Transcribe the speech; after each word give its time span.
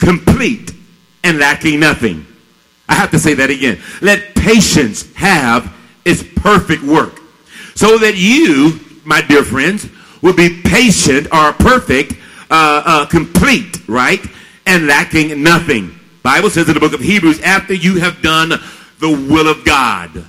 complete, 0.00 0.72
and 1.22 1.38
lacking 1.38 1.78
nothing. 1.78 2.26
I 2.88 2.94
have 2.94 3.10
to 3.12 3.18
say 3.18 3.34
that 3.34 3.50
again. 3.50 3.80
Let 4.00 4.34
patience 4.34 5.12
have 5.14 5.72
its 6.04 6.24
perfect 6.36 6.82
work. 6.82 7.20
So 7.74 7.98
that 7.98 8.16
you, 8.16 8.80
my 9.04 9.20
dear 9.20 9.44
friends, 9.44 9.88
will 10.22 10.34
be 10.34 10.60
patient 10.62 11.28
or 11.32 11.52
perfect, 11.52 12.14
uh, 12.50 12.82
uh, 12.84 13.06
complete, 13.06 13.88
right? 13.88 14.20
And 14.66 14.86
lacking 14.86 15.42
nothing. 15.42 15.98
Bible 16.22 16.50
says 16.50 16.68
in 16.68 16.74
the 16.74 16.80
book 16.80 16.92
of 16.92 17.00
Hebrews, 17.00 17.40
after 17.40 17.74
you 17.74 18.00
have 18.00 18.20
done 18.22 18.50
the 18.98 19.08
will 19.08 19.48
of 19.48 19.64
God, 19.64 20.24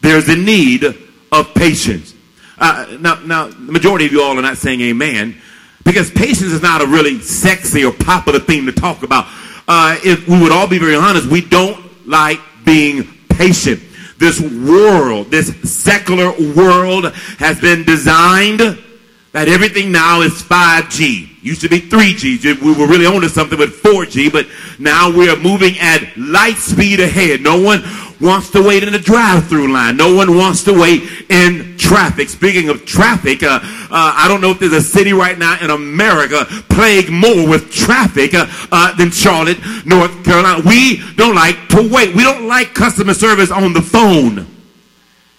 there's 0.00 0.28
a 0.28 0.36
need 0.36 0.84
of 1.32 1.54
patience. 1.54 2.14
Uh, 2.58 2.96
now, 3.00 3.20
now, 3.24 3.48
the 3.48 3.72
majority 3.72 4.06
of 4.06 4.12
you 4.12 4.22
all 4.22 4.38
are 4.38 4.42
not 4.42 4.56
saying 4.56 4.80
amen 4.80 5.40
because 5.88 6.10
patience 6.10 6.52
is 6.52 6.60
not 6.60 6.82
a 6.82 6.86
really 6.86 7.18
sexy 7.18 7.82
or 7.82 7.90
popular 7.90 8.38
thing 8.38 8.66
to 8.66 8.72
talk 8.72 9.02
about. 9.02 9.24
Uh, 9.66 9.96
if 10.04 10.28
we 10.28 10.38
would 10.38 10.52
all 10.52 10.68
be 10.68 10.78
very 10.78 10.94
honest, 10.94 11.26
we 11.26 11.40
don't 11.40 12.06
like 12.06 12.38
being 12.66 13.08
patient. 13.30 13.80
This 14.18 14.38
world, 14.38 15.30
this 15.30 15.48
secular 15.62 16.32
world 16.54 17.10
has 17.38 17.58
been 17.58 17.84
designed 17.84 18.60
that 19.32 19.48
everything 19.48 19.90
now 19.90 20.20
is 20.20 20.42
5G. 20.42 21.42
Used 21.42 21.62
to 21.62 21.70
be 21.70 21.80
3G. 21.80 22.60
We 22.60 22.72
were 22.74 22.86
really 22.86 23.06
on 23.06 23.22
to 23.22 23.30
something 23.30 23.58
with 23.58 23.82
4G, 23.82 24.30
but 24.30 24.46
now 24.78 25.10
we 25.10 25.30
are 25.30 25.36
moving 25.36 25.78
at 25.78 26.18
light 26.18 26.56
speed 26.56 27.00
ahead. 27.00 27.40
No 27.40 27.58
one 27.58 27.82
wants 28.20 28.50
to 28.50 28.62
wait 28.62 28.82
in 28.82 28.92
the 28.92 28.98
drive-through 28.98 29.72
line. 29.72 29.96
No 29.96 30.14
one 30.14 30.36
wants 30.36 30.64
to 30.64 30.72
wait 30.78 31.02
in 31.28 31.76
traffic. 31.78 32.28
Speaking 32.28 32.68
of 32.68 32.84
traffic, 32.84 33.42
uh, 33.42 33.60
uh, 33.62 34.14
I 34.16 34.26
don't 34.28 34.40
know 34.40 34.50
if 34.50 34.58
there's 34.58 34.72
a 34.72 34.82
city 34.82 35.12
right 35.12 35.38
now 35.38 35.58
in 35.62 35.70
America 35.70 36.44
plagued 36.68 37.10
more 37.10 37.48
with 37.48 37.70
traffic 37.72 38.34
uh, 38.34 38.46
uh, 38.72 38.94
than 38.96 39.10
Charlotte, 39.10 39.58
North 39.86 40.24
Carolina. 40.24 40.62
We 40.66 41.02
don't 41.14 41.34
like 41.34 41.68
to 41.68 41.88
wait. 41.88 42.14
We 42.14 42.24
don't 42.24 42.46
like 42.46 42.74
customer 42.74 43.14
service 43.14 43.50
on 43.50 43.72
the 43.72 43.82
phone. 43.82 44.46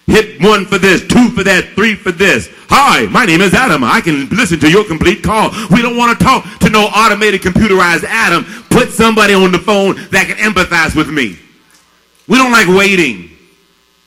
Hit 0.06 0.42
one 0.42 0.64
for 0.64 0.78
this, 0.78 1.06
two 1.06 1.30
for 1.30 1.44
that, 1.44 1.66
three 1.76 1.94
for 1.94 2.10
this. 2.10 2.48
Hi, 2.68 3.06
my 3.06 3.26
name 3.26 3.40
is 3.40 3.54
Adam. 3.54 3.84
I 3.84 4.00
can 4.00 4.28
listen 4.30 4.58
to 4.60 4.70
your 4.70 4.84
complete 4.84 5.22
call. 5.22 5.50
We 5.70 5.82
don't 5.82 5.96
want 5.96 6.18
to 6.18 6.24
talk 6.24 6.44
to 6.60 6.70
no 6.70 6.86
automated 6.86 7.42
computerized 7.42 8.02
Adam. 8.04 8.44
Put 8.70 8.88
somebody 8.90 9.34
on 9.34 9.52
the 9.52 9.58
phone 9.60 9.94
that 10.10 10.26
can 10.26 10.36
empathize 10.38 10.96
with 10.96 11.10
me. 11.10 11.38
We 12.30 12.36
don't 12.36 12.52
like 12.52 12.68
waiting. 12.68 13.28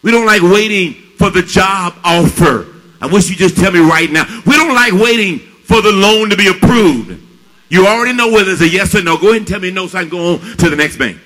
We 0.01 0.11
don't 0.11 0.25
like 0.25 0.41
waiting 0.41 0.93
for 1.17 1.29
the 1.29 1.41
job 1.41 1.93
offer. 2.05 2.73
I 3.01 3.07
wish 3.07 3.29
you 3.29 3.35
just 3.35 3.57
tell 3.57 3.69
me 3.69 3.81
right 3.81 4.09
now. 4.09 4.23
We 4.45 4.53
don't 4.53 4.73
like 4.73 4.93
waiting 4.93 5.39
for 5.39 5.81
the 5.81 5.91
loan 5.91 6.29
to 6.29 6.37
be 6.37 6.47
approved. 6.47 7.21
You 7.67 7.85
already 7.85 8.13
know 8.13 8.31
whether 8.31 8.51
it's 8.51 8.61
a 8.61 8.67
yes 8.69 8.95
or 8.95 9.03
no. 9.03 9.17
Go 9.17 9.31
ahead 9.31 9.39
and 9.39 9.47
tell 9.47 9.59
me 9.59 9.71
no 9.71 9.87
so 9.87 9.97
I 9.97 10.01
can 10.03 10.09
go 10.09 10.35
on 10.35 10.39
to 10.39 10.69
the 10.69 10.75
next 10.77 10.95
bank. 10.95 11.17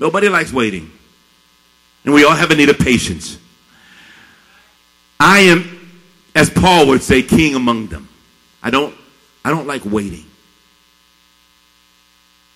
Nobody 0.00 0.28
likes 0.28 0.52
waiting. 0.52 0.90
And 2.04 2.12
we 2.12 2.24
all 2.24 2.34
have 2.34 2.50
a 2.50 2.56
need 2.56 2.68
of 2.68 2.80
patience. 2.80 3.38
I 5.20 5.38
am, 5.40 5.88
as 6.34 6.50
Paul 6.50 6.88
would 6.88 7.02
say, 7.02 7.22
king 7.22 7.54
among 7.54 7.86
them. 7.86 8.08
I 8.60 8.70
don't, 8.70 8.92
I 9.44 9.50
don't 9.50 9.68
like 9.68 9.84
waiting. 9.84 10.24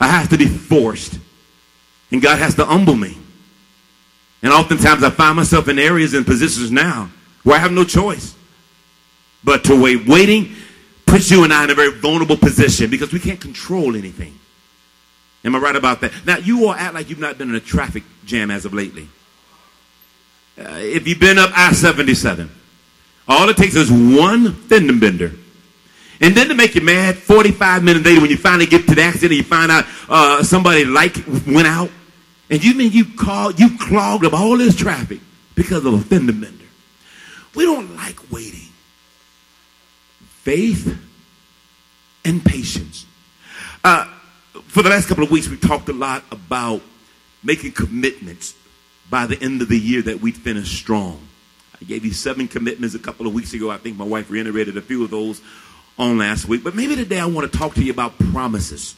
I 0.00 0.08
have 0.08 0.30
to 0.30 0.36
be 0.36 0.46
forced 0.46 1.20
and 2.12 2.22
God 2.22 2.38
has 2.38 2.54
to 2.56 2.64
humble 2.64 2.94
me. 2.94 3.16
And 4.42 4.52
oftentimes 4.52 5.02
I 5.02 5.10
find 5.10 5.36
myself 5.36 5.68
in 5.68 5.78
areas 5.78 6.14
and 6.14 6.26
positions 6.26 6.70
now 6.70 7.10
where 7.42 7.56
I 7.56 7.58
have 7.58 7.72
no 7.72 7.84
choice 7.84 8.34
but 9.42 9.64
to 9.64 9.80
wait. 9.80 10.06
Waiting 10.06 10.54
puts 11.06 11.30
you 11.30 11.44
and 11.44 11.52
I 11.52 11.64
in 11.64 11.70
a 11.70 11.74
very 11.74 11.92
vulnerable 11.92 12.36
position 12.36 12.90
because 12.90 13.12
we 13.12 13.18
can't 13.18 13.40
control 13.40 13.96
anything. 13.96 14.38
Am 15.44 15.56
I 15.56 15.58
right 15.58 15.74
about 15.74 16.00
that? 16.02 16.12
Now, 16.24 16.36
you 16.36 16.66
all 16.66 16.74
act 16.74 16.94
like 16.94 17.08
you've 17.08 17.18
not 17.18 17.38
been 17.38 17.48
in 17.48 17.54
a 17.54 17.60
traffic 17.60 18.04
jam 18.24 18.50
as 18.50 18.64
of 18.64 18.72
lately. 18.72 19.08
Uh, 20.58 20.78
if 20.78 21.08
you've 21.08 21.18
been 21.18 21.38
up 21.38 21.50
I 21.54 21.72
77, 21.72 22.50
all 23.26 23.48
it 23.48 23.56
takes 23.56 23.74
is 23.74 23.90
one 23.90 24.52
fender 24.52 24.92
bender. 24.92 25.32
And 26.20 26.36
then 26.36 26.48
to 26.48 26.54
make 26.54 26.76
you 26.76 26.82
mad, 26.82 27.16
45 27.16 27.82
minutes 27.82 28.04
later, 28.04 28.20
when 28.20 28.30
you 28.30 28.36
finally 28.36 28.66
get 28.66 28.86
to 28.86 28.94
the 28.94 29.02
accident, 29.02 29.32
you 29.32 29.42
find 29.42 29.72
out 29.72 29.84
uh, 30.08 30.42
somebody 30.44 30.84
like 30.84 31.16
went 31.46 31.66
out. 31.66 31.90
And 32.50 32.62
you 32.62 32.74
mean 32.74 32.92
you 32.92 33.04
called, 33.04 33.58
you 33.58 33.78
clogged 33.78 34.24
up 34.24 34.32
all 34.32 34.56
this 34.56 34.76
traffic 34.76 35.20
because 35.54 35.84
of 35.84 35.94
a 35.94 36.00
fender 36.00 36.32
bender. 36.32 36.64
We 37.54 37.64
don't 37.64 37.96
like 37.96 38.30
waiting. 38.30 38.68
Faith 40.20 40.98
and 42.24 42.44
patience. 42.44 43.06
Uh, 43.84 44.06
for 44.66 44.82
the 44.82 44.90
last 44.90 45.08
couple 45.08 45.24
of 45.24 45.30
weeks, 45.30 45.48
we 45.48 45.56
talked 45.56 45.88
a 45.88 45.92
lot 45.92 46.24
about 46.30 46.82
making 47.42 47.72
commitments 47.72 48.54
by 49.10 49.26
the 49.26 49.40
end 49.42 49.62
of 49.62 49.68
the 49.68 49.78
year 49.78 50.02
that 50.02 50.20
we'd 50.20 50.36
finish 50.36 50.78
strong. 50.78 51.20
I 51.80 51.84
gave 51.84 52.04
you 52.04 52.12
seven 52.12 52.48
commitments 52.48 52.94
a 52.94 52.98
couple 52.98 53.26
of 53.26 53.34
weeks 53.34 53.52
ago. 53.54 53.70
I 53.70 53.76
think 53.76 53.96
my 53.96 54.04
wife 54.04 54.30
reiterated 54.30 54.76
a 54.76 54.82
few 54.82 55.04
of 55.04 55.10
those 55.10 55.40
on 55.98 56.18
last 56.18 56.46
week. 56.46 56.64
But 56.64 56.74
maybe 56.74 56.96
today 56.96 57.18
I 57.18 57.26
want 57.26 57.50
to 57.50 57.58
talk 57.58 57.74
to 57.74 57.84
you 57.84 57.92
about 57.92 58.18
promises. 58.18 58.94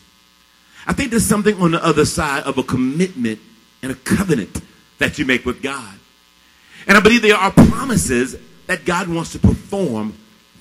I 0.87 0.93
think 0.93 1.11
there's 1.11 1.27
something 1.27 1.57
on 1.61 1.73
the 1.73 1.85
other 1.85 2.05
side 2.05 2.45
of 2.45 2.59
a 2.59 2.63
commitment 2.63 3.41
and 3.83 3.93
a 3.93 3.95
covenant 3.95 4.61
that 4.99 5.19
you 5.19 5.25
make 5.25 5.45
with 5.45 5.63
God. 5.63 5.95
And 6.87 6.97
I 6.97 7.01
believe 7.01 7.23
there 7.23 7.37
are 7.37 7.51
promises 7.51 8.37
that 8.67 8.85
God 8.85 9.09
wants 9.09 9.33
to 9.33 9.39
perform 9.39 10.15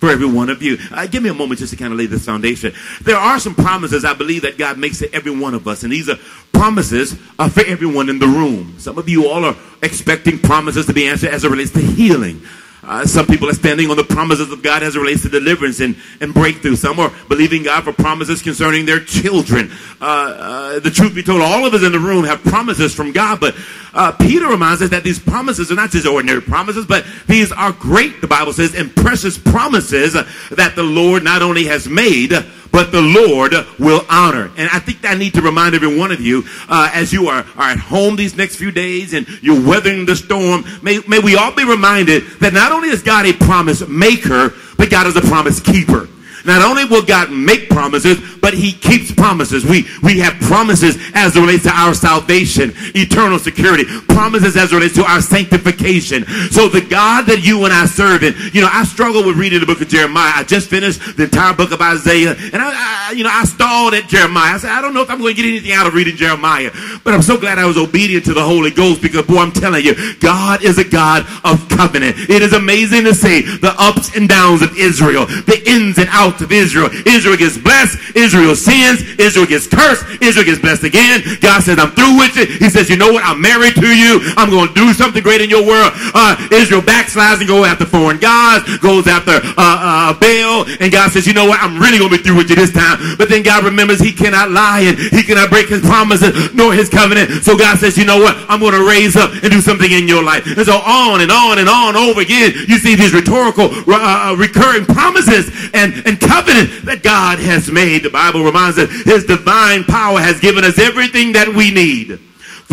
for 0.04 0.10
every 0.10 0.26
one 0.26 0.50
of 0.50 0.62
you. 0.62 0.78
Uh, 0.92 1.08
give 1.08 1.24
me 1.24 1.30
a 1.30 1.34
moment 1.34 1.60
just 1.60 1.72
to 1.72 1.78
kind 1.78 1.94
of 1.94 1.98
lay 1.98 2.06
this 2.06 2.26
foundation. 2.26 2.74
There 3.02 3.16
are 3.16 3.40
some 3.40 3.56
promises 3.56 4.04
I 4.04 4.14
believe 4.14 4.42
that 4.42 4.58
God 4.58 4.78
makes 4.78 5.00
to 5.00 5.14
every 5.14 5.32
one 5.32 5.54
of 5.54 5.66
us, 5.66 5.84
and 5.84 5.94
these 5.94 6.10
are 6.10 6.18
promises 6.52 7.18
uh, 7.40 7.48
for 7.48 7.66
everyone 7.66 8.10
in 8.10 8.20
the 8.20 8.28
room. 8.28 8.76
Some 8.80 8.98
of 8.98 9.08
you 9.08 9.30
all 9.30 9.46
are 9.46 9.56
expecting 9.82 10.40
promises 10.40 10.86
to 10.88 10.94
be 10.94 11.08
answered 11.08 11.30
as 11.30 11.46
it 11.46 11.50
relates 11.50 11.72
to 11.72 11.80
healing. 11.80 12.42
Uh, 12.86 13.06
some 13.06 13.26
people 13.26 13.50
are 13.50 13.54
standing 13.54 13.90
on 13.90 13.96
the 13.96 14.04
promises 14.04 14.52
of 14.52 14.62
God 14.62 14.84
as 14.84 14.96
it 14.96 15.00
relates 15.00 15.22
to 15.22 15.30
deliverance 15.30 15.80
and, 15.80 15.96
and 16.20 16.34
breakthrough. 16.34 16.76
Some 16.76 17.00
are 17.00 17.12
believing 17.30 17.64
God 17.64 17.86
for 17.86 17.94
promises 17.94 18.42
concerning 18.42 18.86
their 18.86 19.00
children. 19.00 19.72
Uh, 20.02 20.06
uh, 20.06 20.80
the 20.80 20.92
truth 20.92 21.16
be 21.16 21.24
told, 21.24 21.42
all 21.42 21.66
of 21.66 21.74
us 21.74 21.84
in 21.84 21.94
the 21.94 22.00
room 22.00 22.26
have 22.26 22.44
promises 22.44 22.94
from 22.94 23.14
God, 23.14 23.40
but 23.40 23.56
uh, 23.94 24.12
Peter 24.12 24.48
reminds 24.48 24.82
us 24.82 24.90
that 24.90 25.04
these 25.04 25.20
promises 25.20 25.72
are 25.72 25.76
not 25.76 25.92
just 25.92 26.06
ordinary 26.06 26.42
promises, 26.42 26.86
but 26.86 27.06
these 27.28 27.52
are 27.52 27.72
great, 27.72 28.20
the 28.20 28.28
Bible 28.28 28.52
says, 28.52 28.76
and 28.76 28.94
precious 28.94 29.38
promises 29.38 30.14
that 30.14 30.74
the 30.76 30.84
Lord 30.84 31.24
not 31.24 31.42
only 31.42 31.66
has 31.66 31.88
made, 31.88 32.34
but 32.74 32.92
the 32.92 33.02
Lord 33.02 33.54
will 33.80 34.04
honor. 34.10 34.52
And 34.58 34.70
I 34.74 34.80
think 34.80 35.06
I 35.06 35.14
need 35.14 35.36
to 35.36 35.42
remind 35.42 35.76
every 35.76 35.96
one 35.96 36.12
of 36.12 36.20
you 36.20 36.44
uh, 36.68 36.90
as 36.92 37.14
you 37.14 37.28
are, 37.28 37.46
are 37.56 37.70
at 37.70 37.78
home 37.78 38.18
these 38.18 38.36
next 38.36 38.58
few 38.58 38.72
days 38.72 39.14
and 39.14 39.26
you're 39.42 39.66
weathering 39.66 40.06
the 40.06 40.16
storm, 40.16 40.66
may, 40.82 41.00
may 41.08 41.20
we 41.20 41.38
all 41.38 41.54
be 41.56 41.64
reminded 41.64 42.24
that 42.40 42.52
not 42.52 42.72
only 42.72 42.90
is 42.90 43.04
God 43.04 43.28
a 43.28 43.34
promise 43.34 43.88
maker, 43.88 44.54
but 44.76 44.90
God 44.90 45.08
is 45.08 45.16
a 45.16 45.22
promise 45.22 45.60
keeper. 45.60 46.10
Not 46.46 46.62
only 46.62 46.86
will 46.86 47.04
God 47.04 47.32
make 47.32 47.70
promises, 47.70 48.20
but 48.42 48.54
he 48.54 48.74
keeps 48.74 49.12
promises. 49.12 49.66
We, 49.66 49.88
we 50.02 50.20
have 50.20 50.34
promises 50.42 50.98
as 51.14 51.36
it 51.36 51.40
relates 51.40 51.64
to 51.64 51.72
our 51.72 51.94
salvation, 51.94 52.74
eternal 52.94 53.40
security, 53.40 53.86
promises 53.86 54.58
as 54.58 54.72
it 54.72 54.76
relates 54.76 54.96
to 54.96 55.06
our 55.06 55.22
sanctification. 55.22 56.26
So 56.52 56.68
the 56.68 56.82
God 56.82 57.26
that 57.28 57.44
you 57.44 57.64
and 57.64 57.74
I 57.74 57.86
serve 57.86 58.24
in, 58.24 58.36
you 58.52 58.62
know, 58.62 58.70
I 58.72 58.84
struggle 58.84 59.26
with 59.26 59.38
reading 59.38 59.62
the 59.62 59.66
book 59.66 59.82
of 59.82 59.88
Jeremiah. 59.88 60.34
I 60.36 60.44
just 60.44 60.70
finished 60.70 61.16
the 61.16 61.24
entire 61.24 61.54
book 61.54 61.72
of 61.72 61.82
Isaiah 61.82 62.36
and 62.36 62.58
I, 62.58 63.10
I 63.10 63.12
you 63.14 63.24
know, 63.24 63.32
I 63.32 63.46
stalled 63.46 63.94
at 63.94 64.10
Jeremiah. 64.10 64.56
I 64.56 64.58
said, 64.58 64.72
I 64.72 64.82
don't 64.82 64.94
know 64.94 65.02
if 65.02 65.10
I'm 65.10 65.20
going 65.20 65.36
to 65.36 65.42
get 65.42 65.48
anything 65.48 65.72
out 65.72 65.88
of 65.88 65.94
reading 65.94 66.16
Jeremiah, 66.16 66.72
but 67.04 67.14
I'm 67.14 67.22
so 67.22 67.38
glad 67.38 67.60
I 67.60 67.66
was 67.66 67.78
obedient 67.78 68.26
to 68.26 68.34
the 68.34 68.44
Holy 68.44 68.72
Ghost 68.72 69.02
because 69.02 69.26
boy, 69.26 69.38
I'm 69.38 69.52
telling 69.52 69.86
you, 69.86 69.96
God 70.20 70.64
is 70.64 70.78
a 70.78 70.84
God 70.84 71.26
of 71.46 71.68
covenant. 71.70 72.18
It 72.30 72.42
is 72.42 72.54
amazing 72.54 73.06
to 73.06 73.14
see 73.14 73.42
the 73.42 73.74
ups 73.78 74.16
and 74.16 74.28
downs 74.28 74.62
of 74.62 74.76
Israel, 74.78 75.26
the 75.26 75.62
ins 75.66 75.98
and 75.98 76.10
outs 76.12 76.33
of 76.42 76.52
Israel. 76.52 76.90
Israel 77.06 77.38
gets 77.38 77.58
blessed. 77.58 78.16
Israel 78.16 78.56
sins. 78.56 79.02
Israel 79.20 79.46
gets 79.46 79.68
cursed. 79.68 80.06
Israel 80.22 80.46
gets 80.46 80.60
blessed 80.60 80.84
again. 80.84 81.24
God 81.42 81.64
says, 81.64 81.80
I'm 81.80 81.92
through 81.92 82.18
with 82.18 82.38
it. 82.38 82.50
He 82.62 82.70
says, 82.70 82.90
you 82.90 82.98
know 82.98 83.12
what? 83.12 83.24
I'm 83.24 83.42
married 83.42 83.76
to 83.76 83.90
you. 83.90 84.22
I'm 84.38 84.50
going 84.50 84.70
to 84.70 84.74
do 84.74 84.94
something 84.94 85.22
great 85.22 85.42
in 85.42 85.50
your 85.50 85.66
world. 85.66 85.92
Uh, 86.14 86.36
Israel 86.52 86.82
backslides 86.82 87.40
and 87.40 87.48
go 87.48 87.66
after 87.66 87.86
foreign 87.86 88.20
gods, 88.20 88.66
goes 88.80 89.08
after 89.08 89.40
uh, 89.44 89.54
uh, 89.58 90.14
Baal. 90.18 90.66
And 90.80 90.92
God 90.92 91.12
says, 91.12 91.28
you 91.28 91.34
know 91.34 91.46
what? 91.46 91.60
I'm 91.62 91.80
really 91.80 91.98
going 91.98 92.12
to 92.12 92.18
be 92.18 92.24
through 92.24 92.38
with 92.38 92.50
you 92.50 92.56
this 92.56 92.72
time. 92.72 93.18
But 93.18 93.30
then 93.30 93.44
God 93.44 93.64
remembers 93.64 94.00
he 94.00 94.14
cannot 94.14 94.52
lie 94.52 94.82
and 94.82 94.98
he 94.98 95.24
cannot 95.24 95.50
break 95.50 95.68
his 95.68 95.82
promises 95.82 96.54
nor 96.54 96.74
his 96.74 96.90
covenant. 96.90 97.44
So 97.44 97.58
God 97.58 97.78
says, 97.78 97.98
you 97.98 98.06
know 98.06 98.18
what? 98.18 98.38
I'm 98.50 98.60
going 98.60 98.74
to 98.74 98.88
raise 98.88 99.16
up 99.16 99.32
and 99.32 99.52
do 99.52 99.62
something 99.62 99.92
in 99.92 100.08
your 100.08 100.24
life. 100.24 100.46
And 100.46 100.66
so 100.66 100.78
on 100.80 101.22
and 101.22 101.32
on 101.32 101.60
and 101.60 101.70
on 101.70 101.96
over 101.96 102.22
again, 102.22 102.54
you 102.68 102.78
see 102.78 102.96
these 102.96 103.14
rhetorical, 103.14 103.70
uh, 103.88 104.32
uh 104.32 104.36
recurring 104.38 104.86
promises 104.86 105.50
and, 105.74 105.94
and 106.06 106.20
covenant 106.28 106.86
that 106.86 107.04
God 107.04 107.40
has 107.40 107.72
made. 107.72 108.04
The 108.04 108.10
Bible 108.10 108.44
reminds 108.44 108.78
us 108.78 108.90
his 109.04 109.26
divine 109.26 109.84
power 109.84 110.20
has 110.20 110.40
given 110.40 110.64
us 110.64 110.80
everything 110.80 111.34
that 111.34 111.48
we 111.48 111.72
need 111.72 112.20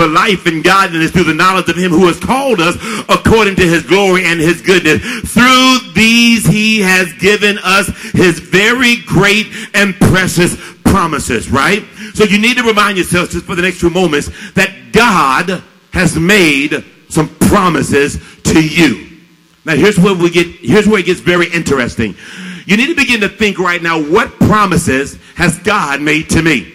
for 0.00 0.06
life 0.06 0.46
and 0.46 0.64
godliness 0.64 1.10
through 1.10 1.24
the 1.24 1.34
knowledge 1.34 1.68
of 1.68 1.76
him 1.76 1.90
who 1.90 2.06
has 2.06 2.18
called 2.18 2.60
us 2.60 2.76
according 3.08 3.56
to 3.56 3.66
his 3.66 3.82
glory 3.82 4.24
and 4.24 4.40
his 4.40 4.62
goodness. 4.62 5.02
Through 5.30 5.92
these 5.94 6.46
he 6.46 6.80
has 6.80 7.12
given 7.14 7.58
us 7.62 7.88
his 8.12 8.38
very 8.38 8.96
great 9.04 9.46
and 9.74 9.94
precious 9.96 10.56
promises, 10.84 11.50
right? 11.50 11.84
So 12.14 12.24
you 12.24 12.40
need 12.40 12.56
to 12.56 12.62
remind 12.62 12.98
yourself 12.98 13.30
just 13.30 13.44
for 13.44 13.54
the 13.54 13.62
next 13.62 13.80
few 13.80 13.90
moments 13.90 14.30
that 14.52 14.74
God 14.92 15.62
has 15.92 16.16
made 16.16 16.84
some 17.08 17.28
promises 17.36 18.18
to 18.44 18.66
you. 18.66 19.18
Now 19.64 19.74
here's 19.76 19.98
where 19.98 20.14
we 20.14 20.30
get 20.30 20.46
here's 20.46 20.86
where 20.86 21.00
it 21.00 21.06
gets 21.06 21.20
very 21.20 21.48
interesting. 21.52 22.14
You 22.70 22.76
need 22.76 22.86
to 22.86 22.94
begin 22.94 23.20
to 23.22 23.28
think 23.28 23.58
right 23.58 23.82
now 23.82 24.00
what 24.00 24.30
promises 24.38 25.18
has 25.34 25.58
God 25.58 26.00
made 26.00 26.30
to 26.30 26.40
me? 26.40 26.72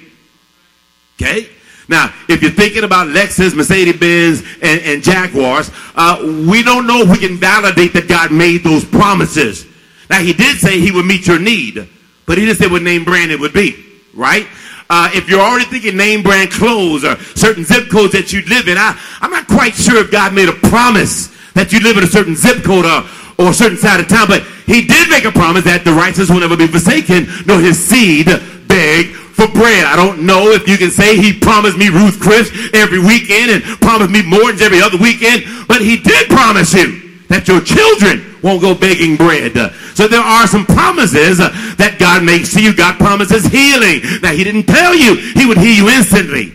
Okay? 1.15 1.47
Now, 1.87 2.13
if 2.27 2.41
you're 2.41 2.51
thinking 2.51 2.83
about 2.83 3.07
Lexus, 3.07 3.55
Mercedes 3.55 3.95
Benz, 3.95 4.41
and, 4.61 4.81
and 4.81 5.01
Jaguars, 5.01 5.71
uh, 5.95 6.19
we 6.49 6.63
don't 6.63 6.85
know 6.85 7.03
if 7.03 7.09
we 7.09 7.25
can 7.25 7.37
validate 7.37 7.93
that 7.93 8.09
God 8.09 8.33
made 8.33 8.61
those 8.61 8.83
promises. 8.83 9.65
Now, 10.09 10.19
He 10.19 10.33
did 10.33 10.57
say 10.57 10.81
He 10.81 10.91
would 10.91 11.05
meet 11.05 11.27
your 11.27 11.39
need, 11.39 11.87
but 12.25 12.37
He 12.37 12.45
didn't 12.45 12.57
say 12.57 12.67
what 12.67 12.81
name 12.81 13.05
brand 13.05 13.31
it 13.31 13.39
would 13.39 13.53
be, 13.53 13.81
right? 14.13 14.49
Uh, 14.89 15.09
if 15.13 15.29
you're 15.29 15.39
already 15.39 15.63
thinking 15.63 15.95
name 15.95 16.23
brand 16.23 16.51
clothes 16.51 17.05
or 17.05 17.15
certain 17.35 17.63
zip 17.63 17.89
codes 17.89 18.11
that 18.11 18.33
you 18.33 18.41
live 18.49 18.67
in, 18.67 18.77
I, 18.77 18.99
I'm 19.21 19.31
not 19.31 19.47
quite 19.47 19.73
sure 19.73 20.03
if 20.03 20.11
God 20.11 20.33
made 20.33 20.49
a 20.49 20.53
promise 20.67 21.33
that 21.53 21.71
you 21.71 21.79
live 21.79 21.97
in 21.97 22.03
a 22.03 22.07
certain 22.07 22.35
zip 22.35 22.65
code 22.65 22.83
or, 22.83 23.07
or 23.37 23.49
a 23.49 23.53
certain 23.53 23.77
side 23.77 23.99
of 23.99 24.07
town, 24.07 24.27
but 24.27 24.43
He 24.65 24.85
did 24.85 25.09
make 25.09 25.25
a 25.25 25.31
promise 25.31 25.63
that 25.65 25.83
the 25.83 25.91
righteous 25.91 26.29
will 26.29 26.39
never 26.39 26.57
be 26.57 26.67
forsaken, 26.67 27.27
nor 27.45 27.59
His 27.59 27.77
seed 27.77 28.27
beg 28.67 29.15
for 29.35 29.47
bread. 29.51 29.83
I 29.83 29.95
don't 29.95 30.25
know 30.25 30.51
if 30.51 30.67
you 30.67 30.77
can 30.77 30.89
say 30.89 31.17
he 31.17 31.37
promised 31.37 31.77
me 31.77 31.89
Ruth 31.89 32.19
Chris 32.19 32.47
every 32.73 32.99
weekend 32.99 33.51
and 33.51 33.63
promised 33.81 34.11
me 34.11 34.23
Morton's 34.23 34.61
every 34.61 34.81
other 34.81 34.97
weekend, 34.97 35.43
but 35.67 35.81
he 35.81 35.97
did 35.97 36.29
promise 36.29 36.73
you 36.73 37.19
that 37.27 37.47
your 37.47 37.59
children 37.59 38.39
won't 38.41 38.61
go 38.61 38.73
begging 38.73 39.17
bread. 39.17 39.51
So 39.93 40.07
there 40.07 40.23
are 40.23 40.47
some 40.47 40.65
promises 40.65 41.37
that 41.39 41.97
God 41.99 42.23
makes 42.23 42.53
to 42.53 42.63
you. 42.63 42.73
God 42.73 42.97
promises 42.97 43.45
healing. 43.45 44.01
Now 44.21 44.31
he 44.31 44.43
didn't 44.43 44.67
tell 44.67 44.95
you 44.95 45.15
he 45.15 45.45
would 45.45 45.57
heal 45.57 45.83
you 45.83 45.89
instantly, 45.89 46.53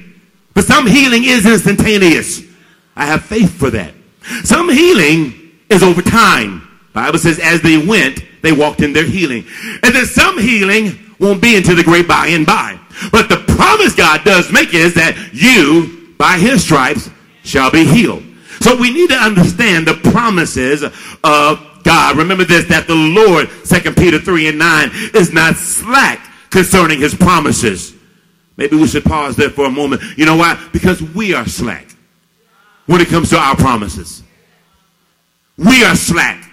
but 0.55 0.65
some 0.65 0.87
healing 0.87 1.25
is 1.25 1.44
instantaneous. 1.44 2.43
I 2.97 3.06
have 3.06 3.25
faith 3.25 3.53
for 3.59 3.69
that. 3.71 3.93
Some 4.44 4.71
healing 4.71 5.53
is 5.69 5.83
over 5.83 6.00
time. 6.00 6.67
Bible 6.93 7.19
says 7.19 7.39
as 7.39 7.63
they 7.63 7.79
went, 7.79 8.25
they 8.43 8.53
walked 8.53 8.81
in 8.81 8.93
their 8.93 9.05
healing. 9.05 9.45
And 9.83 9.95
then 9.95 10.07
some 10.07 10.39
healing 10.39 10.99
won't 11.19 11.43
be 11.43 11.57
until 11.57 11.77
the 11.77 11.85
great 11.85 12.09
by 12.09 12.29
and 12.29 12.47
by. 12.47 12.79
But 13.13 13.29
the 13.29 13.45
promise 13.55 13.95
God 13.95 14.25
does 14.25 14.53
make 14.53 14.75
is 14.75 14.95
that 14.95 15.17
you, 15.33 16.15
by 16.19 16.39
his 16.39 16.65
stripes, 16.65 17.11
shall 17.45 17.71
be 17.71 17.85
healed. 17.85 18.23
So 18.61 18.77
we 18.77 18.93
need 18.93 19.11
to 19.11 19.17
understand 19.17 19.87
the 19.87 19.95
promises 20.11 20.83
of 20.83 21.83
God. 21.83 22.17
Remember 22.17 22.45
this, 22.45 22.67
that 22.69 22.87
the 22.87 22.95
Lord, 22.95 23.49
2 23.65 23.93
Peter 23.93 24.19
3 24.19 24.49
and 24.49 24.59
9, 24.59 24.91
is 25.15 25.33
not 25.33 25.57
slack 25.57 26.27
concerning 26.51 27.01
his 27.01 27.15
promises. 27.15 27.95
Maybe 28.57 28.77
we 28.77 28.87
should 28.87 29.05
pause 29.05 29.37
there 29.37 29.49
for 29.49 29.65
a 29.65 29.71
moment. 29.71 30.03
You 30.17 30.27
know 30.27 30.37
why? 30.37 30.63
Because 30.73 31.01
we 31.01 31.33
are 31.33 31.47
slack 31.47 31.87
when 32.87 33.01
it 33.01 33.09
comes 33.09 33.31
to 33.31 33.39
our 33.39 33.57
promises. 33.57 34.23
We 35.57 35.85
are 35.85 35.95
slack 35.95 36.50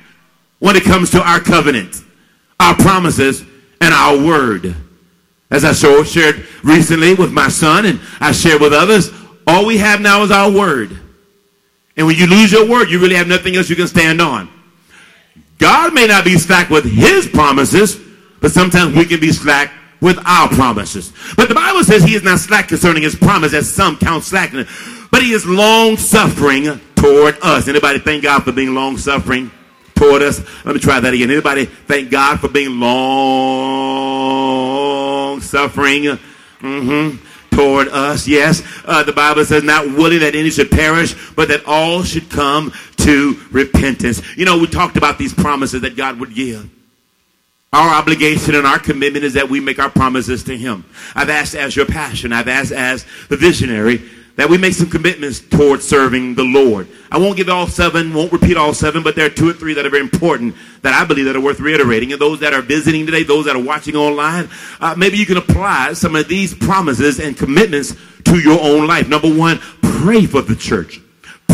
when 0.60 0.76
it 0.76 0.84
comes 0.84 1.12
to 1.12 1.22
our 1.22 1.40
covenant, 1.40 2.02
our 2.60 2.76
promises, 2.76 3.44
and 3.82 3.94
our 3.94 4.18
word. 4.18 4.76
As 5.50 5.64
I 5.64 5.74
shared 5.74 6.46
recently 6.64 7.14
with 7.14 7.32
my 7.32 7.48
son 7.48 7.86
and 7.86 8.02
I 8.20 8.32
shared 8.32 8.62
with 8.62 8.74
others, 8.74 9.12
all 9.46 9.66
we 9.66 9.78
have 9.78 10.02
now 10.02 10.24
is 10.24 10.32
our 10.32 10.52
word. 10.52 10.98
And 11.96 12.06
when 12.06 12.16
you 12.16 12.28
lose 12.28 12.52
your 12.52 12.70
word, 12.70 12.90
you 12.90 13.00
really 13.00 13.16
have 13.16 13.28
nothing 13.28 13.56
else 13.56 13.70
you 13.70 13.76
can 13.76 13.88
stand 13.88 14.22
on. 14.22 14.50
God 15.58 15.94
may 15.94 16.06
not 16.06 16.26
be 16.26 16.38
slack 16.38 16.70
with 16.70 16.86
his 16.86 17.28
promises, 17.28 18.00
but 18.42 18.52
sometimes 18.52 18.96
we 18.96 19.06
can 19.06 19.20
be 19.20 19.32
slack 19.32 19.72
with 20.02 20.20
our 20.26 20.48
promises. 20.50 21.12
But 21.36 21.50
the 21.50 21.56
Bible 21.56 21.84
says 21.84 22.04
he 22.04 22.14
is 22.14 22.24
not 22.24 22.40
slack 22.40 22.68
concerning 22.68 23.02
his 23.02 23.16
promise 23.16 23.54
as 23.54 23.74
some 23.74 23.98
count 23.98 24.24
slackness, 24.24 24.68
but 25.12 25.24
he 25.24 25.32
is 25.32 25.46
long 25.46 25.98
suffering 25.98 26.80
toward 26.96 27.38
us. 27.42 27.68
Anybody 27.68 28.00
thank 28.00 28.24
God 28.24 28.44
for 28.44 28.52
being 28.52 28.76
long 28.76 28.98
suffering? 28.98 29.50
Toward 29.98 30.22
us. 30.22 30.40
Let 30.66 30.76
me 30.76 30.80
try 30.80 31.00
that 31.00 31.14
again. 31.14 31.30
Anybody 31.32 31.66
thank 31.66 32.10
God 32.10 32.40
for 32.40 32.48
being 32.48 32.80
long 32.80 33.98
suffering 35.42 36.04
mm-hmm, 36.04 37.18
toward 37.56 37.88
us? 37.90 38.28
Yes. 38.28 38.64
Uh, 38.86 39.04
the 39.04 39.14
Bible 39.14 39.44
says, 39.46 39.64
not 39.64 39.86
willing 39.86 40.20
that 40.20 40.36
any 40.36 40.50
should 40.50 40.72
perish, 40.72 41.16
but 41.36 41.48
that 41.50 41.66
all 41.66 42.04
should 42.04 42.30
come 42.30 42.72
to 42.98 43.40
repentance. 43.52 44.22
You 44.38 44.46
know, 44.46 44.58
we 44.58 44.68
talked 44.68 44.98
about 44.98 45.18
these 45.18 45.34
promises 45.34 45.82
that 45.82 45.96
God 45.96 46.20
would 46.20 46.36
give. 46.36 46.70
Our 47.74 47.90
obligation 47.90 48.56
and 48.56 48.66
our 48.66 48.80
commitment 48.80 49.26
is 49.26 49.34
that 49.34 49.50
we 49.50 49.60
make 49.60 49.78
our 49.78 49.90
promises 49.90 50.44
to 50.46 50.56
Him. 50.56 50.86
I've 51.16 51.30
asked 51.30 51.54
as 51.54 51.76
your 51.76 51.86
passion, 51.86 52.32
I've 52.32 52.48
asked 52.48 52.72
as 52.72 53.06
the 53.30 53.36
visionary 53.36 54.02
that 54.38 54.50
we 54.50 54.58
make 54.58 54.74
some 54.74 54.90
commitments 54.90 55.40
towards 55.40 55.86
serving 55.86 56.36
the 56.36 56.44
Lord. 56.44 56.88
I 57.12 57.18
won't 57.18 57.38
give 57.38 57.50
all 57.50 57.68
seven, 57.68 58.14
won't 58.14 58.32
repeat 58.32 58.56
all 58.56 58.74
seven, 58.74 59.04
but 59.04 59.16
there 59.16 59.26
are 59.26 59.30
two 59.30 59.50
or 59.50 59.54
three 59.54 59.74
that 59.74 59.86
are 59.86 59.90
very 59.90 60.04
important 60.04 60.56
that 60.84 60.94
I 60.94 61.06
believe 61.06 61.26
that 61.26 61.36
are 61.36 61.42
worth 61.42 61.60
reiterating. 61.60 62.14
And 62.14 62.22
those 62.22 62.40
that 62.42 62.54
are 62.54 62.62
visiting 62.62 63.06
today, 63.06 63.24
those 63.24 63.46
that 63.46 63.56
are 63.56 63.62
watching 63.62 63.96
online, 63.96 64.50
uh, 64.80 64.94
maybe 64.96 65.18
you 65.18 65.26
can 65.26 65.38
apply 65.38 65.94
some 65.94 66.16
of 66.16 66.28
these 66.28 66.54
promises 66.54 67.20
and 67.20 67.36
commitments 67.36 67.96
to 68.26 68.40
your 68.40 68.62
own 68.62 68.88
life. 68.88 69.10
Number 69.10 69.34
one, 69.34 69.60
pray 69.82 70.26
for 70.26 70.42
the 70.42 70.56
church. 70.56 71.02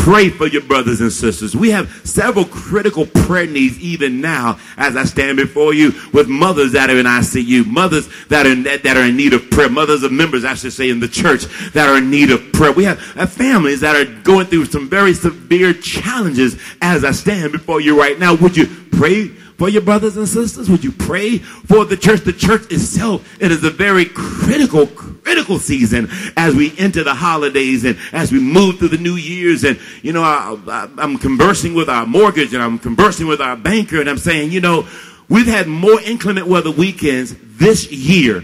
Pray 0.03 0.27
for 0.27 0.47
your 0.47 0.63
brothers 0.63 0.99
and 0.99 1.13
sisters. 1.13 1.55
We 1.55 1.71
have 1.71 1.89
several 2.05 2.43
critical 2.43 3.05
prayer 3.05 3.47
needs 3.47 3.79
even 3.79 4.19
now 4.19 4.59
as 4.75 4.97
I 4.97 5.05
stand 5.05 5.37
before 5.37 5.73
you 5.73 5.93
with 6.11 6.27
mothers 6.27 6.73
that 6.73 6.89
are 6.89 6.97
in 6.97 7.05
ICU, 7.05 7.65
mothers 7.65 8.09
that 8.27 8.45
are 8.45 8.53
that 8.79 8.97
are 8.97 9.05
in 9.05 9.15
need 9.15 9.31
of 9.31 9.49
prayer, 9.49 9.69
mothers 9.69 10.03
of 10.03 10.11
members, 10.11 10.43
I 10.43 10.55
should 10.55 10.73
say, 10.73 10.89
in 10.89 10.99
the 10.99 11.07
church 11.07 11.45
that 11.71 11.87
are 11.87 11.99
in 11.99 12.09
need 12.09 12.31
of 12.31 12.51
prayer. 12.51 12.73
We 12.73 12.83
have, 12.83 12.99
have 13.13 13.31
families 13.31 13.79
that 13.79 13.95
are 13.95 14.03
going 14.23 14.47
through 14.47 14.65
some 14.65 14.89
very 14.89 15.13
severe 15.13 15.73
challenges 15.73 16.59
as 16.81 17.05
I 17.05 17.11
stand 17.11 17.53
before 17.53 17.79
you 17.79 17.97
right 17.97 18.19
now. 18.19 18.35
Would 18.35 18.57
you 18.57 18.67
pray 18.91 19.31
for 19.57 19.69
your 19.69 19.81
brothers 19.81 20.17
and 20.17 20.27
sisters? 20.27 20.69
Would 20.69 20.83
you 20.83 20.91
pray 20.91 21.37
for 21.37 21.85
the 21.85 21.97
church? 21.97 22.21
The 22.21 22.33
church 22.33 22.71
itself, 22.71 23.41
it 23.41 23.51
is 23.51 23.63
a 23.63 23.69
very 23.69 24.05
critical, 24.05 24.87
critical 24.87 25.59
season 25.59 26.09
as 26.35 26.55
we 26.55 26.77
enter 26.77 27.03
the 27.03 27.13
holidays 27.13 27.85
and 27.85 27.97
as 28.11 28.31
we 28.31 28.39
move 28.39 28.79
through 28.79 28.89
the 28.89 28.97
new 28.97 29.15
years. 29.15 29.63
And, 29.63 29.79
you 30.01 30.13
know, 30.13 30.23
I, 30.23 30.89
am 30.97 31.17
conversing 31.17 31.73
with 31.73 31.89
our 31.89 32.05
mortgage 32.05 32.53
and 32.53 32.63
I'm 32.63 32.79
conversing 32.79 33.27
with 33.27 33.41
our 33.41 33.55
banker 33.55 33.99
and 33.99 34.09
I'm 34.09 34.17
saying, 34.17 34.51
you 34.51 34.61
know, 34.61 34.87
we've 35.29 35.47
had 35.47 35.67
more 35.67 35.99
inclement 36.01 36.47
weather 36.47 36.71
weekends 36.71 37.35
this 37.57 37.91
year 37.91 38.43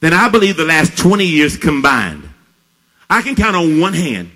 than 0.00 0.12
I 0.12 0.28
believe 0.28 0.56
the 0.56 0.64
last 0.64 0.96
20 0.98 1.24
years 1.24 1.56
combined. 1.56 2.28
I 3.10 3.22
can 3.22 3.34
count 3.34 3.56
on 3.56 3.80
one 3.80 3.94
hand 3.94 4.30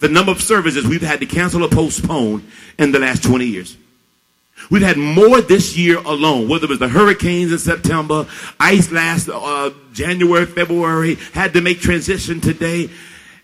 the 0.00 0.08
number 0.08 0.32
of 0.32 0.40
services 0.40 0.86
we've 0.86 1.02
had 1.02 1.20
to 1.20 1.26
cancel 1.26 1.64
or 1.64 1.68
postpone 1.68 2.46
in 2.78 2.92
the 2.92 2.98
last 2.98 3.22
20 3.22 3.46
years. 3.46 3.76
We've 4.70 4.82
had 4.82 4.96
more 4.96 5.40
this 5.40 5.76
year 5.76 5.98
alone, 5.98 6.48
whether 6.48 6.64
it 6.64 6.70
was 6.70 6.78
the 6.78 6.88
hurricanes 6.88 7.52
in 7.52 7.58
September, 7.58 8.26
ice 8.58 8.90
last 8.90 9.28
uh, 9.28 9.70
January, 9.92 10.46
February, 10.46 11.16
had 11.32 11.52
to 11.52 11.60
make 11.60 11.80
transition 11.80 12.40
today. 12.40 12.88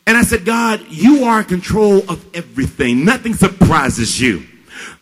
And 0.06 0.16
I 0.16 0.22
said, 0.22 0.44
God, 0.44 0.84
you 0.88 1.24
are 1.24 1.40
in 1.40 1.44
control 1.44 1.98
of 2.10 2.24
everything. 2.34 3.04
Nothing 3.04 3.34
surprises 3.34 4.20
you. 4.20 4.46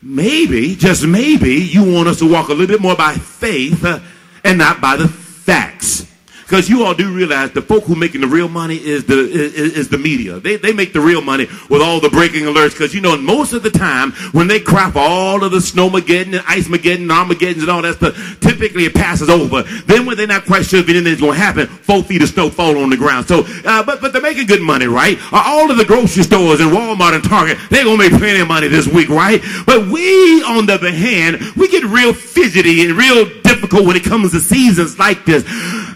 Maybe, 0.03 0.75
just 0.75 1.07
maybe, 1.07 1.55
you 1.55 1.93
want 1.93 2.09
us 2.09 2.19
to 2.19 2.31
walk 2.31 2.49
a 2.49 2.53
little 2.53 2.67
bit 2.67 2.83
more 2.83 2.97
by 2.97 3.15
faith 3.15 3.85
uh, 3.85 4.01
and 4.45 4.59
not 4.59 4.81
by 4.81 4.97
the 4.97 5.09
facts. 5.09 6.08
Because 6.49 6.67
you 6.71 6.83
all 6.83 6.95
do 6.95 7.13
realize 7.15 7.51
the 7.51 7.61
folk 7.61 7.85
who 7.85 7.95
making 7.95 8.23
the 8.23 8.27
real 8.27 8.49
money 8.49 8.77
is 8.77 9.05
the 9.05 9.19
is, 9.19 9.77
is 9.77 9.89
the 9.91 9.99
media. 9.99 10.41
They, 10.41 10.57
they 10.57 10.73
make 10.73 10.95
the 10.95 11.01
real 11.01 11.21
money 11.21 11.47
with 11.69 11.83
all 11.83 12.01
the 12.01 12.09
breaking 12.09 12.45
alerts. 12.45 12.71
Because 12.71 12.95
you 12.95 13.03
know, 13.03 13.19
most 13.19 13.53
of 13.53 13.63
the 13.63 13.69
time 13.69 14.13
when 14.33 14.49
they 14.49 14.59
crop 14.59 14.97
all 14.97 15.45
of 15.45 15.53
the 15.53 15.59
snowmageddon 15.59 16.39
and 16.39 16.45
ice 16.49 16.67
mageddon 16.67 17.03
and 17.03 17.13
armageddon 17.13 17.61
and 17.61 17.71
all 17.71 17.83
that 17.83 17.97
stuff, 17.97 18.41
typically 18.41 18.87
it 18.87 18.95
passes 18.95 19.29
over. 19.29 19.63
Then 19.63 20.07
when 20.07 20.17
they're 20.17 20.27
not 20.27 20.47
quite 20.47 20.65
sure 20.65 20.81
if 20.81 20.89
anything's 20.89 21.21
going 21.21 21.35
to 21.35 21.39
happen, 21.39 21.67
four 21.67 22.03
feet 22.03 22.23
of 22.23 22.31
snow 22.31 22.49
fall 22.49 22.79
on 22.79 22.89
the 22.89 22.97
ground. 22.97 23.29
So, 23.29 23.45
uh, 23.67 23.83
but 23.83 24.01
but 24.01 24.15
they're 24.15 24.23
making 24.23 24.47
good 24.47 24.63
money, 24.63 24.87
right? 24.87 25.19
Uh, 25.31 25.43
all 25.45 25.71
of 25.71 25.77
the 25.77 25.85
grocery 25.85 26.23
stores 26.23 26.61
and 26.61 26.71
Walmart 26.71 27.15
and 27.15 27.23
Target, 27.25 27.59
they're 27.69 27.85
to 27.85 27.99
make 27.99 28.13
plenty 28.13 28.41
of 28.41 28.49
money 28.49 28.69
this 28.69 28.87
week, 28.87 29.11
right? 29.11 29.43
But 29.67 29.89
we, 29.89 30.43
on 30.45 30.65
the 30.65 30.75
other 30.75 30.93
hand, 30.93 31.43
we 31.57 31.69
get 31.69 31.85
real 31.85 32.15
fidgety 32.15 32.87
and 32.87 32.97
real 32.97 33.27
difficult 33.43 33.85
when 33.85 33.97
it 33.97 34.05
comes 34.05 34.33
to 34.33 34.41
seasons 34.41 34.99
like 34.99 35.27
this. 35.27 35.45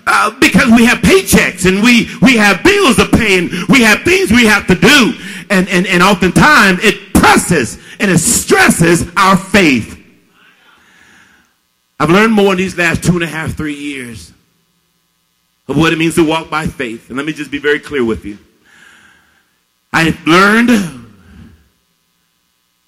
Uh, 0.06 0.30
because 0.40 0.70
we 0.72 0.84
have 0.84 0.98
paychecks 0.98 1.64
and 1.66 1.82
we, 1.82 2.08
we 2.20 2.36
have 2.36 2.62
bills 2.64 2.96
to 2.96 3.06
pay 3.06 3.38
and 3.38 3.50
we 3.68 3.82
have 3.82 4.02
things 4.02 4.30
we 4.30 4.44
have 4.44 4.66
to 4.66 4.74
do. 4.74 5.14
And, 5.48 5.68
and, 5.68 5.86
and 5.86 6.02
oftentimes 6.02 6.80
it 6.82 7.14
presses 7.14 7.78
and 8.00 8.10
it 8.10 8.18
stresses 8.18 9.08
our 9.16 9.36
faith. 9.36 9.98
I've 12.00 12.10
learned 12.10 12.32
more 12.32 12.50
in 12.52 12.58
these 12.58 12.76
last 12.76 13.04
two 13.04 13.12
and 13.12 13.22
a 13.22 13.28
half, 13.28 13.54
three 13.54 13.76
years 13.76 14.32
of 15.68 15.76
what 15.76 15.92
it 15.92 15.98
means 15.98 16.16
to 16.16 16.26
walk 16.26 16.50
by 16.50 16.66
faith. 16.66 17.08
And 17.08 17.16
let 17.16 17.24
me 17.24 17.32
just 17.32 17.50
be 17.50 17.58
very 17.58 17.78
clear 17.78 18.04
with 18.04 18.24
you. 18.24 18.38
I've 19.92 20.26
learned 20.26 20.70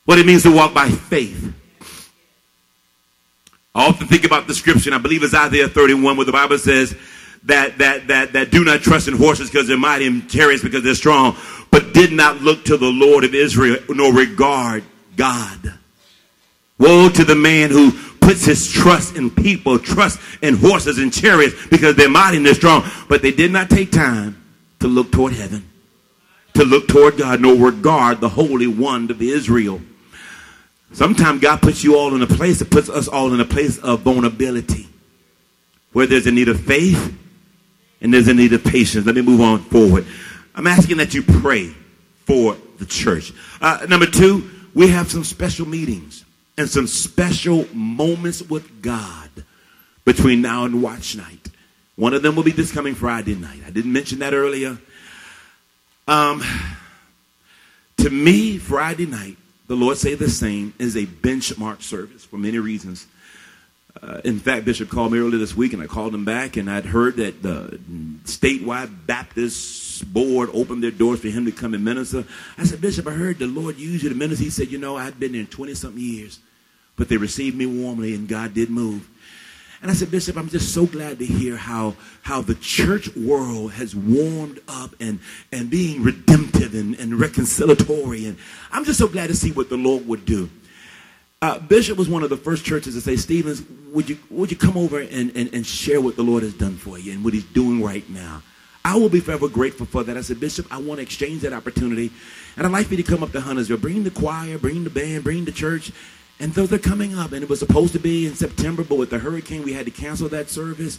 what 0.04 0.18
it 0.18 0.26
means 0.26 0.42
to 0.42 0.54
walk 0.54 0.75
by 0.75 0.88
faith. 0.88 1.52
I 3.74 3.88
often 3.88 4.06
think 4.06 4.24
about 4.24 4.46
the 4.46 4.54
scripture, 4.54 4.94
I 4.94 4.98
believe 4.98 5.24
it's 5.24 5.34
Isaiah 5.34 5.68
31, 5.68 6.16
where 6.16 6.24
the 6.24 6.30
Bible 6.30 6.58
says 6.58 6.94
that 7.42 7.78
that 7.78 8.06
that 8.06 8.32
that 8.34 8.50
do 8.52 8.64
not 8.64 8.80
trust 8.82 9.08
in 9.08 9.16
horses 9.16 9.50
because 9.50 9.66
they're 9.66 9.76
mighty 9.76 10.06
and 10.06 10.30
chariots 10.30 10.62
because 10.62 10.84
they're 10.84 10.94
strong, 10.94 11.36
but 11.72 11.92
did 11.92 12.12
not 12.12 12.40
look 12.40 12.64
to 12.66 12.76
the 12.76 12.86
Lord 12.86 13.24
of 13.24 13.34
Israel 13.34 13.78
nor 13.88 14.14
regard 14.14 14.84
God. 15.16 15.74
Woe 16.78 17.08
to 17.08 17.24
the 17.24 17.34
man 17.34 17.70
who 17.70 17.90
puts 18.20 18.44
his 18.44 18.70
trust 18.70 19.16
in 19.16 19.28
people, 19.28 19.78
trust 19.78 20.20
in 20.40 20.54
horses 20.54 20.98
and 20.98 21.12
chariots 21.12 21.54
because 21.68 21.96
they're 21.96 22.08
mighty 22.08 22.36
and 22.36 22.46
they're 22.46 22.54
strong, 22.54 22.84
but 23.08 23.22
they 23.22 23.32
did 23.32 23.50
not 23.50 23.70
take 23.70 23.90
time 23.90 24.40
to 24.78 24.86
look 24.86 25.10
toward 25.10 25.32
heaven, 25.32 25.68
to 26.54 26.64
look 26.64 26.86
toward 26.86 27.16
God, 27.16 27.40
nor 27.40 27.54
regard 27.56 28.20
the 28.20 28.28
Holy 28.28 28.68
One 28.68 29.10
of 29.10 29.20
Israel. 29.20 29.80
Sometimes 30.94 31.40
God 31.40 31.60
puts 31.60 31.82
you 31.82 31.96
all 31.96 32.14
in 32.14 32.22
a 32.22 32.26
place, 32.26 32.60
it 32.60 32.70
puts 32.70 32.88
us 32.88 33.08
all 33.08 33.34
in 33.34 33.40
a 33.40 33.44
place 33.44 33.78
of 33.78 34.02
vulnerability 34.02 34.88
where 35.92 36.06
there's 36.06 36.28
a 36.28 36.30
need 36.30 36.48
of 36.48 36.60
faith 36.60 37.18
and 38.00 38.14
there's 38.14 38.28
a 38.28 38.34
need 38.34 38.52
of 38.52 38.62
patience. 38.62 39.04
Let 39.04 39.16
me 39.16 39.22
move 39.22 39.40
on 39.40 39.58
forward. 39.58 40.06
I'm 40.54 40.68
asking 40.68 40.98
that 40.98 41.12
you 41.12 41.22
pray 41.22 41.74
for 42.26 42.56
the 42.78 42.86
church. 42.86 43.32
Uh, 43.60 43.86
number 43.88 44.06
two, 44.06 44.48
we 44.72 44.88
have 44.88 45.10
some 45.10 45.24
special 45.24 45.66
meetings 45.66 46.24
and 46.56 46.70
some 46.70 46.86
special 46.86 47.66
moments 47.74 48.40
with 48.42 48.80
God 48.80 49.30
between 50.04 50.42
now 50.42 50.64
and 50.64 50.80
watch 50.80 51.16
night. 51.16 51.48
One 51.96 52.14
of 52.14 52.22
them 52.22 52.36
will 52.36 52.44
be 52.44 52.52
this 52.52 52.70
coming 52.70 52.94
Friday 52.94 53.34
night. 53.34 53.62
I 53.66 53.70
didn't 53.70 53.92
mention 53.92 54.20
that 54.20 54.32
earlier. 54.32 54.78
Um, 56.06 56.44
to 57.96 58.10
me, 58.10 58.58
Friday 58.58 59.06
night 59.06 59.38
the 59.66 59.75
Lord 59.75 59.97
say 59.97 60.14
the 60.14 60.28
same 60.28 60.75
is 60.78 60.97
a 60.97 61.06
benchmark 61.06 61.83
service 61.83 62.25
for 62.25 62.37
many 62.37 62.59
reasons. 62.59 63.06
Uh, 64.02 64.21
in 64.25 64.38
fact, 64.38 64.64
Bishop 64.64 64.88
called 64.88 65.12
me 65.12 65.18
earlier 65.18 65.38
this 65.38 65.56
week, 65.56 65.73
and 65.73 65.80
I 65.80 65.87
called 65.87 66.14
him 66.14 66.25
back, 66.25 66.56
and 66.56 66.68
I'd 66.68 66.85
heard 66.85 67.16
that 67.16 67.42
the 67.42 67.78
statewide 68.25 69.06
Baptist 69.06 70.12
board 70.12 70.50
opened 70.52 70.83
their 70.83 70.90
doors 70.90 71.21
for 71.21 71.28
him 71.28 71.44
to 71.44 71.52
come 71.52 71.75
and 71.75 71.85
minister. 71.85 72.25
I 72.59 72.64
said, 72.64 72.80
Bishop, 72.80 73.06
I 73.06 73.12
heard 73.12 73.38
the 73.38 73.47
Lord 73.47 73.78
use 73.78 74.02
you 74.02 74.09
to 74.09 74.14
minister. 74.14 74.44
He 74.44 74.50
said, 74.50 74.71
You 74.71 74.78
know, 74.78 74.97
I'd 74.97 75.21
been 75.21 75.33
there 75.33 75.44
20 75.44 75.75
something 75.75 76.02
years, 76.02 76.40
but 76.97 77.09
they 77.09 77.16
received 77.16 77.56
me 77.56 77.66
warmly, 77.66 78.14
and 78.14 78.28
God 78.28 78.52
did 78.52 78.68
move. 78.68 79.09
And 79.84 79.90
I 79.90 79.94
said, 79.94 80.10
Bishop, 80.10 80.38
I'm 80.38 80.48
just 80.48 80.72
so 80.72 80.86
glad 80.86 81.18
to 81.18 81.26
hear 81.26 81.58
how, 81.58 81.94
how 82.22 82.40
the 82.40 82.54
church 82.54 83.14
world 83.14 83.72
has 83.72 83.94
warmed 83.94 84.60
up 84.66 84.94
and, 84.98 85.20
and 85.52 85.68
being 85.68 86.02
redemptive 86.02 86.72
and, 86.72 86.98
and 86.98 87.12
reconciliatory. 87.12 88.26
And 88.26 88.38
I'm 88.72 88.86
just 88.86 88.98
so 88.98 89.06
glad 89.06 89.26
to 89.26 89.34
see 89.34 89.52
what 89.52 89.68
the 89.68 89.76
Lord 89.76 90.08
would 90.08 90.24
do. 90.24 90.48
Uh, 91.42 91.58
Bishop 91.58 91.98
was 91.98 92.08
one 92.08 92.22
of 92.22 92.30
the 92.30 92.36
first 92.38 92.64
churches 92.64 92.94
to 92.94 93.02
say, 93.02 93.16
Stevens, 93.16 93.62
would 93.92 94.08
you, 94.08 94.18
would 94.30 94.50
you 94.50 94.56
come 94.56 94.78
over 94.78 95.00
and, 95.00 95.36
and, 95.36 95.52
and 95.52 95.66
share 95.66 96.00
what 96.00 96.16
the 96.16 96.22
Lord 96.22 96.44
has 96.44 96.54
done 96.54 96.76
for 96.76 96.98
you 96.98 97.12
and 97.12 97.22
what 97.22 97.34
he's 97.34 97.44
doing 97.44 97.82
right 97.82 98.08
now? 98.08 98.42
I 98.86 98.96
will 98.96 99.10
be 99.10 99.20
forever 99.20 99.48
grateful 99.48 99.84
for 99.84 100.02
that. 100.02 100.16
I 100.16 100.22
said, 100.22 100.40
Bishop, 100.40 100.66
I 100.70 100.78
want 100.78 100.96
to 100.96 101.02
exchange 101.02 101.42
that 101.42 101.52
opportunity. 101.52 102.10
And 102.56 102.66
I'd 102.66 102.72
like 102.72 102.86
for 102.86 102.94
you 102.94 103.02
to 103.02 103.10
come 103.10 103.22
up 103.22 103.32
to 103.32 103.40
Huntersville. 103.42 103.76
Bring 103.76 104.02
the 104.02 104.10
choir, 104.10 104.56
bring 104.56 104.84
the 104.84 104.88
band, 104.88 105.24
bring 105.24 105.44
the 105.44 105.52
church, 105.52 105.92
and 106.40 106.52
those 106.52 106.72
are 106.72 106.78
coming 106.78 107.16
up, 107.16 107.32
and 107.32 107.42
it 107.42 107.48
was 107.48 107.60
supposed 107.60 107.92
to 107.92 107.98
be 107.98 108.26
in 108.26 108.34
September, 108.34 108.82
but 108.82 108.98
with 108.98 109.10
the 109.10 109.18
hurricane, 109.18 109.62
we 109.62 109.72
had 109.72 109.84
to 109.86 109.90
cancel 109.90 110.28
that 110.30 110.50
service. 110.50 110.98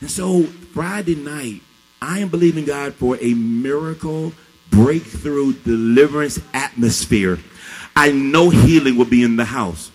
And 0.00 0.10
so 0.10 0.42
Friday 0.42 1.14
night, 1.14 1.60
I 2.00 2.18
am 2.18 2.28
believing 2.28 2.64
God 2.64 2.94
for 2.94 3.16
a 3.20 3.34
miracle, 3.34 4.32
breakthrough, 4.70 5.52
deliverance 5.52 6.40
atmosphere. 6.52 7.38
I 7.94 8.10
know 8.10 8.50
healing 8.50 8.96
will 8.96 9.04
be 9.04 9.22
in 9.22 9.36
the 9.36 9.44
house. 9.44 9.92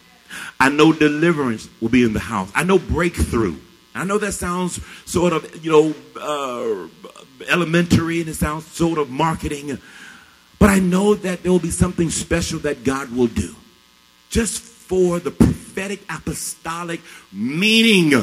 I 0.59 0.69
know 0.69 0.93
deliverance 0.93 1.69
will 1.81 1.89
be 1.89 2.03
in 2.03 2.13
the 2.13 2.19
house. 2.19 2.51
I 2.55 2.63
know 2.63 2.79
breakthrough. 2.79 3.57
I 3.93 4.05
know 4.05 4.17
that 4.19 4.33
sounds 4.33 4.79
sort 5.05 5.33
of, 5.33 5.65
you 5.65 5.71
know, 5.71 5.95
uh, 6.19 6.87
elementary 7.49 8.21
and 8.21 8.29
it 8.29 8.35
sounds 8.35 8.65
sort 8.67 8.99
of 8.99 9.09
marketing, 9.09 9.77
but 10.59 10.69
I 10.69 10.79
know 10.79 11.13
that 11.15 11.43
there 11.43 11.51
will 11.51 11.59
be 11.59 11.71
something 11.71 12.09
special 12.09 12.59
that 12.59 12.83
God 12.83 13.11
will 13.11 13.27
do. 13.27 13.55
Just 14.29 14.76
for 14.87 15.19
the 15.19 15.31
prophetic 15.31 16.01
apostolic 16.09 17.01
meaning 17.31 18.13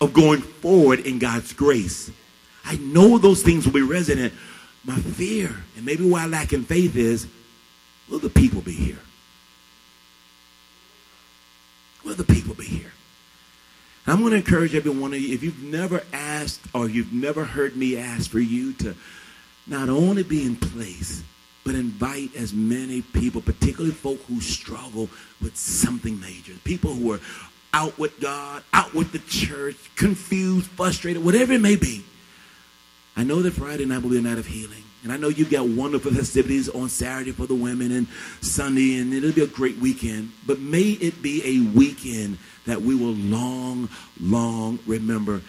of 0.00 0.12
going 0.12 0.40
forward 0.40 1.00
in 1.00 1.18
God's 1.18 1.52
grace. 1.52 2.10
I 2.64 2.76
know 2.76 3.18
those 3.18 3.42
things 3.42 3.64
will 3.64 3.72
be 3.72 3.82
resident. 3.82 4.32
My 4.84 4.96
fear, 4.96 5.54
and 5.76 5.84
maybe 5.84 6.08
why 6.08 6.24
I 6.24 6.26
lack 6.26 6.52
in 6.52 6.64
faith 6.64 6.96
is, 6.96 7.26
will 8.08 8.18
the 8.18 8.30
people 8.30 8.60
be 8.60 8.72
here? 8.72 8.98
Will 12.04 12.14
the 12.14 12.24
people 12.24 12.54
be 12.54 12.64
here? 12.64 12.92
I'm 14.06 14.20
going 14.20 14.30
to 14.30 14.38
encourage 14.38 14.74
every 14.74 14.90
one 14.90 15.12
of 15.12 15.20
you, 15.20 15.34
if 15.34 15.42
you've 15.42 15.62
never 15.62 16.02
asked 16.12 16.60
or 16.72 16.88
you've 16.88 17.12
never 17.12 17.44
heard 17.44 17.76
me 17.76 17.96
ask 17.98 18.30
for 18.30 18.38
you 18.38 18.72
to 18.74 18.94
not 19.66 19.88
only 19.90 20.22
be 20.22 20.44
in 20.44 20.56
place, 20.56 21.22
but 21.68 21.74
invite 21.74 22.34
as 22.34 22.54
many 22.54 23.02
people, 23.02 23.42
particularly 23.42 23.94
folk 23.94 24.18
who 24.22 24.40
struggle 24.40 25.10
with 25.42 25.54
something 25.54 26.18
major. 26.18 26.54
People 26.64 26.94
who 26.94 27.12
are 27.12 27.20
out 27.74 27.98
with 27.98 28.18
God, 28.20 28.62
out 28.72 28.94
with 28.94 29.12
the 29.12 29.18
church, 29.18 29.76
confused, 29.94 30.64
frustrated, 30.70 31.22
whatever 31.22 31.52
it 31.52 31.60
may 31.60 31.76
be. 31.76 32.06
I 33.18 33.24
know 33.24 33.42
that 33.42 33.52
Friday 33.52 33.84
night 33.84 34.02
will 34.02 34.08
be 34.08 34.18
a 34.18 34.22
night 34.22 34.38
of 34.38 34.46
healing. 34.46 34.82
And 35.02 35.12
I 35.12 35.18
know 35.18 35.28
you've 35.28 35.50
got 35.50 35.68
wonderful 35.68 36.10
festivities 36.10 36.70
on 36.70 36.88
Saturday 36.88 37.32
for 37.32 37.46
the 37.46 37.54
women 37.54 37.92
and 37.92 38.06
Sunday, 38.40 38.98
and 38.98 39.12
it'll 39.12 39.32
be 39.32 39.42
a 39.42 39.46
great 39.46 39.76
weekend. 39.76 40.32
But 40.46 40.60
may 40.60 40.92
it 40.92 41.20
be 41.20 41.42
a 41.44 41.76
weekend 41.76 42.38
that 42.64 42.80
we 42.80 42.94
will 42.94 43.12
long, 43.12 43.90
long 44.18 44.78
remember. 44.86 45.42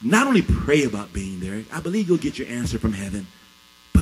Not 0.00 0.26
only 0.26 0.40
pray 0.40 0.84
about 0.84 1.12
being 1.12 1.38
there, 1.40 1.64
I 1.70 1.80
believe 1.80 2.08
you'll 2.08 2.16
get 2.16 2.38
your 2.38 2.48
answer 2.48 2.78
from 2.78 2.94
heaven 2.94 3.26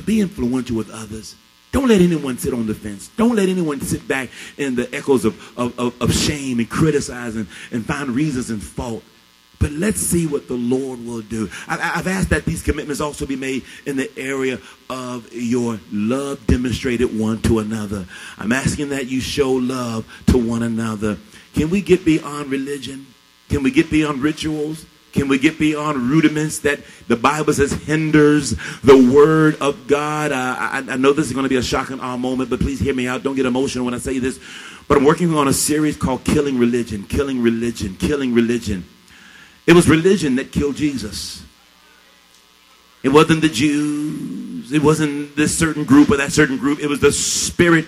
be 0.07 0.21
influential 0.21 0.75
with 0.75 0.89
others. 0.89 1.35
Don't 1.71 1.89
let 1.89 2.01
anyone 2.01 2.37
sit 2.39 2.53
on 2.53 2.65
the 2.65 2.73
fence. 2.73 3.09
Don't 3.17 3.35
let 3.35 3.49
anyone 3.49 3.81
sit 3.81 4.07
back 4.07 4.29
in 4.57 4.73
the 4.73 4.89
echoes 4.95 5.25
of, 5.25 5.35
of, 5.57 5.77
of, 5.77 6.01
of 6.01 6.15
shame 6.15 6.57
and 6.57 6.67
criticize 6.67 7.35
and, 7.35 7.47
and 7.71 7.85
find 7.85 8.09
reasons 8.09 8.49
and 8.49 8.63
fault. 8.63 9.03
But 9.59 9.71
let's 9.71 9.99
see 9.99 10.27
what 10.27 10.47
the 10.47 10.55
Lord 10.55 11.05
will 11.05 11.21
do. 11.21 11.49
I, 11.67 11.77
have 11.77 12.07
asked 12.07 12.29
that 12.29 12.45
these 12.45 12.63
commitments 12.63 13.01
also 13.01 13.25
be 13.25 13.35
made 13.35 13.63
in 13.85 13.97
the 13.97 14.09
area 14.17 14.59
of 14.89 15.31
your 15.33 15.79
love 15.91 16.45
demonstrated 16.47 17.19
one 17.19 17.41
to 17.43 17.59
another. 17.59 18.05
I'm 18.37 18.51
asking 18.51 18.89
that 18.89 19.07
you 19.07 19.19
show 19.19 19.51
love 19.51 20.07
to 20.27 20.37
one 20.37 20.63
another. 20.63 21.17
Can 21.53 21.69
we 21.69 21.81
get 21.81 22.05
beyond 22.05 22.49
religion? 22.49 23.07
Can 23.49 23.63
we 23.63 23.71
get 23.71 23.89
beyond 23.89 24.21
rituals? 24.21 24.85
Can 25.13 25.27
we 25.27 25.39
get 25.39 25.57
beyond 25.57 25.97
rudiments 25.97 26.59
that 26.59 26.79
the 27.07 27.15
Bible 27.15 27.53
says 27.53 27.71
hinders 27.71 28.51
the 28.83 29.11
word 29.13 29.55
of 29.61 29.87
God? 29.87 30.31
Uh, 30.31 30.55
I, 30.59 30.83
I, 30.87 30.95
know 30.97 31.13
this 31.13 31.27
is 31.27 31.33
going 31.33 31.45
to 31.45 31.49
be 31.49 31.55
a 31.55 31.63
shocking 31.63 31.99
awe 31.99 32.17
moment, 32.17 32.49
but 32.49 32.59
please 32.59 32.79
hear 32.79 32.93
me 32.93 33.07
out. 33.07 33.23
Don't 33.23 33.35
get 33.35 33.45
emotional 33.45 33.85
when 33.85 33.93
I 33.93 33.99
say 33.99 34.19
this. 34.19 34.39
But 34.87 34.97
I'm 34.97 35.05
working 35.05 35.33
on 35.33 35.47
a 35.47 35.53
series 35.53 35.97
called 35.97 36.23
Killing 36.23 36.59
Religion, 36.59 37.03
Killing 37.03 37.41
Religion, 37.41 37.95
Killing 37.95 38.33
Religion. 38.33 38.85
It 39.65 39.73
was 39.73 39.89
religion 39.89 40.35
that 40.35 40.51
killed 40.51 40.75
Jesus. 40.75 41.43
It 43.03 43.09
wasn't 43.09 43.41
the 43.41 43.49
Jews. 43.49 44.71
It 44.71 44.81
wasn't 44.81 45.35
this 45.35 45.57
certain 45.57 45.83
group 45.83 46.09
or 46.09 46.17
that 46.17 46.31
certain 46.31 46.57
group. 46.57 46.79
It 46.79 46.87
was 46.87 46.99
the 46.99 47.11
spirit 47.11 47.85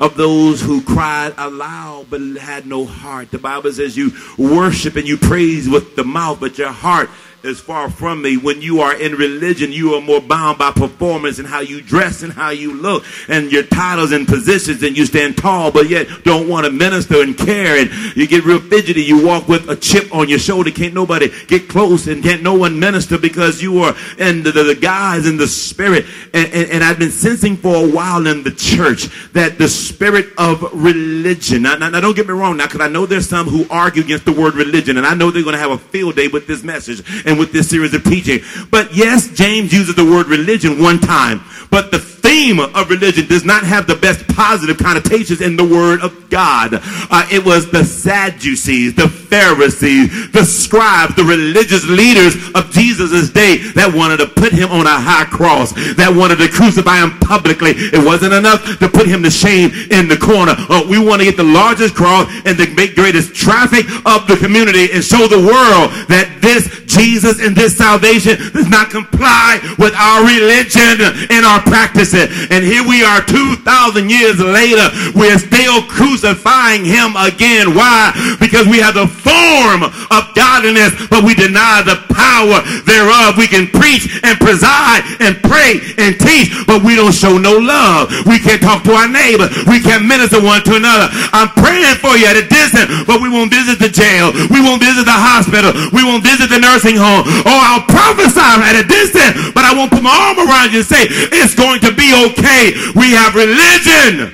of 0.00 0.16
those 0.16 0.60
who 0.60 0.82
cried 0.82 1.34
aloud 1.36 2.06
but 2.10 2.20
had 2.40 2.66
no 2.66 2.84
heart. 2.84 3.30
The 3.30 3.38
Bible 3.38 3.72
says 3.72 3.96
you 3.96 4.12
worship 4.36 4.96
and 4.96 5.06
you 5.06 5.16
praise 5.16 5.68
with 5.68 5.96
the 5.96 6.04
mouth, 6.04 6.40
but 6.40 6.58
your 6.58 6.72
heart 6.72 7.08
is 7.44 7.60
far 7.60 7.90
from 7.90 8.22
me. 8.22 8.36
When 8.36 8.62
you 8.62 8.80
are 8.80 8.94
in 8.94 9.14
religion, 9.14 9.72
you 9.72 9.94
are 9.94 10.00
more 10.00 10.20
bound 10.20 10.58
by 10.58 10.70
performance 10.70 11.38
and 11.38 11.48
how 11.48 11.60
you 11.60 11.80
dress 11.80 12.22
and 12.22 12.32
how 12.32 12.50
you 12.50 12.74
look 12.74 13.04
and 13.28 13.50
your 13.50 13.64
titles 13.64 14.12
and 14.12 14.26
positions 14.26 14.82
and 14.82 14.96
you 14.96 15.06
stand 15.06 15.36
tall, 15.36 15.72
but 15.72 15.88
yet 15.88 16.06
don't 16.22 16.48
want 16.48 16.66
to 16.66 16.72
minister 16.72 17.22
and 17.22 17.36
care 17.36 17.78
and 17.78 17.90
you 18.16 18.26
get 18.26 18.44
real 18.44 18.60
fidgety. 18.60 19.02
You 19.02 19.26
walk 19.26 19.48
with 19.48 19.68
a 19.68 19.76
chip 19.76 20.14
on 20.14 20.28
your 20.28 20.38
shoulder. 20.38 20.70
Can't 20.70 20.94
nobody 20.94 21.30
get 21.46 21.68
close 21.68 22.06
and 22.06 22.22
can't 22.22 22.42
no 22.42 22.54
one 22.54 22.78
minister 22.78 23.18
because 23.18 23.62
you 23.62 23.78
are 23.78 23.94
in 24.18 24.42
the, 24.42 24.52
the, 24.52 24.62
the 24.64 24.74
guise 24.74 25.26
in 25.26 25.36
the 25.36 25.48
spirit. 25.48 26.06
And, 26.32 26.52
and, 26.52 26.70
and, 26.70 26.84
I've 26.84 26.98
been 26.98 27.10
sensing 27.10 27.56
for 27.56 27.76
a 27.76 27.88
while 27.88 28.26
in 28.26 28.42
the 28.42 28.50
church 28.50 29.08
that 29.32 29.56
the 29.58 29.68
spirit 29.68 30.26
of 30.36 30.62
religion. 30.72 31.62
Now, 31.62 31.76
now, 31.76 31.88
now 31.90 32.00
don't 32.00 32.16
get 32.16 32.26
me 32.26 32.34
wrong 32.34 32.56
now, 32.56 32.66
because 32.66 32.80
I 32.80 32.88
know 32.88 33.06
there's 33.06 33.28
some 33.28 33.46
who 33.46 33.66
argue 33.70 34.02
against 34.02 34.24
the 34.24 34.32
word 34.32 34.54
religion 34.54 34.96
and 34.96 35.06
I 35.06 35.14
know 35.14 35.30
they're 35.30 35.42
going 35.42 35.54
to 35.54 35.60
have 35.60 35.70
a 35.70 35.78
field 35.78 36.16
day 36.16 36.28
with 36.28 36.46
this 36.46 36.62
message. 36.62 37.02
And 37.26 37.31
and 37.32 37.40
with 37.40 37.50
this 37.50 37.70
series 37.70 37.94
of 37.94 38.04
teaching. 38.04 38.40
But 38.70 38.94
yes, 38.94 39.32
James 39.34 39.72
uses 39.72 39.96
the 39.96 40.04
word 40.04 40.28
religion 40.28 40.80
one 40.80 41.00
time, 41.00 41.40
but 41.70 41.90
the 41.90 41.98
theme 41.98 42.60
of 42.60 42.88
religion 42.88 43.26
does 43.26 43.44
not 43.44 43.64
have 43.64 43.86
the 43.86 43.96
best 43.96 44.26
positive 44.28 44.78
connotations 44.78 45.40
in 45.40 45.56
the 45.56 45.64
word 45.64 46.00
of 46.00 46.30
God. 46.30 46.70
Uh, 46.72 47.26
it 47.30 47.44
was 47.44 47.70
the 47.70 47.84
Sadducees, 47.84 48.94
the 48.94 49.08
Pharisees, 49.08 50.30
the 50.32 50.44
scribes, 50.44 51.14
the 51.16 51.24
religious 51.24 51.84
leaders 51.88 52.36
of 52.54 52.70
Jesus' 52.70 53.30
day 53.30 53.58
that 53.74 53.92
wanted 53.92 54.18
to 54.18 54.26
put 54.26 54.52
him 54.52 54.70
on 54.70 54.86
a 54.86 55.00
high 55.00 55.24
cross, 55.24 55.72
that 55.96 56.12
wanted 56.14 56.36
to 56.38 56.48
crucify 56.48 57.02
him 57.02 57.18
publicly. 57.18 57.72
It 57.72 58.04
wasn't 58.04 58.34
enough 58.34 58.64
to 58.78 58.88
put 58.88 59.06
him 59.06 59.22
to 59.24 59.30
shame 59.30 59.70
in 59.90 60.08
the 60.08 60.16
corner. 60.16 60.54
Uh, 60.56 60.84
we 60.88 60.98
want 60.98 61.20
to 61.20 61.26
get 61.26 61.36
the 61.36 61.48
largest 61.48 61.94
cross 61.94 62.28
and 62.44 62.56
the 62.56 62.68
greatest 62.68 63.34
traffic 63.34 63.84
of 64.06 64.26
the 64.28 64.36
community 64.40 64.92
and 64.92 65.02
show 65.02 65.26
the 65.26 65.40
world 65.40 65.92
that 66.08 66.40
this 66.40 66.82
Jesus 66.92 67.21
and 67.22 67.54
this 67.54 67.78
salvation 67.78 68.36
does 68.52 68.68
not 68.68 68.90
comply 68.90 69.62
with 69.78 69.94
our 69.94 70.26
religion 70.26 70.98
and 71.30 71.46
our 71.46 71.62
practices. 71.62 72.26
And 72.50 72.64
here 72.64 72.82
we 72.82 73.04
are 73.04 73.22
2,000 73.22 74.10
years 74.10 74.40
later. 74.40 74.90
We're 75.14 75.38
still 75.38 75.82
crucifying 75.86 76.84
him 76.84 77.14
again. 77.14 77.74
Why? 77.78 78.10
Because 78.40 78.66
we 78.66 78.82
have 78.82 78.98
the 78.98 79.06
form 79.06 79.86
of 79.86 80.22
godliness, 80.34 80.90
but 81.06 81.22
we 81.22 81.34
deny 81.38 81.86
the 81.86 82.02
power 82.10 82.58
thereof. 82.82 83.38
We 83.38 83.46
can 83.46 83.70
preach 83.70 84.18
and 84.26 84.34
preside 84.42 85.06
and 85.22 85.38
pray 85.46 85.78
and 85.98 86.18
teach, 86.18 86.50
but 86.66 86.82
we 86.82 86.96
don't 86.98 87.14
show 87.14 87.38
no 87.38 87.54
love. 87.54 88.10
We 88.26 88.42
can't 88.42 88.60
talk 88.60 88.82
to 88.90 88.92
our 88.98 89.06
neighbor. 89.06 89.46
We 89.70 89.78
can't 89.78 90.04
minister 90.06 90.42
one 90.42 90.62
to 90.66 90.74
another. 90.74 91.06
I'm 91.30 91.54
praying 91.54 92.02
for 92.02 92.18
you 92.18 92.26
at 92.26 92.34
a 92.34 92.46
distance, 92.46 93.06
but 93.06 93.22
we 93.22 93.28
won't 93.30 93.52
visit 93.52 93.78
the 93.78 93.88
jail. 93.92 94.32
We 94.50 94.58
won't 94.58 94.82
visit 94.82 95.04
the 95.04 95.14
hospital. 95.14 95.70
We 95.92 96.02
won't 96.02 96.24
visit 96.24 96.48
the 96.48 96.58
nursing 96.58 96.96
home. 96.96 97.11
Or 97.20 97.58
I'll 97.68 97.84
prophesy 97.84 98.40
at 98.40 98.80
a 98.80 98.86
distance, 98.88 99.52
but 99.52 99.64
I 99.64 99.74
won't 99.76 99.92
put 99.92 100.02
my 100.02 100.12
arm 100.12 100.40
around 100.48 100.72
you 100.72 100.80
and 100.80 100.88
say, 100.88 101.04
it's 101.36 101.54
going 101.54 101.80
to 101.80 101.92
be 101.92 102.08
okay. 102.32 102.72
We 102.96 103.12
have 103.12 103.34
religion, 103.36 104.32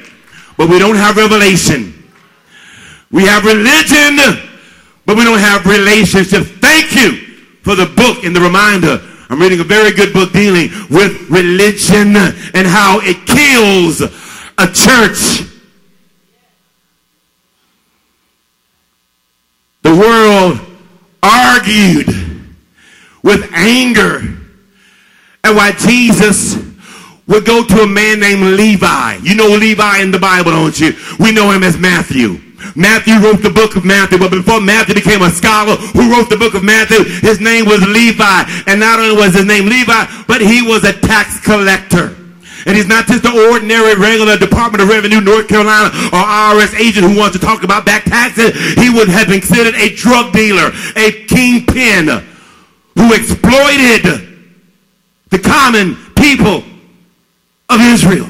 but 0.57 0.71
we 0.71 0.79
don't 0.79 0.97
have 0.97 1.17
revelation. 1.17 1.95
We 3.11 3.25
have 3.25 3.45
religion, 3.45 4.21
but 5.07 5.17
we 5.17 5.25
don't 5.25 5.41
have 5.41 5.67
relationship. 5.67 6.45
Thank 6.61 6.95
you 6.95 7.17
for 7.63 7.75
the 7.75 7.87
book 7.87 8.25
and 8.25 8.37
the 8.37 8.41
reminder. 8.41 9.01
I'm 9.31 9.41
reading 9.41 9.61
a 9.61 9.65
very 9.65 9.93
good 9.93 10.13
book 10.13 10.33
dealing 10.33 10.71
with 10.91 11.29
religion 11.29 12.17
and 12.17 12.67
how 12.67 13.01
it 13.03 13.27
kills 13.27 14.01
a 14.01 14.67
church. 14.73 15.45
The 19.83 19.95
world 19.95 20.61
argued 21.23 22.09
with 23.23 23.49
anger 23.53 24.19
and 25.45 25.57
why 25.57 25.73
Jesus 25.73 26.57
would 27.27 27.45
go 27.45 27.65
to 27.65 27.83
a 27.83 27.87
man 27.87 28.21
named 28.21 28.57
Levi. 28.57 29.17
You 29.23 29.35
know 29.35 29.49
Levi 29.49 29.99
in 29.99 30.11
the 30.11 30.19
Bible, 30.19 30.51
don't 30.51 30.79
you? 30.81 30.93
We 31.21 31.33
know 31.33 31.51
him 31.51 31.63
as 31.63 31.77
Matthew. 31.77 32.41
Matthew 32.75 33.15
wrote 33.21 33.43
the 33.43 33.51
book 33.51 33.77
of 33.77 33.85
Matthew, 33.85 34.19
but 34.19 34.31
before 34.31 34.61
Matthew 34.61 34.95
became 34.95 35.23
a 35.23 35.31
scholar 35.31 35.77
who 35.77 36.11
wrote 36.11 36.31
the 36.31 36.37
book 36.37 36.55
of 36.55 36.65
Matthew, 36.65 37.05
his 37.05 37.41
name 37.41 37.67
was 37.67 37.87
Levi. 37.87 38.45
And 38.67 38.81
not 38.81 38.99
only 38.99 39.15
was 39.15 39.35
his 39.35 39.45
name 39.45 39.67
Levi, 39.67 40.25
but 40.27 40.41
he 40.41 40.63
was 40.63 40.85
a 40.85 40.93
tax 40.93 41.39
collector. 41.41 42.17
And 42.67 42.77
he's 42.77 42.89
not 42.89 43.07
just 43.07 43.25
an 43.25 43.37
ordinary, 43.37 43.95
regular 43.95 44.37
Department 44.37 44.83
of 44.83 44.89
Revenue, 44.89 45.21
North 45.21 45.49
Carolina, 45.49 45.89
or 46.13 46.21
IRS 46.21 46.79
agent 46.79 47.07
who 47.07 47.17
wants 47.17 47.39
to 47.39 47.45
talk 47.45 47.63
about 47.63 47.87
back 47.87 48.05
taxes. 48.05 48.53
He 48.75 48.91
would 48.91 49.09
have 49.09 49.29
been 49.29 49.41
considered 49.41 49.75
a 49.75 49.95
drug 49.95 50.33
dealer, 50.33 50.73
a 50.97 51.25
kingpin 51.27 52.25
who 52.99 53.15
exploited 53.15 54.03
the 55.31 55.39
common 55.39 55.95
people 56.17 56.65
of 57.69 57.81
Israel. 57.81 58.29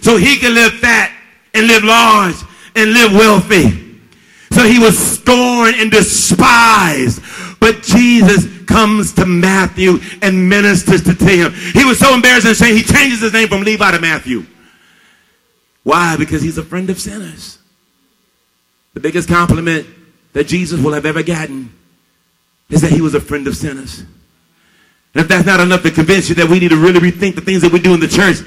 So 0.00 0.16
he 0.16 0.38
could 0.38 0.52
live 0.52 0.72
fat 0.74 1.14
and 1.52 1.66
live 1.66 1.84
large 1.84 2.36
and 2.74 2.92
live 2.92 3.12
wealthy. 3.12 4.00
So 4.52 4.64
he 4.64 4.78
was 4.78 4.96
scorned 4.96 5.76
and 5.76 5.90
despised. 5.90 7.20
But 7.60 7.82
Jesus 7.82 8.46
comes 8.66 9.12
to 9.14 9.26
Matthew 9.26 9.98
and 10.22 10.48
ministers 10.48 11.02
to 11.02 11.12
him. 11.12 11.52
He 11.52 11.84
was 11.84 11.98
so 11.98 12.14
embarrassed 12.14 12.46
and 12.46 12.52
ashamed, 12.52 12.78
he 12.78 12.84
changes 12.84 13.20
his 13.20 13.34
name 13.34 13.48
from 13.48 13.62
Levi 13.62 13.90
to 13.90 14.00
Matthew. 14.00 14.46
Why? 15.82 16.16
Because 16.16 16.40
he's 16.40 16.56
a 16.56 16.62
friend 16.62 16.88
of 16.88 16.98
sinners. 16.98 17.58
The 18.94 19.00
biggest 19.00 19.28
compliment 19.28 19.86
that 20.32 20.46
Jesus 20.46 20.80
will 20.80 20.92
have 20.92 21.04
ever 21.04 21.22
gotten 21.22 21.72
is 22.70 22.82
that 22.82 22.90
he 22.90 23.00
was 23.00 23.14
a 23.14 23.20
friend 23.20 23.46
of 23.46 23.56
sinners. 23.56 24.00
And 24.00 25.22
if 25.22 25.28
that's 25.28 25.46
not 25.46 25.60
enough 25.60 25.82
to 25.82 25.90
convince 25.90 26.28
you 26.28 26.34
that 26.36 26.48
we 26.48 26.58
need 26.58 26.68
to 26.68 26.76
really 26.76 27.00
rethink 27.00 27.34
the 27.34 27.40
things 27.40 27.62
that 27.62 27.72
we 27.72 27.80
do 27.80 27.94
in 27.94 28.00
the 28.00 28.08
church, 28.08 28.38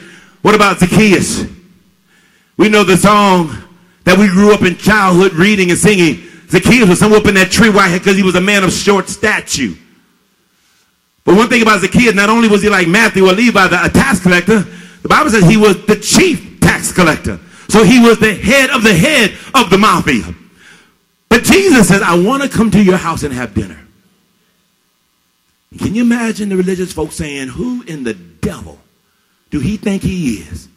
what 0.41 0.55
about 0.55 0.79
Zacchaeus? 0.79 1.45
We 2.57 2.69
know 2.69 2.83
the 2.83 2.97
song 2.97 3.55
that 4.03 4.17
we 4.17 4.27
grew 4.27 4.53
up 4.53 4.61
in 4.61 4.77
childhood 4.77 5.33
reading 5.33 5.69
and 5.69 5.79
singing. 5.79 6.27
Zacchaeus 6.49 6.89
was 6.89 6.99
somewhere 6.99 7.19
up 7.19 7.27
in 7.27 7.35
that 7.35 7.51
tree. 7.51 7.69
Why? 7.69 7.97
Because 7.97 8.17
he 8.17 8.23
was 8.23 8.35
a 8.35 8.41
man 8.41 8.63
of 8.63 8.71
short 8.71 9.09
stature. 9.09 9.73
But 11.23 11.35
one 11.35 11.49
thing 11.49 11.61
about 11.61 11.81
Zacchaeus, 11.81 12.15
not 12.15 12.29
only 12.29 12.47
was 12.47 12.61
he 12.61 12.69
like 12.69 12.87
Matthew 12.87 13.25
or 13.25 13.33
Levi, 13.33 13.67
the, 13.67 13.85
a 13.85 13.89
tax 13.89 14.19
collector, 14.19 14.59
the 15.01 15.07
Bible 15.07 15.29
says 15.29 15.45
he 15.45 15.57
was 15.57 15.85
the 15.85 15.95
chief 15.95 16.59
tax 16.59 16.91
collector. 16.91 17.39
So 17.69 17.83
he 17.83 17.99
was 17.99 18.19
the 18.19 18.33
head 18.33 18.69
of 18.69 18.83
the 18.83 18.93
head 18.93 19.31
of 19.53 19.69
the 19.69 19.77
mafia. 19.77 20.35
But 21.29 21.43
Jesus 21.43 21.87
says, 21.87 22.01
I 22.01 22.19
want 22.19 22.43
to 22.43 22.49
come 22.49 22.69
to 22.71 22.83
your 22.83 22.97
house 22.97 23.23
and 23.23 23.33
have 23.33 23.53
dinner. 23.53 23.79
Can 25.77 25.95
you 25.95 26.03
imagine 26.03 26.49
the 26.49 26.57
religious 26.57 26.91
folks 26.91 27.15
saying, 27.15 27.47
Who 27.47 27.83
in 27.83 28.03
the 28.03 28.13
devil 28.13 28.79
do 29.49 29.59
he 29.59 29.77
think 29.77 30.03
he 30.03 30.35
is? 30.35 30.67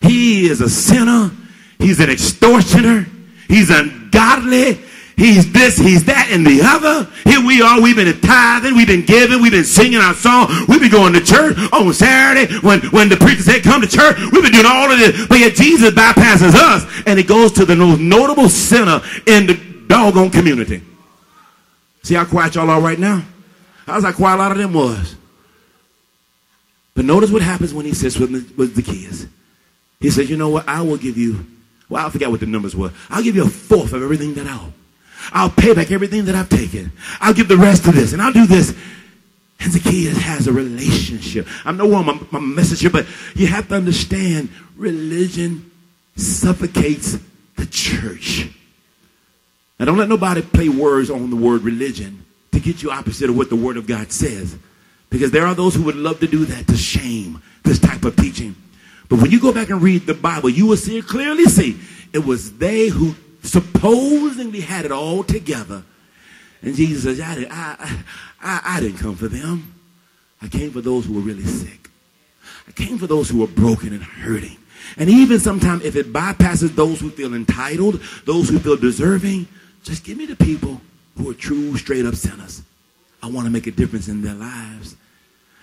He 0.00 0.46
is 0.46 0.60
a 0.60 0.68
sinner. 0.68 1.30
He's 1.78 2.00
an 2.00 2.10
extortioner. 2.10 3.06
He's 3.48 3.70
ungodly. 3.70 4.78
He's 5.16 5.52
this, 5.52 5.78
he's 5.78 6.04
that, 6.06 6.28
and 6.32 6.44
the 6.44 6.60
other. 6.62 7.08
Here 7.22 7.44
we 7.44 7.62
are. 7.62 7.80
We've 7.80 7.94
been 7.94 8.20
tithing. 8.20 8.74
We've 8.76 8.86
been 8.86 9.06
giving. 9.06 9.40
We've 9.40 9.52
been 9.52 9.64
singing 9.64 10.00
our 10.00 10.12
song. 10.12 10.48
We've 10.68 10.80
been 10.80 10.90
going 10.90 11.12
to 11.12 11.24
church 11.24 11.56
on 11.72 11.92
Saturday 11.92 12.52
when, 12.66 12.80
when 12.90 13.08
the 13.08 13.16
preacher 13.16 13.42
said, 13.42 13.62
come 13.62 13.80
to 13.80 13.86
church. 13.86 14.16
We've 14.32 14.42
been 14.42 14.52
doing 14.52 14.66
all 14.66 14.90
of 14.90 14.98
this. 14.98 15.26
But 15.28 15.38
yet 15.38 15.54
Jesus 15.54 15.94
bypasses 15.94 16.54
us 16.54 17.02
and 17.06 17.18
it 17.18 17.28
goes 17.28 17.52
to 17.52 17.64
the 17.64 17.76
most 17.76 18.00
notable 18.00 18.48
sinner 18.48 19.00
in 19.26 19.46
the 19.46 19.54
doggone 19.86 20.30
community. 20.30 20.82
See 22.02 22.14
how 22.14 22.24
quiet 22.24 22.56
y'all 22.56 22.68
are 22.68 22.80
right 22.80 22.98
now? 22.98 23.22
How's 23.86 24.04
like 24.04 24.16
quiet 24.16 24.36
a 24.36 24.38
lot 24.38 24.52
of 24.52 24.58
them 24.58 24.72
was. 24.72 25.16
But 26.94 27.04
notice 27.04 27.30
what 27.30 27.42
happens 27.42 27.74
when 27.74 27.86
he 27.86 27.92
sits 27.92 28.18
with 28.18 28.32
the, 28.32 28.54
with 28.56 28.74
the 28.74 28.82
kids. 28.82 29.26
He 30.00 30.10
says, 30.10 30.30
you 30.30 30.36
know 30.36 30.48
what? 30.48 30.68
I 30.68 30.82
will 30.82 30.96
give 30.96 31.18
you, 31.18 31.44
well, 31.88 32.06
I 32.06 32.10
forget 32.10 32.30
what 32.30 32.40
the 32.40 32.46
numbers 32.46 32.76
were. 32.76 32.92
I'll 33.10 33.22
give 33.22 33.36
you 33.36 33.44
a 33.44 33.48
fourth 33.48 33.92
of 33.92 34.02
everything 34.02 34.34
that 34.34 34.46
I 34.46 34.56
owe. 34.56 34.72
I'll 35.32 35.50
pay 35.50 35.74
back 35.74 35.90
everything 35.90 36.26
that 36.26 36.34
I've 36.34 36.48
taken. 36.48 36.92
I'll 37.20 37.34
give 37.34 37.48
the 37.48 37.56
rest 37.56 37.86
of 37.86 37.94
this 37.94 38.12
and 38.12 38.20
I'll 38.20 38.32
do 38.32 38.46
this. 38.46 38.76
And 39.60 39.72
Zacchaeus 39.72 40.18
has 40.18 40.46
a 40.46 40.52
relationship. 40.52 41.46
I'm 41.64 41.76
no 41.76 41.86
one 41.86 42.04
my, 42.04 42.20
my 42.32 42.40
message 42.40 42.80
here, 42.80 42.90
but 42.90 43.06
you 43.34 43.46
have 43.46 43.68
to 43.68 43.76
understand 43.76 44.50
religion 44.76 45.70
suffocates 46.16 47.18
the 47.56 47.66
church. 47.66 48.50
Now 49.78 49.86
don't 49.86 49.98
let 49.98 50.08
nobody 50.08 50.42
play 50.42 50.68
words 50.68 51.10
on 51.10 51.30
the 51.30 51.36
word 51.36 51.62
religion 51.62 52.23
to 52.54 52.60
get 52.60 52.82
you 52.82 52.90
opposite 52.90 53.28
of 53.28 53.36
what 53.36 53.50
the 53.50 53.56
word 53.56 53.76
of 53.76 53.86
God 53.86 54.10
says. 54.12 54.56
Because 55.10 55.30
there 55.30 55.46
are 55.46 55.54
those 55.54 55.74
who 55.74 55.82
would 55.84 55.96
love 55.96 56.20
to 56.20 56.26
do 56.26 56.44
that 56.46 56.66
to 56.68 56.76
shame 56.76 57.42
this 57.62 57.78
type 57.78 58.04
of 58.04 58.16
teaching. 58.16 58.56
But 59.08 59.20
when 59.20 59.30
you 59.30 59.40
go 59.40 59.52
back 59.52 59.70
and 59.70 59.82
read 59.82 60.06
the 60.06 60.14
Bible, 60.14 60.48
you 60.48 60.66
will 60.66 60.76
see 60.76 61.00
clearly 61.02 61.44
see 61.44 61.78
it 62.12 62.24
was 62.24 62.58
they 62.58 62.88
who 62.88 63.14
supposedly 63.42 64.60
had 64.60 64.84
it 64.84 64.92
all 64.92 65.22
together. 65.22 65.84
And 66.62 66.74
Jesus 66.74 67.04
says, 67.04 67.20
I, 67.20 67.46
I, 67.50 68.04
I, 68.40 68.76
I 68.76 68.80
didn't 68.80 68.98
come 68.98 69.16
for 69.16 69.28
them. 69.28 69.74
I 70.40 70.48
came 70.48 70.70
for 70.70 70.80
those 70.80 71.04
who 71.06 71.14
were 71.14 71.20
really 71.20 71.44
sick. 71.44 71.90
I 72.66 72.72
came 72.72 72.98
for 72.98 73.06
those 73.06 73.28
who 73.28 73.40
were 73.40 73.46
broken 73.46 73.92
and 73.92 74.02
hurting. 74.02 74.56
And 74.96 75.10
even 75.10 75.38
sometimes 75.40 75.84
if 75.84 75.96
it 75.96 76.12
bypasses 76.12 76.74
those 76.74 77.00
who 77.00 77.10
feel 77.10 77.34
entitled, 77.34 78.00
those 78.24 78.48
who 78.48 78.58
feel 78.58 78.76
deserving, 78.76 79.48
just 79.82 80.04
give 80.04 80.16
me 80.16 80.26
the 80.26 80.36
people 80.36 80.80
who 81.16 81.30
are 81.30 81.34
true, 81.34 81.76
straight 81.76 82.06
up 82.06 82.14
sinners. 82.14 82.62
I 83.22 83.28
want 83.28 83.46
to 83.46 83.50
make 83.50 83.66
a 83.66 83.70
difference 83.70 84.08
in 84.08 84.22
their 84.22 84.34
lives. 84.34 84.96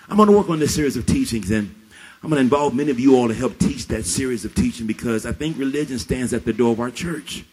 I'm 0.08 0.16
going 0.16 0.28
to 0.28 0.36
work 0.36 0.50
on 0.50 0.58
this 0.58 0.74
series 0.74 0.96
of 0.96 1.06
teachings 1.06 1.50
and 1.50 1.74
I'm 2.22 2.30
going 2.30 2.38
to 2.38 2.42
involve 2.42 2.74
many 2.74 2.90
of 2.90 3.00
you 3.00 3.16
all 3.16 3.28
to 3.28 3.34
help 3.34 3.58
teach 3.58 3.88
that 3.88 4.04
series 4.04 4.44
of 4.44 4.54
teaching 4.54 4.86
because 4.86 5.26
I 5.26 5.32
think 5.32 5.58
religion 5.58 5.98
stands 5.98 6.32
at 6.32 6.44
the 6.44 6.52
door 6.52 6.72
of 6.72 6.80
our 6.80 6.90
church. 6.90 7.44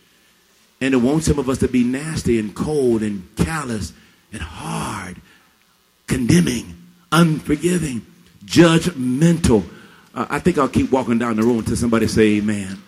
And 0.80 0.94
it 0.94 0.98
wants 0.98 1.26
some 1.26 1.40
of 1.40 1.50
us 1.50 1.58
to 1.60 1.68
be 1.68 1.84
nasty 1.84 2.40
and 2.40 2.56
cold 2.56 3.02
and 3.02 3.28
callous 3.36 3.94
and 4.32 4.42
hard, 4.42 5.18
condemning, 6.06 6.78
unforgiving, 7.12 8.06
judgmental. 8.46 9.68
Uh, 10.14 10.28
I 10.30 10.40
think 10.40 10.60
I'll 10.60 10.70
keep 10.70 10.92
walking 10.92 11.18
down 11.18 11.36
the 11.36 11.44
road 11.44 11.60
until 11.60 11.76
somebody 11.76 12.08
say 12.08 12.38
amen. 12.38 12.82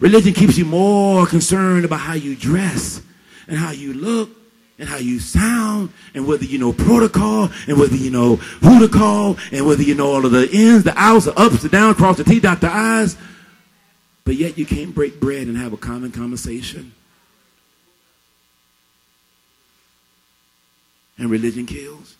Religion 0.00 0.34
keeps 0.34 0.58
you 0.58 0.64
more 0.64 1.26
concerned 1.26 1.84
about 1.84 2.00
how 2.00 2.14
you 2.14 2.34
dress 2.34 3.00
and 3.46 3.56
how 3.56 3.70
you 3.70 3.94
look 3.94 4.28
and 4.82 4.88
how 4.88 4.96
you 4.96 5.20
sound 5.20 5.92
and 6.12 6.26
whether 6.26 6.44
you 6.44 6.58
know 6.58 6.72
protocol 6.72 7.48
and 7.68 7.78
whether 7.78 7.94
you 7.94 8.10
know 8.10 8.34
who 8.34 8.80
to 8.80 8.88
call 8.88 9.36
and 9.52 9.64
whether 9.64 9.84
you 9.84 9.94
know 9.94 10.12
all 10.12 10.26
of 10.26 10.32
the 10.32 10.50
ins, 10.50 10.82
the 10.82 10.92
outs, 10.96 11.26
the 11.26 11.38
ups, 11.38 11.62
the 11.62 11.68
downs, 11.68 11.96
cross 11.96 12.16
the 12.16 12.24
T, 12.24 12.40
dot 12.40 12.60
the 12.60 12.68
I's. 12.68 13.16
But 14.24 14.34
yet 14.34 14.58
you 14.58 14.66
can't 14.66 14.92
break 14.92 15.20
bread 15.20 15.46
and 15.46 15.56
have 15.56 15.72
a 15.72 15.76
common 15.76 16.10
conversation. 16.10 16.92
And 21.16 21.30
religion 21.30 21.64
kills. 21.64 22.16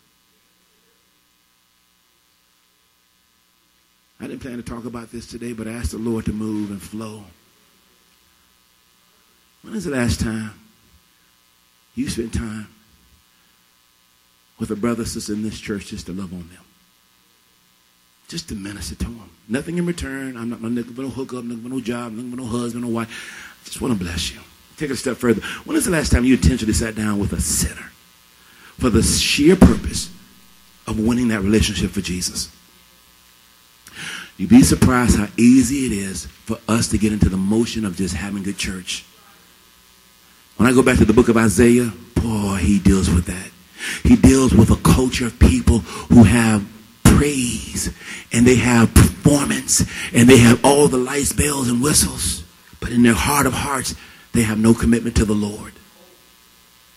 I 4.21 4.29
didn't 4.29 4.41
plan 4.41 4.59
to 4.59 4.63
talk 4.63 4.85
about 4.85 5.11
this 5.11 5.27
today, 5.27 5.53
but 5.53 5.67
I 5.67 5.73
asked 5.73 5.91
the 5.91 5.99
Lord 5.99 6.27
to 6.27 6.33
move 6.33 6.71
and 6.71 6.81
flow. 6.81 7.25
When 9.63 9.75
is 9.75 9.85
the 9.85 9.91
last 9.91 10.21
time 10.21 10.62
you 11.95 12.09
spend 12.09 12.33
time 12.33 12.69
with 14.59 14.71
a 14.71 14.77
brother 14.77 15.05
sister 15.05 15.33
in 15.33 15.43
this 15.43 15.59
church 15.59 15.87
just 15.87 16.07
to 16.07 16.13
love 16.13 16.33
on 16.33 16.49
them? 16.49 16.65
Just 18.29 18.49
to 18.49 18.55
minister 18.55 18.95
to 18.95 19.05
them. 19.05 19.31
Nothing 19.49 19.79
in 19.79 19.87
return. 19.87 20.37
I'm 20.37 20.51
not 20.51 20.63
looking 20.63 20.95
for 20.95 21.03
no 21.03 21.11
hookup, 21.11 21.45
looking 21.45 21.63
for 21.63 21.69
no 21.69 21.81
job, 21.81 22.15
looking 22.15 22.31
for 22.31 22.37
no 22.37 22.47
husband, 22.47 22.85
no 22.85 22.91
wife. 22.91 23.59
I 23.61 23.65
just 23.67 23.81
want 23.81 23.93
to 23.99 24.03
bless 24.03 24.33
you. 24.33 24.41
Take 24.77 24.91
it 24.91 24.95
a 24.95 24.97
step 24.97 25.17
further. 25.17 25.43
When 25.65 25.77
is 25.77 25.85
the 25.85 25.91
last 25.91 26.11
time 26.11 26.25
you 26.25 26.35
intentionally 26.35 26.73
sat 26.73 26.95
down 26.95 27.19
with 27.19 27.33
a 27.33 27.41
sinner 27.41 27.91
for 28.79 28.89
the 28.89 29.03
sheer 29.03 29.55
purpose 29.55 30.11
of 30.87 30.99
winning 30.99 31.29
that 31.29 31.43
relationship 31.43 31.91
for 31.91 32.01
Jesus? 32.01 32.51
You'd 34.39 34.49
be 34.49 34.63
surprised 34.63 35.19
how 35.19 35.29
easy 35.37 35.87
it 35.87 35.93
is 35.93 36.27
for 36.27 36.59
us 36.67 36.89
to 36.89 36.99
get 36.99 37.13
into 37.13 37.29
the 37.29 37.37
motion 37.37 37.85
of 37.85 37.97
just 37.97 38.15
having 38.15 38.43
good 38.43 38.57
church. 38.57 39.05
When 40.57 40.69
I 40.69 40.73
go 40.73 40.83
back 40.83 40.99
to 40.99 41.05
the 41.05 41.13
book 41.13 41.29
of 41.29 41.37
Isaiah, 41.37 41.93
boy, 42.15 42.57
he 42.57 42.79
deals 42.79 43.11
with 43.11 43.27
that. 43.27 43.51
He 44.03 44.17
deals 44.17 44.55
with 44.55 44.71
a 44.71 44.77
culture 44.77 45.27
of 45.27 45.39
people 45.39 45.79
who 45.79 46.25
have 46.25 46.67
praise 47.05 47.93
and 48.33 48.47
they 48.47 48.57
have 48.57 48.95
performance 48.95 49.81
and 50.13 50.29
they 50.29 50.39
have 50.39 50.65
all 50.65 50.89
the 50.89 50.99
lights, 50.99 51.33
bells, 51.33 51.69
and 51.69 51.83
whistles. 51.83 52.45
But 52.81 52.91
in 52.91 53.03
their 53.03 53.15
heart 53.15 53.47
of 53.47 53.53
hearts, 53.53 53.95
they 54.33 54.43
have 54.43 54.59
no 54.59 54.75
commitment 54.75 55.17
to 55.17 55.25
the 55.25 55.35
Lord. 55.35 55.73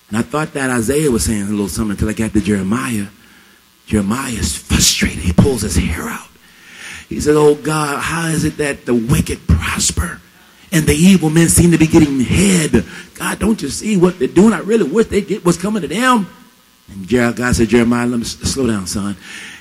And 0.09 0.17
I 0.17 0.21
thought 0.21 0.53
that 0.53 0.69
Isaiah 0.69 1.11
was 1.11 1.25
saying 1.25 1.43
a 1.43 1.49
little 1.49 1.67
something 1.67 1.91
until 1.91 2.09
I 2.09 2.13
got 2.13 2.33
to 2.33 2.41
Jeremiah. 2.41 3.07
Jeremiah 3.87 4.31
is 4.31 4.55
frustrated. 4.55 5.19
He 5.19 5.33
pulls 5.33 5.61
his 5.61 5.75
hair 5.75 6.07
out. 6.07 6.27
He 7.09 7.19
says, 7.19 7.35
Oh 7.35 7.55
God, 7.55 8.01
how 8.01 8.27
is 8.27 8.45
it 8.45 8.57
that 8.57 8.85
the 8.85 8.95
wicked 8.95 9.47
prosper 9.47 10.21
and 10.75 10.85
the 10.85 10.93
evil 10.93 11.29
men 11.29 11.47
seem 11.47 11.71
to 11.71 11.77
be 11.77 11.87
getting 11.87 12.19
head? 12.19 12.85
God, 13.15 13.39
don't 13.39 13.61
you 13.61 13.69
see 13.69 13.95
what 13.95 14.19
they're 14.19 14.27
doing? 14.27 14.53
I 14.53 14.59
really 14.59 14.83
wish 14.83 15.07
they 15.07 15.21
get 15.21 15.45
what's 15.45 15.57
coming 15.57 15.81
to 15.81 15.87
them. 15.87 16.27
And 16.91 17.07
God 17.07 17.55
said, 17.55 17.69
Jeremiah, 17.69 18.05
let 18.05 18.19
me 18.19 18.25
slow 18.25 18.67
down, 18.67 18.85
son. 18.85 19.15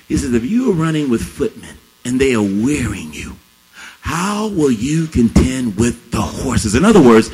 He 0.09 0.17
says, 0.17 0.35
if 0.35 0.45
you 0.45 0.71
are 0.71 0.75
running 0.75 1.09
with 1.09 1.23
footmen 1.23 1.77
and 2.05 2.21
they 2.21 2.35
are 2.35 2.43
wearing 2.43 3.13
you, 3.13 3.37
how 4.01 4.49
will 4.49 4.71
you 4.71 5.07
contend 5.07 5.77
with 5.77 6.11
the 6.11 6.21
horses? 6.21 6.75
In 6.75 6.85
other 6.85 7.01
words, 7.01 7.29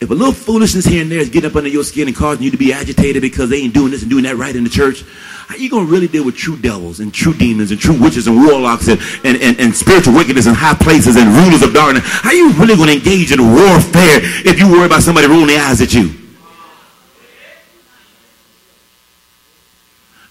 if 0.00 0.10
a 0.10 0.14
little 0.14 0.32
foolishness 0.32 0.84
here 0.84 1.02
and 1.02 1.10
there 1.10 1.20
is 1.20 1.28
getting 1.28 1.50
up 1.50 1.56
under 1.56 1.68
your 1.68 1.84
skin 1.84 2.08
and 2.08 2.16
causing 2.16 2.44
you 2.44 2.50
to 2.50 2.56
be 2.56 2.72
agitated 2.72 3.22
because 3.22 3.50
they 3.50 3.58
ain't 3.58 3.74
doing 3.74 3.90
this 3.90 4.02
and 4.02 4.10
doing 4.10 4.24
that 4.24 4.36
right 4.36 4.56
in 4.56 4.64
the 4.64 4.70
church, 4.70 5.04
how 5.48 5.56
you 5.56 5.70
going 5.70 5.86
to 5.86 5.90
really 5.90 6.08
deal 6.08 6.26
with 6.26 6.36
true 6.36 6.58
devils 6.58 7.00
and 7.00 7.12
true 7.12 7.32
demons 7.32 7.70
and 7.70 7.80
true 7.80 7.98
witches 7.98 8.26
and 8.26 8.36
warlocks 8.36 8.86
and, 8.86 9.00
and, 9.24 9.40
and, 9.40 9.58
and 9.58 9.74
spiritual 9.74 10.12
wickedness 10.12 10.46
in 10.46 10.52
high 10.52 10.74
places 10.74 11.16
and 11.16 11.26
rulers 11.34 11.62
of 11.62 11.72
darkness? 11.72 12.02
How 12.04 12.32
you 12.32 12.52
really 12.52 12.76
going 12.76 12.88
to 12.88 12.96
engage 12.96 13.32
in 13.32 13.40
warfare 13.40 14.20
if 14.44 14.58
you 14.58 14.70
worry 14.70 14.84
about 14.84 15.00
somebody 15.02 15.26
rolling 15.26 15.46
their 15.46 15.64
eyes 15.64 15.80
at 15.80 15.94
you? 15.94 16.12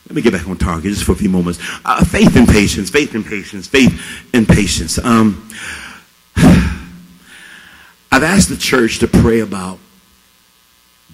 Let 0.05 0.15
me 0.15 0.21
get 0.21 0.33
back 0.33 0.47
on 0.47 0.55
target 0.55 0.93
just 0.93 1.03
for 1.03 1.13
a 1.13 1.15
few 1.15 1.29
moments. 1.29 1.59
Uh, 1.83 2.05
faith 2.05 2.35
and 2.35 2.47
patience, 2.47 2.91
faith 2.91 3.15
and 3.15 3.25
patience, 3.25 3.65
faith 3.65 4.29
and 4.35 4.47
patience. 4.47 4.99
Um, 5.03 5.49
I've 6.35 8.21
asked 8.21 8.49
the 8.49 8.57
church 8.57 8.99
to 8.99 9.07
pray 9.07 9.39
about 9.39 9.79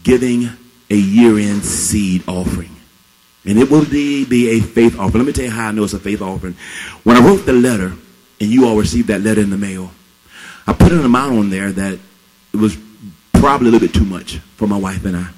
giving 0.03 0.49
a 0.89 0.95
year-end 0.95 1.63
seed 1.63 2.25
offering. 2.27 2.72
And 3.45 3.59
it 3.59 3.69
will 3.69 3.85
be 3.85 4.49
a 4.49 4.59
faith 4.61 4.97
offering. 4.97 5.25
Let 5.25 5.27
me 5.27 5.33
tell 5.33 5.45
you 5.45 5.51
how 5.51 5.67
I 5.67 5.71
know 5.71 5.83
it's 5.83 5.93
a 5.93 5.99
faith 5.99 6.21
offering. 6.21 6.55
When 7.03 7.17
I 7.17 7.25
wrote 7.25 7.45
the 7.45 7.53
letter, 7.53 7.93
and 8.39 8.51
you 8.51 8.67
all 8.67 8.77
received 8.77 9.07
that 9.07 9.21
letter 9.21 9.41
in 9.41 9.49
the 9.49 9.57
mail, 9.57 9.91
I 10.65 10.73
put 10.73 10.91
an 10.91 11.03
amount 11.03 11.37
on 11.37 11.49
there 11.49 11.71
that 11.71 11.99
it 12.53 12.57
was 12.57 12.77
probably 13.33 13.67
a 13.67 13.71
little 13.71 13.87
bit 13.87 13.93
too 13.93 14.05
much 14.05 14.37
for 14.55 14.67
my 14.67 14.77
wife 14.77 15.03
and 15.05 15.17
I. 15.17 15.29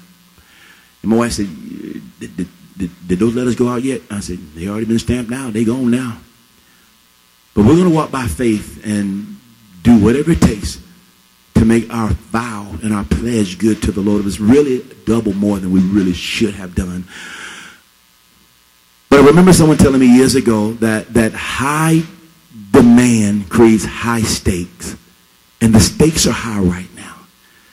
And 1.02 1.10
my 1.10 1.16
wife 1.16 1.32
said, 1.32 1.48
did, 2.20 2.36
did, 2.36 2.48
did, 3.08 3.18
those 3.18 3.34
letters 3.34 3.56
go 3.56 3.68
out 3.68 3.82
yet? 3.82 4.02
I 4.10 4.20
said, 4.20 4.38
they 4.54 4.68
already 4.68 4.86
been 4.86 4.98
stamped 4.98 5.30
now. 5.30 5.50
They 5.50 5.64
gone 5.64 5.90
now. 5.90 6.18
But 7.54 7.64
we're 7.64 7.76
going 7.76 7.88
to 7.88 7.94
walk 7.94 8.10
by 8.10 8.26
faith 8.26 8.84
and 8.84 9.38
do 9.82 9.98
whatever 10.02 10.32
it 10.32 10.40
takes 10.40 10.80
to 11.54 11.64
make 11.64 11.92
our 11.92 12.08
vow 12.08 12.76
and 12.82 12.92
our 12.92 13.04
pledge 13.04 13.58
good 13.58 13.82
to 13.82 13.92
the 13.92 14.00
Lord. 14.00 14.20
It 14.20 14.24
was 14.24 14.40
really 14.40 14.84
double 15.06 15.32
more 15.32 15.58
than 15.58 15.72
we 15.72 15.80
really 15.80 16.12
should 16.12 16.54
have 16.54 16.74
done. 16.74 17.08
But 19.08 19.20
I 19.20 19.26
remember 19.26 19.52
someone 19.52 19.78
telling 19.78 20.00
me 20.00 20.14
years 20.14 20.34
ago 20.34 20.72
that, 20.74 21.14
that 21.14 21.32
high 21.32 22.02
demand 22.72 23.48
creates 23.48 23.84
high 23.84 24.22
stakes. 24.22 24.96
And 25.60 25.74
the 25.74 25.80
stakes 25.80 26.26
are 26.26 26.32
high 26.32 26.60
right 26.60 26.88
now. 26.94 27.16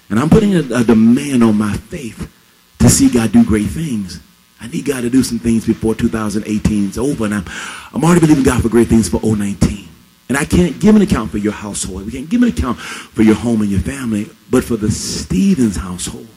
And 0.10 0.20
I'm 0.20 0.30
putting 0.30 0.56
a, 0.56 0.60
a 0.60 0.84
demand 0.84 1.44
on 1.44 1.58
my 1.58 1.74
faith 1.74 2.32
to 2.80 2.90
see 2.90 3.10
God 3.10 3.32
do 3.32 3.44
great 3.44 3.68
things. 3.68 4.20
I 4.62 4.68
need 4.68 4.86
God 4.86 5.02
to 5.02 5.10
do 5.10 5.24
some 5.24 5.40
things 5.40 5.66
before 5.66 5.96
2018 5.96 6.90
is 6.90 6.98
over. 6.98 7.26
And 7.26 7.34
I'm, 7.34 7.46
I'm 7.94 8.04
already 8.04 8.22
believing 8.22 8.44
God 8.44 8.62
for 8.62 8.70
great 8.70 8.88
things 8.88 9.10
for 9.10 9.20
019. 9.22 9.90
And 10.30 10.38
I 10.38 10.46
can't 10.46 10.80
give 10.80 10.96
an 10.96 11.02
account 11.02 11.32
for 11.32 11.38
your 11.38 11.52
household. 11.54 12.06
We 12.06 12.12
can't 12.12 12.30
give 12.30 12.42
an 12.42 12.50
account 12.50 12.80
for 12.80 13.24
your 13.24 13.36
home 13.36 13.62
and 13.62 13.70
your 13.70 13.82
family. 13.82 14.30
But 14.50 14.64
for 14.64 14.78
the 14.78 14.90
Stevens 14.90 15.76
household, 15.76 16.28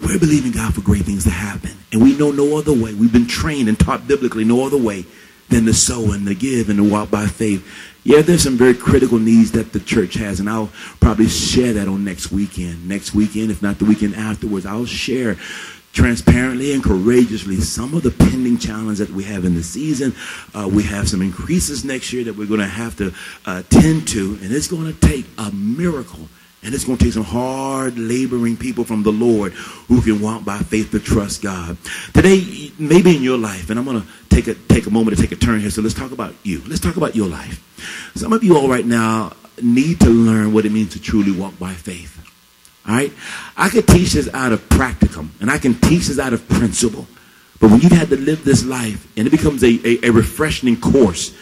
we're 0.00 0.18
believing 0.18 0.52
God 0.52 0.74
for 0.74 0.80
great 0.80 1.02
things 1.02 1.24
to 1.24 1.30
happen. 1.30 1.72
And 1.92 2.02
we 2.02 2.16
know 2.16 2.30
no 2.30 2.56
other 2.56 2.72
way. 2.72 2.94
We've 2.94 3.12
been 3.12 3.26
trained 3.26 3.68
and 3.68 3.78
taught 3.78 4.06
biblically 4.06 4.44
no 4.44 4.64
other 4.64 4.78
way 4.78 5.04
than 5.48 5.64
to 5.64 5.74
sow 5.74 6.12
and 6.12 6.26
to 6.26 6.34
give 6.34 6.68
and 6.68 6.78
to 6.78 6.88
walk 6.88 7.10
by 7.10 7.26
faith. 7.26 7.66
Yeah, 8.04 8.22
there's 8.22 8.42
some 8.42 8.56
very 8.56 8.74
critical 8.74 9.18
needs 9.18 9.52
that 9.52 9.72
the 9.72 9.80
church 9.80 10.14
has, 10.14 10.40
and 10.40 10.48
I'll 10.48 10.70
probably 11.00 11.28
share 11.28 11.72
that 11.74 11.88
on 11.88 12.04
next 12.04 12.30
weekend. 12.30 12.88
Next 12.88 13.14
weekend, 13.14 13.50
if 13.50 13.60
not 13.60 13.78
the 13.78 13.84
weekend 13.84 14.14
afterwards, 14.14 14.66
I'll 14.66 14.86
share 14.86 15.36
transparently 15.92 16.72
and 16.72 16.82
courageously 16.84 17.56
some 17.56 17.94
of 17.94 18.02
the 18.02 18.10
pending 18.10 18.58
challenges 18.58 18.98
that 18.98 19.10
we 19.10 19.24
have 19.24 19.44
in 19.44 19.54
the 19.54 19.62
season. 19.62 20.14
Uh, 20.54 20.68
we 20.72 20.84
have 20.84 21.08
some 21.08 21.22
increases 21.22 21.84
next 21.84 22.12
year 22.12 22.24
that 22.24 22.36
we're 22.36 22.46
going 22.46 22.60
to 22.60 22.66
have 22.66 22.96
to 22.96 23.12
uh, 23.46 23.62
tend 23.68 24.06
to, 24.08 24.38
and 24.42 24.52
it's 24.52 24.68
going 24.68 24.86
to 24.86 25.00
take 25.00 25.26
a 25.38 25.50
miracle. 25.50 26.28
And 26.62 26.74
it's 26.74 26.84
going 26.84 26.98
to 26.98 27.04
take 27.04 27.14
some 27.14 27.24
hard 27.24 27.96
laboring 27.98 28.56
people 28.56 28.84
from 28.84 29.04
the 29.04 29.12
Lord 29.12 29.52
who 29.52 30.02
can 30.02 30.20
walk 30.20 30.44
by 30.44 30.58
faith 30.58 30.90
to 30.90 30.98
trust 30.98 31.40
God. 31.40 31.76
Today, 32.12 32.72
maybe 32.78 33.16
in 33.16 33.22
your 33.22 33.38
life, 33.38 33.70
and 33.70 33.78
I'm 33.78 33.84
going 33.84 34.02
to 34.02 34.08
take 34.28 34.48
a, 34.48 34.54
take 34.54 34.86
a 34.86 34.90
moment 34.90 35.16
to 35.16 35.22
take 35.22 35.32
a 35.32 35.36
turn 35.36 35.60
here. 35.60 35.70
So 35.70 35.82
let's 35.82 35.94
talk 35.94 36.10
about 36.10 36.34
you. 36.42 36.62
Let's 36.66 36.80
talk 36.80 36.96
about 36.96 37.14
your 37.14 37.28
life. 37.28 37.64
Some 38.16 38.32
of 38.32 38.42
you 38.42 38.56
all 38.56 38.68
right 38.68 38.84
now 38.84 39.34
need 39.62 40.00
to 40.00 40.10
learn 40.10 40.52
what 40.52 40.64
it 40.64 40.72
means 40.72 40.92
to 40.94 41.00
truly 41.00 41.32
walk 41.32 41.58
by 41.58 41.74
faith. 41.74 42.16
All 42.86 42.94
right? 42.94 43.12
I 43.56 43.68
could 43.68 43.86
teach 43.86 44.12
this 44.12 44.28
out 44.34 44.50
of 44.50 44.68
practicum, 44.68 45.28
and 45.40 45.50
I 45.50 45.58
can 45.58 45.74
teach 45.74 46.08
this 46.08 46.18
out 46.18 46.32
of 46.32 46.48
principle. 46.48 47.06
But 47.60 47.70
when 47.70 47.80
you've 47.80 47.92
had 47.92 48.08
to 48.08 48.16
live 48.16 48.44
this 48.44 48.64
life, 48.64 49.06
and 49.16 49.26
it 49.26 49.30
becomes 49.30 49.62
a, 49.62 49.80
a, 49.86 50.08
a 50.08 50.10
refreshing 50.10 50.80
course 50.80 51.36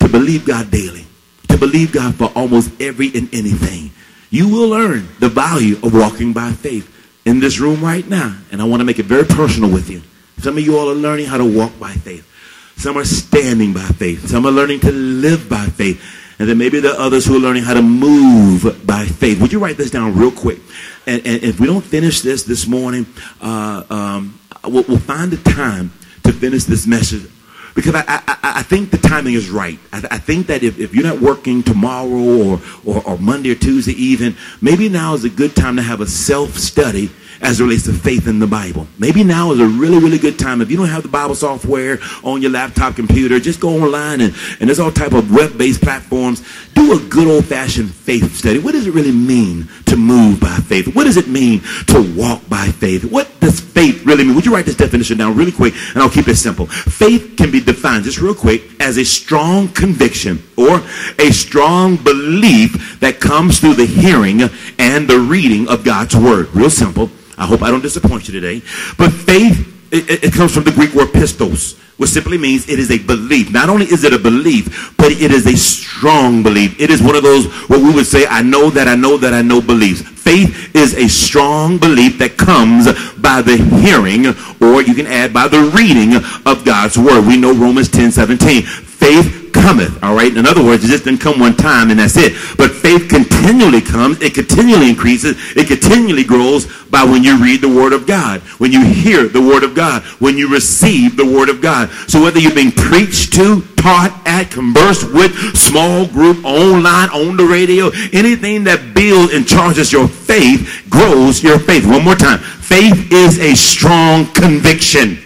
to 0.00 0.08
believe 0.08 0.46
God 0.46 0.70
daily, 0.70 1.06
to 1.48 1.58
believe 1.58 1.92
God 1.92 2.14
for 2.14 2.30
almost 2.34 2.80
every 2.80 3.08
and 3.14 3.32
anything, 3.34 3.90
you 4.34 4.48
will 4.48 4.68
learn 4.68 5.06
the 5.20 5.28
value 5.28 5.76
of 5.76 5.94
walking 5.94 6.32
by 6.32 6.50
faith 6.50 6.90
in 7.24 7.38
this 7.38 7.60
room 7.60 7.80
right 7.80 8.06
now. 8.08 8.36
And 8.50 8.60
I 8.60 8.64
want 8.64 8.80
to 8.80 8.84
make 8.84 8.98
it 8.98 9.06
very 9.06 9.24
personal 9.24 9.70
with 9.70 9.88
you. 9.88 10.02
Some 10.38 10.58
of 10.58 10.64
you 10.64 10.76
all 10.76 10.90
are 10.90 10.94
learning 10.94 11.26
how 11.26 11.38
to 11.38 11.44
walk 11.44 11.78
by 11.78 11.92
faith. 11.92 12.28
Some 12.76 12.98
are 12.98 13.04
standing 13.04 13.72
by 13.72 13.86
faith. 13.86 14.26
Some 14.26 14.44
are 14.44 14.50
learning 14.50 14.80
to 14.80 14.90
live 14.90 15.48
by 15.48 15.66
faith. 15.66 16.02
And 16.40 16.48
then 16.48 16.58
maybe 16.58 16.80
there 16.80 16.94
are 16.94 16.98
others 16.98 17.24
who 17.24 17.36
are 17.36 17.38
learning 17.38 17.62
how 17.62 17.74
to 17.74 17.82
move 17.82 18.84
by 18.84 19.04
faith. 19.04 19.40
Would 19.40 19.52
you 19.52 19.60
write 19.60 19.76
this 19.76 19.92
down 19.92 20.18
real 20.18 20.32
quick? 20.32 20.58
And, 21.06 21.24
and 21.24 21.44
if 21.44 21.60
we 21.60 21.68
don't 21.68 21.84
finish 21.84 22.20
this 22.22 22.42
this 22.42 22.66
morning, 22.66 23.06
uh, 23.40 23.84
um, 23.88 24.40
we'll, 24.64 24.82
we'll, 24.88 24.98
find 24.98 25.30
the 25.30 25.36
time 25.48 25.92
to 26.24 26.32
finish 26.32 26.64
this 26.64 26.88
message. 26.88 27.30
Because 27.74 27.94
I, 27.96 28.04
I, 28.06 28.36
I 28.42 28.62
think 28.62 28.90
the 28.90 28.98
timing 28.98 29.34
is 29.34 29.50
right. 29.50 29.78
I, 29.92 30.06
I, 30.12 30.18
think 30.18 30.46
that 30.46 30.62
if, 30.62 30.78
if 30.78 30.94
you're 30.94 31.04
not 31.04 31.20
working 31.20 31.62
tomorrow 31.62 32.06
or, 32.08 32.60
or, 32.84 33.02
or 33.04 33.18
Monday 33.18 33.50
or 33.50 33.56
Tuesday 33.56 33.92
even, 33.92 34.36
maybe 34.60 34.88
now 34.88 35.14
is 35.14 35.24
a 35.24 35.30
good 35.30 35.56
time 35.56 35.76
to 35.76 35.82
have 35.82 36.00
a 36.00 36.06
self-study 36.06 37.10
as 37.40 37.60
it 37.60 37.64
relates 37.64 37.84
to 37.84 37.92
faith 37.92 38.26
in 38.26 38.38
the 38.38 38.46
Bible. 38.46 38.86
Maybe 38.98 39.24
now 39.24 39.52
is 39.52 39.60
a 39.60 39.66
really, 39.66 39.98
really 39.98 40.18
good 40.18 40.38
time. 40.38 40.60
If 40.60 40.70
you 40.70 40.76
don't 40.76 40.88
have 40.88 41.02
the 41.02 41.08
Bible 41.08 41.34
software 41.34 41.98
on 42.22 42.42
your 42.42 42.50
laptop 42.50 42.96
computer, 42.96 43.38
just 43.38 43.60
go 43.60 43.70
online 43.70 44.20
and, 44.20 44.34
and 44.60 44.68
there's 44.68 44.80
all 44.80 44.92
type 44.92 45.12
of 45.12 45.32
web-based 45.32 45.82
platforms. 45.82 46.42
Do 46.74 46.96
a 46.96 47.08
good 47.08 47.26
old-fashioned 47.26 47.92
faith 47.92 48.36
study. 48.36 48.58
What 48.58 48.72
does 48.72 48.86
it 48.86 48.94
really 48.94 49.12
mean 49.12 49.68
to 49.86 49.96
move 49.96 50.40
by 50.40 50.56
faith? 50.56 50.94
What 50.94 51.04
does 51.04 51.16
it 51.16 51.28
mean 51.28 51.60
to 51.88 52.14
walk 52.16 52.48
by 52.48 52.66
faith? 52.68 53.04
What 53.04 53.28
does 53.40 53.60
faith 53.60 54.04
really 54.04 54.24
mean? 54.24 54.34
Would 54.34 54.46
you 54.46 54.54
write 54.54 54.66
this 54.66 54.76
definition 54.76 55.18
down 55.18 55.36
really 55.36 55.52
quick 55.52 55.74
and 55.94 56.02
I'll 56.02 56.10
keep 56.10 56.28
it 56.28 56.36
simple. 56.36 56.66
Faith 56.66 57.34
can 57.36 57.50
be 57.50 57.60
defined 57.60 58.04
just 58.04 58.20
real 58.20 58.34
quick 58.34 58.62
as 58.80 58.96
a 58.96 59.04
strong 59.04 59.68
conviction 59.68 60.42
or 60.56 60.82
a 61.18 61.30
strong 61.32 61.96
belief 61.96 63.00
that 63.00 63.20
comes 63.20 63.60
through 63.60 63.74
the 63.74 63.86
hearing 63.86 64.42
and 64.78 65.08
the 65.08 65.18
reading 65.18 65.68
of 65.68 65.84
God's 65.84 66.16
word. 66.16 66.48
Real 66.54 66.70
simple. 66.70 67.10
I 67.36 67.46
hope 67.46 67.62
I 67.62 67.70
don't 67.70 67.82
disappoint 67.82 68.28
you 68.28 68.34
today. 68.38 68.62
But 68.96 69.12
faith, 69.12 69.70
it, 69.92 70.24
it 70.24 70.32
comes 70.32 70.54
from 70.54 70.64
the 70.64 70.72
Greek 70.72 70.94
word 70.94 71.08
pistos, 71.08 71.78
which 71.98 72.10
simply 72.10 72.38
means 72.38 72.68
it 72.68 72.78
is 72.78 72.90
a 72.90 72.98
belief. 72.98 73.52
Not 73.52 73.68
only 73.68 73.86
is 73.86 74.04
it 74.04 74.12
a 74.12 74.18
belief, 74.18 74.94
but 74.96 75.12
it 75.12 75.30
is 75.30 75.46
a 75.46 75.56
strong 75.56 76.42
belief. 76.42 76.80
It 76.80 76.90
is 76.90 77.02
one 77.02 77.16
of 77.16 77.22
those 77.22 77.46
what 77.68 77.80
we 77.80 77.92
would 77.92 78.06
say, 78.06 78.26
I 78.26 78.42
know 78.42 78.70
that 78.70 78.88
I 78.88 78.94
know 78.94 79.16
that 79.18 79.32
I 79.34 79.42
know 79.42 79.60
beliefs. 79.60 80.02
Faith 80.02 80.74
is 80.74 80.94
a 80.94 81.08
strong 81.08 81.78
belief 81.78 82.18
that 82.18 82.36
comes 82.36 82.86
by 83.20 83.42
the 83.42 83.56
hearing, 83.56 84.26
or 84.60 84.82
you 84.82 84.94
can 84.94 85.06
add 85.06 85.32
by 85.32 85.48
the 85.48 85.70
reading 85.76 86.16
of 86.46 86.64
God's 86.64 86.96
word. 86.96 87.26
We 87.26 87.36
know 87.36 87.52
Romans 87.52 87.88
10 87.88 88.10
17. 88.10 88.62
Faith 88.62 89.43
cometh. 89.54 90.02
All 90.02 90.14
right. 90.14 90.36
In 90.36 90.46
other 90.46 90.62
words, 90.62 90.84
it 90.84 90.88
just 90.88 91.04
didn't 91.04 91.20
come 91.20 91.38
one 91.38 91.56
time 91.56 91.90
and 91.90 91.98
that's 91.98 92.16
it. 92.16 92.34
But 92.58 92.72
faith 92.72 93.08
continually 93.08 93.80
comes. 93.80 94.20
It 94.20 94.34
continually 94.34 94.90
increases. 94.90 95.36
It 95.56 95.68
continually 95.68 96.24
grows 96.24 96.66
by 96.90 97.04
when 97.04 97.22
you 97.22 97.42
read 97.42 97.60
the 97.60 97.68
Word 97.68 97.92
of 97.92 98.06
God, 98.06 98.40
when 98.58 98.72
you 98.72 98.84
hear 98.84 99.28
the 99.28 99.40
Word 99.40 99.62
of 99.62 99.74
God, 99.74 100.02
when 100.20 100.36
you 100.36 100.52
receive 100.52 101.16
the 101.16 101.24
Word 101.24 101.48
of 101.48 101.62
God. 101.62 101.88
So 102.08 102.20
whether 102.22 102.38
you're 102.38 102.54
being 102.54 102.72
preached 102.72 103.32
to, 103.34 103.62
taught 103.76 104.20
at, 104.26 104.50
conversed 104.50 105.12
with, 105.12 105.32
small 105.56 106.06
group, 106.06 106.44
online, 106.44 107.08
on 107.10 107.36
the 107.36 107.44
radio, 107.44 107.90
anything 108.12 108.64
that 108.64 108.94
builds 108.94 109.32
and 109.32 109.46
charges 109.46 109.92
your 109.92 110.08
faith 110.08 110.86
grows 110.90 111.42
your 111.42 111.58
faith. 111.58 111.86
One 111.86 112.04
more 112.04 112.16
time. 112.16 112.38
Faith 112.38 113.12
is 113.12 113.38
a 113.38 113.54
strong 113.54 114.26
conviction. 114.32 115.18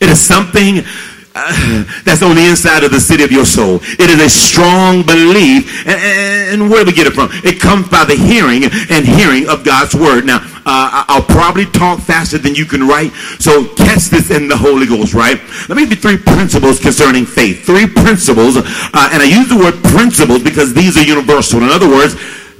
It 0.00 0.08
is 0.08 0.20
something 0.20 0.82
that's 2.04 2.20
on 2.20 2.36
the 2.36 2.44
inside 2.44 2.84
of 2.84 2.90
the 2.90 3.00
city 3.00 3.24
of 3.24 3.32
your 3.32 3.46
soul. 3.46 3.80
It 3.96 4.10
is 4.10 4.20
a 4.20 4.28
strong 4.28 5.00
belief. 5.00 5.88
And, 5.88 6.60
and, 6.60 6.70
where 6.70 6.84
do 6.84 6.90
we 6.90 6.96
get 6.96 7.06
it 7.06 7.14
from? 7.14 7.30
It 7.40 7.58
comes 7.58 7.88
by 7.88 8.04
the 8.04 8.14
hearing 8.14 8.64
and 8.64 9.06
hearing 9.06 9.48
of 9.48 9.64
God's 9.64 9.94
word. 9.94 10.26
Now, 10.26 10.44
uh, 10.68 11.08
I'll 11.08 11.24
probably 11.24 11.64
talk 11.64 12.00
faster 12.00 12.36
than 12.36 12.54
you 12.54 12.66
can 12.66 12.86
write. 12.86 13.12
So 13.40 13.64
catch 13.76 14.12
this 14.12 14.30
in 14.30 14.46
the 14.46 14.56
Holy 14.56 14.84
Ghost, 14.84 15.14
right? 15.14 15.40
Let 15.70 15.76
me 15.76 15.88
give 15.88 15.96
you 15.96 16.02
three 16.04 16.18
principles 16.18 16.78
concerning 16.78 17.24
faith. 17.24 17.64
Three 17.64 17.88
principles. 17.88 18.58
Uh, 18.58 19.08
and 19.12 19.22
I 19.22 19.26
use 19.26 19.48
the 19.48 19.56
word 19.56 19.80
principles 19.88 20.42
because 20.42 20.74
these 20.74 20.98
are 20.98 21.04
universal. 21.04 21.62
In 21.62 21.70
other 21.70 21.88
words, 21.88 22.12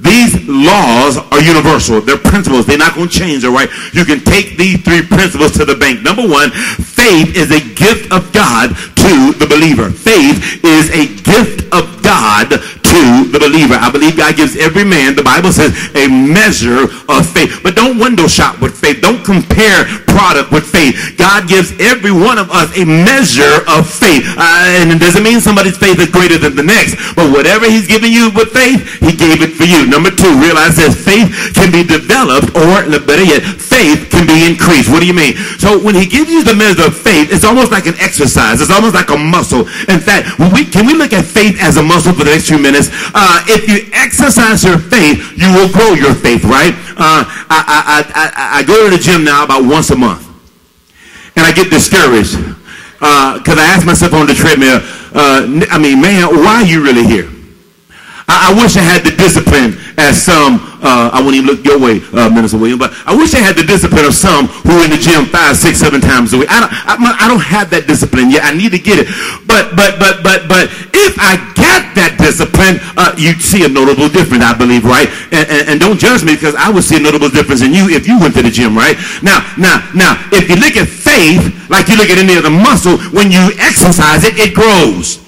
these 0.02 0.34
laws 0.48 1.16
are 1.16 1.40
universal. 1.40 2.00
They're 2.00 2.18
principles. 2.18 2.66
They're 2.66 2.76
not 2.76 2.94
going 2.94 3.08
to 3.08 3.14
change, 3.14 3.44
all 3.44 3.54
right? 3.54 3.70
You 3.92 4.04
can 4.04 4.20
take 4.20 4.56
these 4.58 4.82
three 4.82 5.06
principles 5.06 5.52
to 5.52 5.64
the 5.64 5.76
bank. 5.76 6.02
Number 6.02 6.26
one, 6.26 6.50
faith 6.50 7.36
is 7.36 7.50
a 7.50 7.62
gift 7.74 8.10
of 8.10 8.32
God 8.32 8.70
to 8.74 9.32
the 9.38 9.46
believer. 9.46 9.90
Faith 9.90 10.64
is 10.64 10.90
a 10.90 11.06
gift 11.22 11.72
of 11.72 12.02
God 12.02 12.50
to 12.92 13.24
the 13.32 13.40
believer. 13.40 13.74
I 13.80 13.88
believe 13.88 14.20
God 14.20 14.36
gives 14.36 14.52
every 14.56 14.84
man, 14.84 15.16
the 15.16 15.24
Bible 15.24 15.48
says, 15.48 15.72
a 15.96 16.08
measure 16.12 16.92
of 17.08 17.24
faith. 17.24 17.64
But 17.64 17.74
don't 17.74 17.96
window 17.96 18.28
shop 18.28 18.60
with 18.60 18.76
faith. 18.76 19.00
Don't 19.00 19.24
compare 19.24 19.88
product 20.04 20.52
with 20.52 20.68
faith. 20.68 21.16
God 21.16 21.48
gives 21.48 21.72
every 21.80 22.12
one 22.12 22.36
of 22.36 22.52
us 22.52 22.68
a 22.76 22.84
measure 22.84 23.64
of 23.64 23.88
faith. 23.88 24.28
Uh, 24.36 24.84
and 24.84 24.92
it 24.92 25.00
doesn't 25.00 25.24
mean 25.24 25.40
somebody's 25.40 25.78
faith 25.80 25.96
is 25.98 26.12
greater 26.12 26.36
than 26.36 26.54
the 26.54 26.62
next. 26.62 27.00
But 27.16 27.32
whatever 27.32 27.64
he's 27.64 27.88
giving 27.88 28.12
you 28.12 28.28
with 28.36 28.52
faith, 28.52 28.84
he 29.00 29.16
gave 29.16 29.40
it 29.40 29.56
for 29.56 29.64
you. 29.64 29.88
Number 29.88 30.12
two, 30.12 30.28
realize 30.36 30.76
that 30.76 30.92
faith 30.92 31.32
can 31.56 31.72
be 31.72 31.80
developed 31.80 32.52
or 32.52 32.84
better 33.00 33.24
yet, 33.24 33.42
faith 33.42 34.08
can 34.10 34.26
be 34.26 34.44
increased. 34.48 34.88
What 34.88 35.00
do 35.00 35.06
you 35.06 35.14
mean? 35.14 35.36
So 35.58 35.78
when 35.78 35.94
he 35.94 36.06
gives 36.06 36.30
you 36.30 36.42
the 36.44 36.54
measure 36.54 36.86
of 36.86 36.96
faith, 36.96 37.32
it's 37.32 37.44
almost 37.44 37.70
like 37.70 37.86
an 37.86 37.94
exercise. 38.00 38.60
It's 38.60 38.70
almost 38.70 38.94
like 38.94 39.10
a 39.10 39.18
muscle. 39.18 39.68
In 39.88 40.00
fact, 40.00 40.38
we, 40.52 40.64
can 40.64 40.86
we 40.86 40.94
look 40.94 41.12
at 41.12 41.24
faith 41.24 41.60
as 41.60 41.76
a 41.76 41.82
muscle 41.82 42.12
for 42.12 42.24
the 42.24 42.32
next 42.32 42.48
few 42.48 42.58
minutes? 42.58 42.81
Uh, 43.14 43.44
if 43.48 43.68
you 43.68 43.90
exercise 43.92 44.64
your 44.64 44.78
faith, 44.78 45.18
you 45.36 45.50
will 45.52 45.70
grow 45.72 45.94
your 45.94 46.14
faith, 46.14 46.44
right? 46.44 46.74
Uh, 46.94 47.24
I, 47.48 47.58
I, 47.66 47.98
I, 48.14 48.58
I, 48.58 48.62
go 48.62 48.88
to 48.88 48.96
the 48.96 49.02
gym 49.02 49.24
now 49.24 49.44
about 49.44 49.64
once 49.64 49.90
a 49.90 49.96
month. 49.96 50.28
And 51.36 51.46
I 51.46 51.52
get 51.52 51.70
discouraged. 51.70 52.36
Because 52.36 53.58
uh, 53.58 53.64
I 53.64 53.72
ask 53.74 53.86
myself 53.86 54.12
on 54.12 54.26
the 54.26 54.34
treadmill, 54.34 54.78
uh, 55.14 55.66
I 55.70 55.78
mean, 55.78 56.00
man, 56.00 56.28
why 56.36 56.62
are 56.62 56.66
you 56.66 56.84
really 56.84 57.04
here? 57.04 57.31
I, 58.32 58.48
I 58.48 58.50
wish 58.56 58.80
I 58.80 58.84
had 58.84 59.04
the 59.04 59.12
discipline 59.12 59.76
as 60.00 60.16
some 60.16 60.72
uh, 60.82 61.14
I 61.14 61.22
wouldn't 61.22 61.38
even 61.38 61.46
look 61.46 61.62
your 61.62 61.78
way, 61.78 62.02
uh, 62.10 62.26
Minister 62.26 62.58
William, 62.58 62.78
but 62.78 62.90
I 63.06 63.14
wish 63.14 63.32
I 63.34 63.38
had 63.38 63.54
the 63.54 63.62
discipline 63.62 64.04
of 64.04 64.18
some 64.18 64.50
who 64.66 64.74
are 64.74 64.84
in 64.84 64.90
the 64.90 64.98
gym 64.98 65.30
five, 65.30 65.54
six, 65.54 65.78
seven 65.78 66.02
times 66.02 66.34
a 66.34 66.42
week. 66.42 66.50
I 66.50 66.58
don't, 66.58 66.72
I, 66.74 66.94
I 66.98 67.26
don't 67.30 67.42
have 67.42 67.70
that 67.70 67.86
discipline 67.86 68.34
yet. 68.34 68.42
I 68.42 68.50
need 68.50 68.74
to 68.74 68.82
get 68.82 68.98
it. 68.98 69.06
But, 69.46 69.78
but, 69.78 70.02
but, 70.02 70.26
but, 70.26 70.50
but 70.50 70.66
if 70.90 71.14
I 71.22 71.38
get 71.54 71.94
that 71.94 72.18
discipline, 72.18 72.82
uh, 72.98 73.14
you'd 73.14 73.38
see 73.38 73.62
a 73.62 73.70
notable 73.70 74.10
difference, 74.10 74.42
I 74.42 74.58
believe, 74.58 74.82
right? 74.82 75.06
And, 75.30 75.46
and, 75.46 75.62
and, 75.70 75.76
don't 75.78 76.02
judge 76.02 76.26
me 76.26 76.34
because 76.34 76.58
I 76.58 76.66
would 76.66 76.82
see 76.82 76.98
a 76.98 77.02
notable 77.02 77.30
difference 77.30 77.62
in 77.62 77.70
you 77.70 77.86
if 77.86 78.10
you 78.10 78.18
went 78.18 78.34
to 78.34 78.42
the 78.42 78.50
gym, 78.50 78.74
right? 78.74 78.98
Now, 79.22 79.46
now, 79.54 79.86
now, 79.94 80.18
if 80.34 80.50
you 80.50 80.58
look 80.58 80.74
at 80.74 80.90
faith 80.90 81.70
like 81.70 81.86
you 81.86 81.94
look 81.94 82.10
at 82.10 82.18
any 82.18 82.34
other 82.34 82.50
muscle, 82.50 82.98
when 83.14 83.30
you 83.30 83.54
exercise 83.62 84.26
it, 84.26 84.34
it 84.34 84.50
grows. 84.50 85.21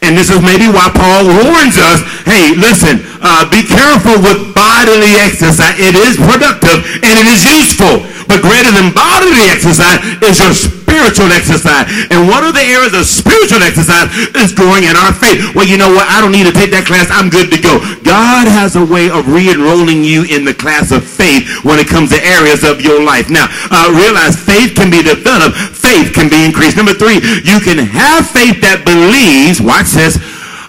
And 0.00 0.16
this 0.16 0.30
is 0.30 0.38
maybe 0.40 0.70
why 0.70 0.88
Paul 0.94 1.26
warns 1.26 1.76
us, 1.76 2.00
hey, 2.22 2.54
listen, 2.54 3.02
uh, 3.18 3.44
be 3.50 3.66
careful 3.66 4.14
with 4.22 4.54
bodily 4.54 5.18
exercise. 5.18 5.74
It 5.74 5.98
is 5.98 6.14
productive 6.16 6.86
and 7.02 7.14
it 7.18 7.26
is 7.26 7.42
useful. 7.42 8.06
But 8.30 8.40
greater 8.40 8.70
than 8.70 8.94
bodily 8.94 9.50
exercise 9.50 9.98
is 10.22 10.38
your 10.38 10.77
spiritual 10.98 11.30
exercise. 11.30 11.86
And 12.10 12.26
one 12.26 12.42
of 12.42 12.58
the 12.58 12.66
areas 12.66 12.90
of 12.90 13.06
spiritual 13.06 13.62
exercise 13.62 14.10
is 14.34 14.50
growing 14.50 14.82
in 14.82 14.98
our 14.98 15.14
faith. 15.14 15.54
Well, 15.54 15.66
you 15.66 15.78
know 15.78 15.94
what? 15.94 16.10
I 16.10 16.18
don't 16.18 16.34
need 16.34 16.50
to 16.50 16.54
take 16.54 16.74
that 16.74 16.90
class. 16.90 17.06
I'm 17.06 17.30
good 17.30 17.54
to 17.54 17.58
go. 17.62 17.78
God 18.02 18.50
has 18.50 18.74
a 18.74 18.82
way 18.82 19.06
of 19.06 19.30
re-enrolling 19.30 20.02
you 20.02 20.26
in 20.26 20.42
the 20.42 20.54
class 20.54 20.90
of 20.90 21.06
faith 21.06 21.46
when 21.62 21.78
it 21.78 21.86
comes 21.86 22.10
to 22.10 22.18
areas 22.18 22.66
of 22.66 22.82
your 22.82 22.98
life. 22.98 23.30
Now, 23.30 23.46
uh, 23.70 23.94
realize 23.94 24.34
faith 24.34 24.74
can 24.74 24.90
be 24.90 25.06
developed. 25.06 25.54
Faith 25.54 26.10
can 26.10 26.26
be 26.26 26.42
increased. 26.42 26.74
Number 26.74 26.94
three, 26.94 27.22
you 27.46 27.62
can 27.62 27.78
have 27.78 28.26
faith 28.26 28.58
that 28.66 28.82
believes. 28.82 29.62
Watch 29.62 29.94
this 29.94 30.18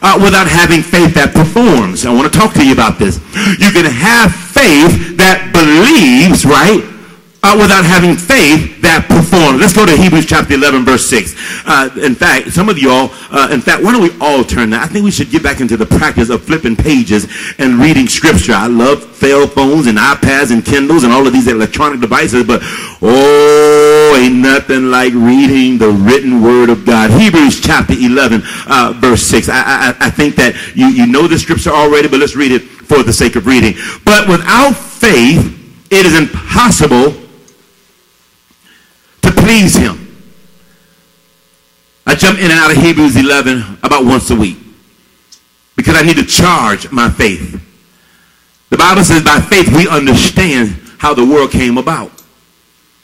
uh, 0.06 0.14
without 0.22 0.46
having 0.46 0.86
faith 0.86 1.18
that 1.18 1.34
performs. 1.34 2.06
I 2.06 2.14
want 2.14 2.30
to 2.30 2.36
talk 2.38 2.54
to 2.54 2.64
you 2.64 2.78
about 2.78 3.02
this. 3.02 3.18
You 3.58 3.74
can 3.74 3.90
have 3.90 4.30
faith 4.30 5.18
that 5.18 5.50
believes, 5.58 6.46
right? 6.46 6.99
Uh, 7.42 7.56
without 7.56 7.86
having 7.86 8.18
faith 8.18 8.82
that 8.82 9.08
performs. 9.08 9.62
Let's 9.62 9.72
go 9.72 9.86
to 9.86 9.96
Hebrews 9.96 10.26
chapter 10.26 10.56
11, 10.56 10.84
verse 10.84 11.08
6. 11.08 11.64
Uh, 11.64 11.90
in 12.04 12.14
fact, 12.14 12.52
some 12.52 12.68
of 12.68 12.78
y'all, 12.78 13.16
uh, 13.32 13.48
in 13.54 13.62
fact, 13.62 13.82
why 13.82 13.94
don't 13.94 14.04
we 14.04 14.12
all 14.20 14.44
turn 14.44 14.72
that? 14.72 14.84
I 14.84 14.92
think 14.92 15.06
we 15.06 15.12
should 15.12 15.32
get 15.32 15.42
back 15.42 15.62
into 15.62 15.78
the 15.78 15.86
practice 15.86 16.30
of 16.30 16.44
flipping 16.44 16.76
pages 16.76 17.32
and 17.58 17.80
reading 17.80 18.10
scripture. 18.10 18.52
I 18.52 18.68
love 18.68 19.16
cell 19.16 19.48
phones 19.48 19.88
and 19.88 19.98
iPads 19.98 20.52
and 20.52 20.66
Kindles 20.66 21.06
and 21.06 21.14
all 21.14 21.26
of 21.26 21.32
these 21.32 21.48
electronic 21.48 22.02
devices, 22.02 22.44
but 22.44 22.60
oh, 23.02 24.20
ain't 24.20 24.36
nothing 24.36 24.92
like 24.92 25.14
reading 25.14 25.78
the 25.78 25.92
written 25.92 26.44
word 26.44 26.70
of 26.70 26.86
God. 26.86 27.10
Hebrews 27.10 27.62
chapter 27.62 27.94
11, 27.94 28.44
uh, 28.68 28.94
verse 28.98 29.24
6. 29.24 29.48
I, 29.48 29.56
I, 29.56 30.08
I 30.08 30.10
think 30.10 30.36
that 30.36 30.56
you, 30.76 30.88
you 30.88 31.08
know 31.08 31.26
the 31.26 31.40
scripture 31.40 31.72
already, 31.72 32.10
but 32.10 32.20
let's 32.20 32.36
read 32.36 32.52
it 32.52 32.64
for 32.64 33.02
the 33.02 33.14
sake 33.14 33.38
of 33.38 33.48
reading. 33.48 33.76
But 34.04 34.28
without 34.28 34.74
faith, 34.76 35.56
it 35.90 36.06
is 36.06 36.20
impossible 36.20 37.29
please 39.44 39.76
him. 39.76 40.10
I 42.06 42.16
jump 42.16 42.40
in 42.40 42.46
and 42.46 42.54
out 42.54 42.72
of 42.72 42.78
Hebrews 42.78 43.16
11 43.16 43.80
about 43.84 44.06
once 44.06 44.32
a 44.32 44.36
week 44.36 44.58
because 45.76 45.96
I 45.96 46.02
need 46.02 46.18
to 46.18 46.26
charge 46.26 46.92
my 46.92 47.10
faith. 47.10 47.62
The 48.70 48.78
Bible 48.78 49.04
says 49.04 49.24
by 49.24 49.40
faith 49.40 49.68
we 49.76 49.88
understand 49.88 50.70
how 50.98 51.14
the 51.14 51.26
world 51.26 51.52
came 51.52 51.78
about. 51.78 52.12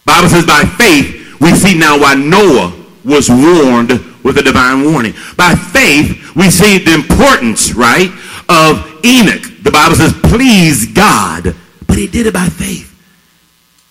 Bible 0.06 0.30
says 0.30 0.45
by 0.45 0.63
faith 0.78 1.39
we 1.39 1.52
see 1.52 1.78
now 1.78 2.00
why 2.00 2.15
Noah 2.15 2.74
was 3.04 3.30
warned 3.30 3.91
with 4.24 4.38
a 4.38 4.41
divine 4.41 4.91
warning. 4.91 5.13
By 5.38 5.54
faith 5.54 6.36
we 6.36 6.50
see 6.50 6.80
the 6.80 6.93
importance, 6.95 7.74
right, 7.74 8.10
of 8.50 9.06
Enoch. 9.06 9.63
The 9.63 9.71
Bible 9.71 9.95
says 9.95 10.13
please 10.24 10.91
God, 10.91 11.56
but 11.88 11.98
he 11.98 12.08
did 12.08 12.28
it 12.28 12.34
by 12.34 12.50
faith. 12.50 12.94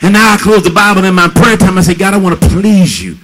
And 0.05 0.13
now 0.13 0.35
I 0.35 0.37
close 0.37 0.63
the 0.63 0.71
Bible 0.71 1.03
in 1.05 1.15
my 1.15 1.29
prayer 1.29 1.57
time. 1.57 1.79
I 1.79 1.81
say, 1.81 1.95
God, 1.95 2.13
I 2.13 2.19
want 2.19 2.39
to 2.39 2.49
please 2.49 3.03
you. 3.03 3.17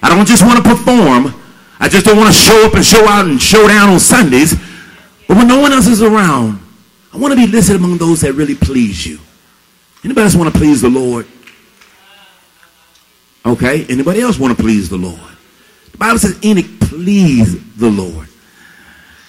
I 0.00 0.08
don't 0.08 0.24
just 0.24 0.44
want 0.44 0.62
to 0.62 0.62
perform. 0.62 1.34
I 1.80 1.88
just 1.88 2.06
don't 2.06 2.16
want 2.16 2.32
to 2.32 2.38
show 2.38 2.64
up 2.64 2.74
and 2.74 2.84
show 2.84 3.08
out 3.08 3.26
and 3.26 3.42
show 3.42 3.66
down 3.66 3.90
on 3.90 3.98
Sundays. 3.98 4.54
But 5.26 5.36
when 5.36 5.48
no 5.48 5.58
one 5.58 5.72
else 5.72 5.88
is 5.88 6.00
around, 6.00 6.60
I 7.12 7.16
want 7.16 7.32
to 7.32 7.36
be 7.36 7.48
listed 7.48 7.74
among 7.74 7.98
those 7.98 8.20
that 8.20 8.34
really 8.34 8.54
please 8.54 9.04
you. 9.04 9.18
Anybody 10.04 10.26
else 10.26 10.36
want 10.36 10.52
to 10.52 10.56
please 10.56 10.80
the 10.80 10.88
Lord? 10.88 11.26
Okay? 13.44 13.84
Anybody 13.88 14.20
else 14.20 14.38
want 14.38 14.56
to 14.56 14.62
please 14.62 14.88
the 14.88 14.96
Lord? 14.96 15.18
The 15.90 15.98
Bible 15.98 16.20
says 16.20 16.38
Enoch 16.44 16.66
pleased 16.82 17.78
the 17.80 17.90
Lord. 17.90 18.28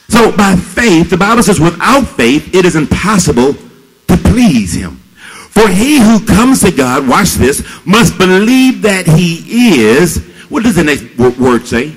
So 0.09 0.31
by 0.37 0.55
faith, 0.55 1.09
the 1.09 1.17
Bible 1.17 1.41
says 1.41 1.59
without 1.59 2.03
faith, 2.03 2.53
it 2.53 2.65
is 2.65 2.75
impossible 2.75 3.53
to 3.53 4.17
please 4.25 4.75
him. 4.75 5.01
For 5.49 5.67
he 5.67 5.99
who 5.99 6.25
comes 6.25 6.61
to 6.61 6.71
God, 6.71 7.07
watch 7.07 7.33
this, 7.33 7.63
must 7.85 8.17
believe 8.17 8.83
that 8.83 9.07
he 9.07 9.81
is. 9.81 10.25
What 10.47 10.63
does 10.63 10.75
the 10.75 10.83
next 10.83 11.17
word 11.17 11.65
say? 11.65 11.95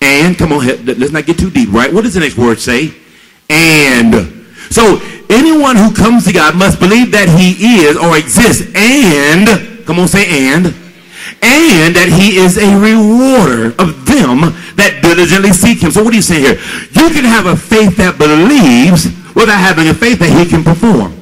And, 0.00 0.36
come 0.36 0.52
on, 0.52 0.66
let's 0.84 1.12
not 1.12 1.26
get 1.26 1.38
too 1.38 1.50
deep, 1.50 1.72
right? 1.72 1.92
What 1.92 2.04
does 2.04 2.14
the 2.14 2.20
next 2.20 2.36
word 2.36 2.58
say? 2.60 2.94
And. 3.48 4.46
So 4.70 5.00
anyone 5.28 5.76
who 5.76 5.92
comes 5.92 6.24
to 6.26 6.32
God 6.32 6.56
must 6.56 6.78
believe 6.78 7.12
that 7.12 7.28
he 7.28 7.84
is 7.84 7.96
or 7.96 8.16
exists 8.16 8.68
and, 8.74 9.84
come 9.86 9.98
on, 9.98 10.08
say 10.08 10.48
and, 10.48 10.66
and 11.42 11.94
that 11.96 12.08
he 12.08 12.38
is 12.38 12.58
a 12.58 12.74
rewarder 12.76 13.74
of 13.78 14.06
them 14.06 14.54
that 14.76 15.00
diligently 15.02 15.52
seek 15.52 15.82
him. 15.82 15.90
So 15.90 16.02
what 16.02 16.12
are 16.12 16.16
you 16.16 16.22
saying 16.22 16.42
here? 16.42 16.58
You 16.92 17.10
can 17.10 17.24
have 17.24 17.46
a 17.46 17.56
faith 17.56 17.96
that 17.96 18.18
believes 18.18 19.06
without 19.34 19.58
having 19.58 19.88
a 19.88 19.94
faith 19.94 20.18
that 20.20 20.30
he 20.30 20.48
can 20.48 20.62
perform. 20.62 21.21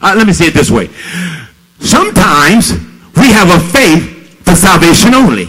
Uh, 0.00 0.14
let 0.16 0.26
me 0.26 0.32
say 0.32 0.46
it 0.46 0.54
this 0.54 0.70
way. 0.70 0.88
Sometimes 1.80 2.72
we 3.16 3.32
have 3.32 3.50
a 3.50 3.60
faith 3.60 4.40
for 4.44 4.54
salvation 4.54 5.14
only, 5.14 5.46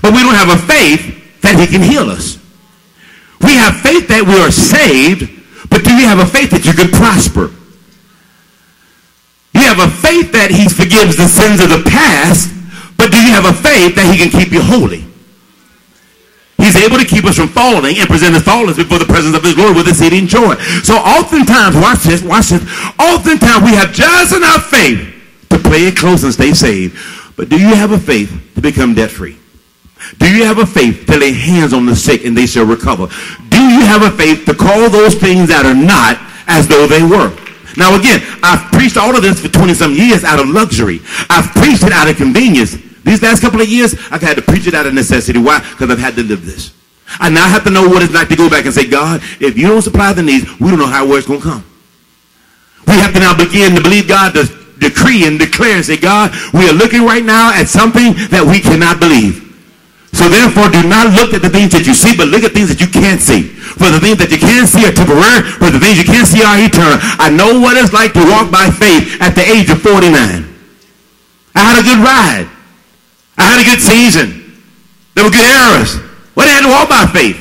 but 0.00 0.12
we 0.12 0.20
don't 0.20 0.34
have 0.34 0.48
a 0.48 0.56
faith 0.56 1.40
that 1.42 1.58
he 1.58 1.66
can 1.66 1.82
heal 1.82 2.08
us. 2.08 2.38
We 3.40 3.56
have 3.56 3.80
faith 3.80 4.08
that 4.08 4.24
we 4.24 4.36
are 4.40 4.50
saved, 4.50 5.28
but 5.68 5.84
do 5.84 5.94
you 5.94 6.06
have 6.06 6.18
a 6.18 6.26
faith 6.26 6.50
that 6.50 6.64
you 6.64 6.72
can 6.72 6.88
prosper? 6.88 7.52
You 9.52 9.62
have 9.62 9.80
a 9.80 9.90
faith 9.90 10.32
that 10.32 10.50
he 10.50 10.68
forgives 10.68 11.16
the 11.16 11.28
sins 11.28 11.60
of 11.60 11.68
the 11.68 11.82
past, 11.88 12.52
but 12.96 13.10
do 13.10 13.16
you 13.16 13.32
have 13.32 13.44
a 13.44 13.52
faith 13.52 13.96
that 13.96 14.08
he 14.12 14.16
can 14.16 14.30
keep 14.30 14.52
you 14.52 14.62
holy? 14.62 15.09
He's 16.70 16.86
able 16.86 16.98
to 16.98 17.04
keep 17.04 17.24
us 17.24 17.34
from 17.34 17.48
falling 17.48 17.98
and 17.98 18.08
present 18.08 18.36
us 18.36 18.44
faultless 18.44 18.76
before 18.76 19.00
the 19.00 19.04
presence 19.04 19.34
of 19.36 19.42
his 19.42 19.54
glory 19.54 19.74
with 19.74 19.88
exceeding 19.88 20.28
joy. 20.28 20.54
So 20.86 20.94
oftentimes, 20.94 21.74
watch 21.74 22.06
this, 22.06 22.22
watch 22.22 22.50
this. 22.50 22.62
Oftentimes 22.94 23.64
we 23.64 23.74
have 23.74 23.92
just 23.92 24.36
enough 24.36 24.70
faith 24.70 25.02
to 25.50 25.58
play 25.58 25.90
it 25.90 25.96
close 25.96 26.22
and 26.22 26.32
stay 26.32 26.52
saved. 26.52 26.96
But 27.34 27.48
do 27.48 27.58
you 27.58 27.74
have 27.74 27.90
a 27.90 27.98
faith 27.98 28.30
to 28.54 28.60
become 28.60 28.94
debt 28.94 29.10
free? 29.10 29.36
Do 30.18 30.32
you 30.32 30.44
have 30.44 30.58
a 30.58 30.66
faith 30.66 31.06
to 31.06 31.18
lay 31.18 31.32
hands 31.32 31.72
on 31.72 31.86
the 31.86 31.96
sick 31.96 32.24
and 32.24 32.38
they 32.38 32.46
shall 32.46 32.66
recover? 32.66 33.08
Do 33.48 33.58
you 33.58 33.80
have 33.82 34.02
a 34.02 34.16
faith 34.16 34.46
to 34.46 34.54
call 34.54 34.88
those 34.90 35.16
things 35.16 35.48
that 35.48 35.66
are 35.66 35.74
not 35.74 36.22
as 36.46 36.68
though 36.68 36.86
they 36.86 37.02
were? 37.02 37.34
Now 37.76 37.98
again, 37.98 38.22
I've 38.44 38.70
preached 38.70 38.96
all 38.96 39.16
of 39.16 39.22
this 39.22 39.40
for 39.40 39.48
20 39.48 39.74
some 39.74 39.92
years 39.92 40.22
out 40.22 40.38
of 40.38 40.48
luxury. 40.48 41.00
I've 41.28 41.50
preached 41.50 41.82
it 41.82 41.92
out 41.92 42.08
of 42.08 42.16
convenience. 42.16 42.76
These 43.04 43.22
last 43.22 43.40
couple 43.40 43.60
of 43.60 43.68
years, 43.68 43.94
I've 44.10 44.22
had 44.22 44.36
to 44.36 44.42
preach 44.42 44.66
it 44.66 44.74
out 44.74 44.86
of 44.86 44.94
necessity. 44.94 45.38
Why? 45.38 45.58
Because 45.60 45.90
I've 45.90 45.98
had 45.98 46.14
to 46.16 46.22
live 46.22 46.44
this. 46.44 46.74
I 47.18 47.28
now 47.28 47.48
have 47.48 47.64
to 47.64 47.70
know 47.70 47.88
what 47.88 48.02
it's 48.02 48.12
like 48.12 48.28
to 48.28 48.36
go 48.36 48.48
back 48.48 48.66
and 48.66 48.74
say, 48.74 48.86
God, 48.86 49.20
if 49.40 49.58
you 49.58 49.66
don't 49.66 49.82
supply 49.82 50.12
the 50.12 50.22
needs, 50.22 50.46
we 50.60 50.70
don't 50.70 50.78
know 50.78 50.86
how 50.86 51.10
it's 51.14 51.26
going 51.26 51.40
to 51.40 51.46
come. 51.46 51.64
We 52.86 52.94
have 52.94 53.12
to 53.14 53.20
now 53.20 53.36
begin 53.36 53.74
to 53.74 53.82
believe 53.82 54.06
God 54.06 54.34
to 54.34 54.46
decree 54.78 55.26
and 55.26 55.38
declare 55.38 55.76
and 55.76 55.84
say, 55.84 55.96
God, 55.96 56.30
we 56.54 56.68
are 56.68 56.72
looking 56.72 57.04
right 57.04 57.24
now 57.24 57.52
at 57.52 57.68
something 57.68 58.14
that 58.30 58.46
we 58.46 58.60
cannot 58.60 59.00
believe. 59.00 59.50
So 60.12 60.28
therefore, 60.28 60.70
do 60.74 60.82
not 60.86 61.14
look 61.14 61.34
at 61.34 61.42
the 61.42 61.50
things 61.50 61.70
that 61.70 61.86
you 61.86 61.94
see, 61.94 62.18
but 62.18 62.28
look 62.28 62.42
at 62.42 62.50
things 62.50 62.68
that 62.68 62.82
you 62.82 62.90
can't 62.90 63.22
see. 63.22 63.46
For 63.78 63.88
the 63.94 64.02
things 64.02 64.18
that 64.18 64.34
you 64.34 64.42
can't 64.42 64.66
see 64.66 64.82
are 64.82 64.90
temporary, 64.90 65.46
for 65.46 65.70
the 65.70 65.78
things 65.78 66.02
you 66.02 66.08
can't 66.08 66.26
see 66.26 66.42
are 66.42 66.58
eternal. 66.58 66.98
I 67.22 67.30
know 67.30 67.62
what 67.62 67.78
it's 67.78 67.94
like 67.94 68.12
to 68.18 68.22
walk 68.26 68.50
by 68.50 68.74
faith 68.74 69.22
at 69.22 69.38
the 69.38 69.46
age 69.46 69.70
of 69.70 69.78
49. 69.78 70.10
I 71.54 71.60
had 71.62 71.78
a 71.78 71.86
good 71.86 72.02
ride. 72.02 72.50
I 73.38 73.42
had 73.54 73.58
a 73.60 73.66
good 73.66 73.82
season. 73.82 74.62
There 75.14 75.24
were 75.24 75.30
good 75.30 75.46
eras. 75.46 75.98
What 76.34 76.46
I 76.46 76.56
had 76.56 76.64
to 76.64 76.72
walk 76.72 76.88
by 76.88 77.06
faith. 77.10 77.38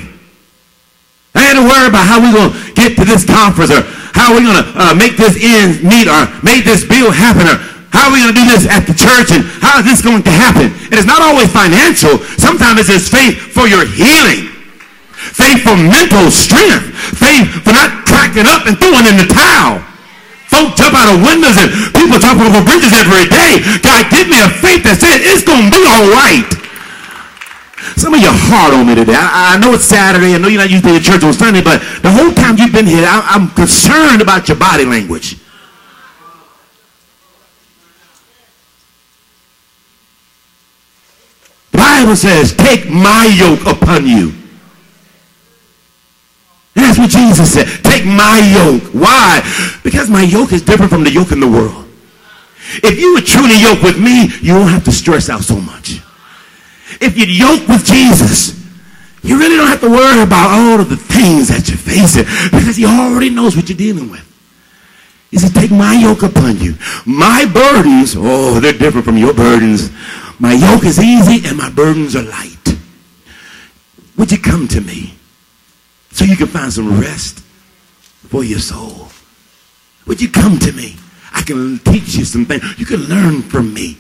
I 1.36 1.42
had 1.46 1.56
to 1.56 1.64
worry 1.64 1.88
about 1.88 2.04
how 2.04 2.18
we're 2.20 2.34
going 2.34 2.52
to 2.52 2.74
get 2.74 2.98
to 2.98 3.06
this 3.06 3.24
conference 3.24 3.70
or 3.70 3.86
how 4.18 4.34
we're 4.34 4.44
going 4.44 4.60
to 4.60 4.68
uh, 4.76 4.94
make 4.98 5.16
this 5.16 5.38
end 5.38 5.86
meet 5.86 6.10
or 6.10 6.26
make 6.42 6.66
this 6.66 6.84
bill 6.84 7.14
happen 7.14 7.46
or 7.46 7.58
how 7.94 8.10
are 8.10 8.14
we 8.14 8.22
going 8.22 8.34
to 8.34 8.40
do 8.40 8.48
this 8.50 8.70
at 8.70 8.86
the 8.86 8.94
church 8.94 9.34
and 9.34 9.46
how 9.62 9.82
is 9.82 9.86
this 9.86 10.02
going 10.02 10.22
to 10.22 10.34
happen? 10.34 10.70
And 10.70 10.94
it's 10.98 11.10
not 11.10 11.22
always 11.22 11.50
financial. 11.50 12.22
Sometimes 12.38 12.86
it's 12.86 12.90
just 12.90 13.10
faith 13.10 13.38
for 13.54 13.66
your 13.66 13.86
healing. 13.86 14.50
Faith 15.14 15.66
for 15.66 15.76
mental 15.76 16.30
strength. 16.30 16.94
Faith 17.18 17.50
for 17.66 17.74
not 17.74 18.06
cracking 18.06 18.46
up 18.46 18.66
and 18.70 18.78
throwing 18.78 19.06
in 19.10 19.18
the 19.18 19.30
towel. 19.30 19.82
Folk 20.50 20.74
jump 20.74 20.98
out 20.98 21.14
of 21.14 21.22
windows 21.22 21.54
and 21.62 21.70
people 21.94 22.18
jump 22.18 22.42
over 22.42 22.66
bridges 22.66 22.90
every 22.90 23.30
day. 23.30 23.62
God, 23.86 24.10
give 24.10 24.26
me 24.26 24.42
a 24.42 24.50
faith 24.50 24.82
that 24.82 24.98
says 24.98 25.22
it's 25.22 25.46
going 25.46 25.70
to 25.70 25.72
be 25.72 25.84
all 25.86 26.10
right. 26.10 26.50
Some 27.96 28.14
of 28.14 28.20
you 28.20 28.34
hard 28.34 28.74
on 28.74 28.88
me 28.88 28.96
today. 28.96 29.14
I, 29.14 29.56
I, 29.56 29.60
know 29.62 29.74
it's 29.74 29.86
Saturday. 29.86 30.34
I 30.34 30.38
know 30.38 30.48
you're 30.48 30.60
not 30.60 30.70
used 30.70 30.84
usually 30.84 30.98
in 30.98 31.04
church 31.04 31.24
on 31.24 31.34
Sunday, 31.34 31.62
but 31.62 31.80
the 32.02 32.10
whole 32.10 32.34
time 32.34 32.58
you've 32.58 32.74
been 32.74 32.88
here, 32.88 33.06
I, 33.06 33.22
I'm 33.30 33.50
concerned 33.52 34.22
about 34.22 34.48
your 34.50 34.58
body 34.58 34.86
language. 34.86 35.38
The 41.72 41.78
Bible 41.78 42.16
says, 42.16 42.56
take 42.56 42.90
my 42.90 43.30
yoke 43.38 43.66
upon 43.70 44.08
you 44.08 44.39
Jesus 47.08 47.54
said. 47.54 47.68
Take 47.84 48.06
my 48.06 48.40
yoke. 48.56 48.84
Why? 48.94 49.42
Because 49.84 50.10
my 50.10 50.24
yoke 50.24 50.52
is 50.52 50.62
different 50.62 50.92
from 50.92 51.04
the 51.04 51.12
yoke 51.12 51.32
in 51.32 51.40
the 51.40 51.48
world. 51.48 51.86
If 52.84 53.00
you 53.00 53.16
were 53.16 53.22
truly 53.22 53.60
yoked 53.60 53.84
with 53.84 54.00
me, 54.00 54.30
you 54.42 54.54
won't 54.54 54.70
have 54.70 54.84
to 54.86 54.92
stress 54.92 55.30
out 55.30 55.42
so 55.42 55.60
much. 55.60 56.00
If 57.02 57.18
you 57.18 57.26
yoke 57.26 57.68
with 57.68 57.86
Jesus, 57.86 58.60
you 59.24 59.38
really 59.38 59.58
don't 59.58 59.68
have 59.68 59.82
to 59.82 59.90
worry 59.90 60.22
about 60.22 60.50
all 60.50 60.80
of 60.80 60.90
the 60.90 60.98
things 60.98 61.50
that 61.50 61.68
you're 61.68 61.78
facing 61.78 62.24
because 62.52 62.76
he 62.76 62.86
already 62.86 63.30
knows 63.30 63.56
what 63.56 63.70
you're 63.70 63.78
dealing 63.78 64.10
with. 64.10 64.26
He 65.32 65.38
said, 65.38 65.54
take 65.54 65.72
my 65.72 65.94
yoke 65.94 66.24
upon 66.24 66.58
you. 66.58 66.76
My 67.06 67.46
burdens, 67.46 68.16
oh, 68.18 68.60
they're 68.60 68.74
different 68.74 69.06
from 69.06 69.18
your 69.18 69.34
burdens. 69.34 69.92
My 70.40 70.54
yoke 70.54 70.86
is 70.86 71.00
easy 71.00 71.48
and 71.48 71.58
my 71.58 71.70
burdens 71.70 72.16
are 72.16 72.24
light. 72.24 72.78
Would 74.18 74.32
you 74.32 74.40
come 74.40 74.68
to 74.70 74.82
me? 74.82 75.19
So 76.12 76.26
you 76.26 76.36
can 76.36 76.48
find 76.48 76.72
some 76.72 77.00
rest 77.00 77.40
for 78.28 78.44
your 78.44 78.60
soul. 78.60 79.10
Would 80.08 80.22
you 80.22 80.30
come 80.30 80.60
to 80.60 80.72
me? 80.72 80.96
I 81.34 81.42
can 81.44 81.80
teach 81.80 82.16
you 82.16 82.26
some 82.26 82.46
things. 82.46 82.64
You 82.80 82.86
can 82.86 83.02
learn 83.06 83.42
from 83.42 83.74
me. 83.74 83.98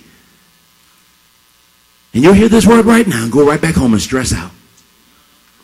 And 2.13 2.23
you'll 2.23 2.33
hear 2.33 2.49
this 2.49 2.65
word 2.65 2.85
right 2.85 3.05
now 3.05 3.23
and 3.23 3.31
go 3.31 3.45
right 3.45 3.61
back 3.61 3.75
home 3.75 3.93
and 3.93 4.01
stress 4.01 4.33
out. 4.33 4.51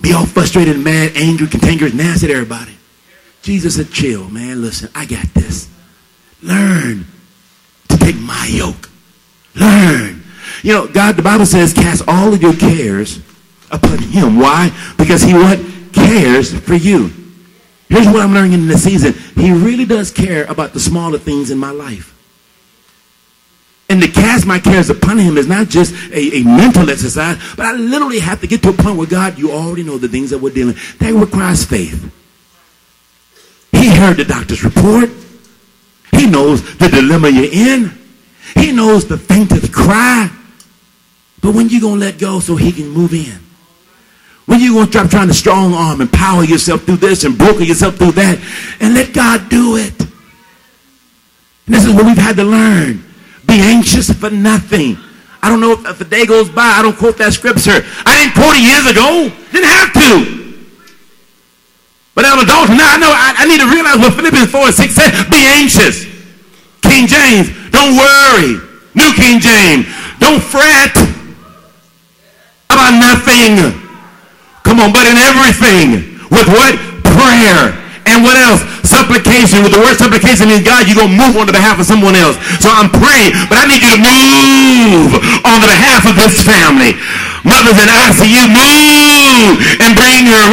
Be 0.02 0.14
all 0.14 0.26
frustrated, 0.26 0.78
mad, 0.80 1.14
angry, 1.16 1.48
cantankerous, 1.48 1.94
nasty 1.94 2.28
at 2.28 2.32
everybody. 2.32 2.74
Jesus 3.42 3.76
said, 3.76 3.92
chill, 3.92 4.30
man. 4.30 4.62
Listen, 4.62 4.90
I 4.94 5.06
got 5.06 5.26
this. 5.34 5.70
Learn 6.44 7.06
to 7.90 7.98
take 7.98 8.18
my 8.18 8.48
yoke. 8.52 8.90
Learn. 9.56 10.24
You 10.62 10.74
know, 10.74 10.88
God, 10.88 11.16
the 11.16 11.24
Bible 11.24 11.46
says, 11.46 11.74
cast 11.74 12.04
all 12.08 12.34
of 12.34 12.42
your 12.42 12.54
cares 12.54 13.20
upon 13.72 14.00
him. 14.00 14.38
Why? 14.38 14.72
Because 14.98 15.22
he 15.22 15.34
what? 15.34 15.60
Cares 16.06 16.54
for 16.54 16.76
you. 16.76 17.12
Here's 17.90 18.08
what 18.08 18.22
I'm 18.22 18.34
learning 18.34 18.54
in 18.54 18.68
this 18.68 18.84
season. 18.84 19.14
He 19.36 19.52
really 19.52 19.86
does 19.86 20.12
care 20.12 20.46
about 20.46 20.74
the 20.74 20.80
smaller 20.80 21.18
things 21.18 21.52
in 21.52 21.58
my 21.58 21.72
life. 21.72 22.12
And 23.88 24.02
to 24.02 24.08
cast 24.08 24.48
my 24.48 24.60
cares 24.60 24.90
upon 24.90 25.20
him 25.20 25.38
is 25.38 25.48
not 25.48 25.70
just 25.70 25.94
a, 26.12 26.38
a, 26.38 26.44
mental 26.44 26.90
exercise, 26.90 27.38
but 27.56 27.68
I 27.68 27.74
literally 27.74 28.20
have 28.20 28.42
to 28.42 28.48
get 28.48 28.64
to 28.64 28.70
a 28.70 28.74
point 28.74 28.98
where 28.98 29.06
God, 29.06 29.38
you 29.38 29.52
already 29.52 29.84
know 29.84 30.00
the 30.00 30.08
things 30.08 30.32
that 30.32 30.40
we're 30.40 30.54
dealing. 30.54 30.76
That 31.00 31.14
requires 31.14 31.64
faith. 31.66 32.12
He 33.72 33.90
heard 33.96 34.18
the 34.18 34.26
doctor's 34.26 34.64
report. 34.64 35.12
He 36.12 36.26
knows 36.26 36.78
the 36.78 36.88
dilemma 36.88 37.30
you're 37.30 37.52
in. 37.52 37.92
He 38.56 38.72
knows 38.72 39.08
the 39.08 39.18
faintest 39.18 39.72
cry. 39.72 40.32
But 41.42 41.54
when 41.54 41.70
you 41.70 41.80
to 41.80 41.90
let 41.90 42.18
go 42.18 42.40
so 42.40 42.56
he 42.56 42.72
can 42.72 42.90
move 42.90 43.14
in? 43.14 43.45
When 44.56 44.64
you 44.64 44.72
going 44.76 44.88
to 44.88 44.92
stop 44.92 45.10
trying 45.12 45.28
to 45.28 45.34
strong 45.34 45.74
arm 45.74 46.00
and 46.00 46.08
power 46.08 46.42
yourself 46.46 46.88
through 46.88 47.04
this 47.04 47.26
and 47.26 47.38
broker 47.38 47.68
yourself 47.68 47.98
through 47.98 48.16
that 48.16 48.40
and 48.80 48.94
let 48.94 49.12
God 49.12 49.50
do 49.50 49.76
it. 49.76 49.92
And 50.00 51.76
this 51.76 51.84
is 51.84 51.92
what 51.92 52.06
we've 52.06 52.16
had 52.16 52.38
to 52.38 52.46
learn. 52.48 53.04
Be 53.46 53.60
anxious 53.60 54.08
for 54.14 54.30
nothing. 54.30 54.96
I 55.44 55.52
don't 55.52 55.60
know 55.60 55.74
if, 55.74 55.84
if 55.84 56.00
a 56.00 56.06
day 56.08 56.26
goes 56.26 56.48
by, 56.48 56.72
I 56.72 56.82
don't 56.82 56.96
quote 56.96 57.18
that 57.18 57.34
scripture. 57.36 57.84
I 58.08 58.16
didn't 58.16 58.32
quote 58.32 58.56
it 58.56 58.64
years 58.64 58.88
ago. 58.88 59.28
Didn't 59.52 59.68
have 59.76 59.92
to. 59.92 60.64
But 62.16 62.24
I'm 62.24 62.40
adult 62.40 62.72
now. 62.72 62.96
I 62.96 62.98
know 62.98 63.12
I, 63.12 63.44
I 63.44 63.46
need 63.52 63.60
to 63.60 63.68
realize 63.68 64.00
what 64.00 64.16
Philippians 64.16 64.56
4 64.56 64.72
and 64.72 64.76
6 64.88 64.96
said. 64.96 65.12
Be 65.36 65.44
anxious. 65.52 66.08
King 66.80 67.12
James, 67.12 67.52
don't 67.76 68.00
worry. 68.00 68.64
New 68.96 69.12
King 69.20 69.44
James, 69.44 69.84
don't 70.24 70.40
fret 70.40 70.96
about 72.72 72.96
nothing. 72.96 73.84
Come 74.66 74.82
on, 74.82 74.92
but 74.92 75.06
in 75.06 75.16
everything, 75.16 76.18
with 76.34 76.50
what? 76.50 76.74
Prayer. 77.06 77.78
And 78.10 78.26
what 78.26 78.36
else? 78.36 78.62
Supplication, 78.96 79.60
with 79.60 79.76
the 79.76 79.82
word 79.84 80.00
supplication 80.00 80.48
in 80.48 80.64
God, 80.64 80.88
you're 80.88 80.96
going 80.96 81.12
to 81.12 81.20
move 81.20 81.36
on 81.36 81.46
the 81.52 81.56
behalf 81.56 81.76
of 81.76 81.84
someone 81.84 82.16
else. 82.16 82.40
So 82.64 82.72
I'm 82.72 82.88
praying, 82.88 83.36
but 83.52 83.60
I 83.60 83.68
need 83.68 83.84
you 83.84 83.92
to 83.92 84.00
move 84.00 85.20
on 85.44 85.60
the 85.60 85.68
behalf 85.68 86.08
of 86.08 86.16
this 86.16 86.40
family. 86.40 86.96
Mothers 87.44 87.78
in 87.78 87.86
ICU, 87.86 88.42
move 88.50 89.62
and 89.84 89.94
bring 89.94 90.26
her, 90.26 90.44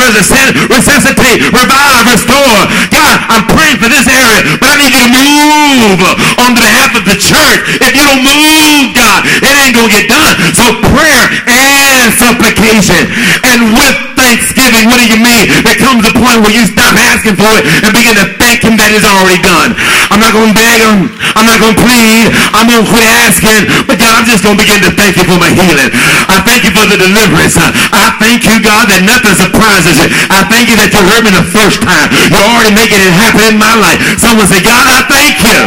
resuscitate, 0.68 1.40
revive, 1.55 2.05
restore. 2.05 2.61
God, 2.93 3.16
I'm 3.32 3.49
praying 3.49 3.80
for 3.80 3.88
this 3.88 4.05
area, 4.05 4.45
but 4.61 4.74
I 4.74 4.76
need 4.76 4.93
you 4.93 5.01
to 5.01 5.12
move 5.14 6.05
on 6.43 6.53
the 6.53 6.61
behalf 6.61 6.93
of 6.99 7.09
the 7.09 7.16
church. 7.16 7.80
If 7.80 7.97
you 7.97 8.05
don't 8.05 8.20
move, 8.20 8.93
God, 8.93 9.24
it 9.24 9.55
ain't 9.57 9.72
going 9.72 9.88
to 9.88 9.95
get 9.95 10.11
done. 10.12 10.36
So 10.53 10.68
prayer 10.93 11.24
and 11.49 12.12
supplication. 12.20 13.09
And 13.47 13.72
with 13.72 14.11
thanksgiving, 14.33 14.89
what 14.89 14.97
do 14.97 15.05
you 15.05 15.20
mean? 15.20 15.45
There 15.61 15.76
comes 15.76 16.09
a 16.09 16.14
point 16.16 16.41
where 16.41 16.55
you 16.57 16.64
stop 16.64 16.97
asking 16.97 17.37
for 17.37 17.53
it 17.61 17.68
and 17.85 17.93
begin 17.93 18.16
to 18.16 18.33
thank 18.41 18.64
him 18.64 18.80
that 18.80 18.89
is 18.97 19.05
already 19.05 19.37
done. 19.45 19.76
I'm 20.09 20.16
not 20.16 20.33
going 20.33 20.49
to 20.49 20.57
beg 20.57 20.80
him. 20.80 21.12
I'm 21.37 21.45
not 21.45 21.61
going 21.61 21.76
to 21.76 21.83
plead. 21.85 22.33
I'm 22.57 22.64
going 22.64 22.80
to 22.80 22.89
quit 22.89 23.05
asking. 23.12 23.68
But 23.85 24.01
God, 24.01 24.16
I'm 24.16 24.24
just 24.24 24.41
going 24.41 24.57
to 24.57 24.62
begin 24.64 24.80
to 24.89 24.93
thank 24.97 25.20
you 25.20 25.28
for 25.28 25.37
my 25.37 25.53
healing. 25.53 25.93
I 26.33 26.41
thank 26.49 26.64
you 26.64 26.72
for 26.72 26.89
the 26.89 26.97
deliverance. 26.97 27.61
I 27.61 28.16
thank 28.16 28.49
you, 28.49 28.57
God, 28.64 28.89
that 28.89 29.05
nothing 29.05 29.37
surprises 29.37 30.01
you. 30.01 30.09
I 30.33 30.49
thank 30.49 30.72
you 30.72 30.80
that 30.80 30.89
you 30.97 31.05
heard 31.05 31.28
me 31.28 31.30
the 31.37 31.45
first 31.53 31.85
time. 31.85 32.09
You're 32.33 32.49
already 32.57 32.72
making 32.72 33.05
it 33.05 33.12
happen 33.12 33.45
in 33.53 33.61
my 33.61 33.76
life. 33.76 34.01
Someone 34.16 34.49
say, 34.49 34.64
God, 34.64 34.89
I 34.89 35.05
thank 35.12 35.37
you 35.45 35.61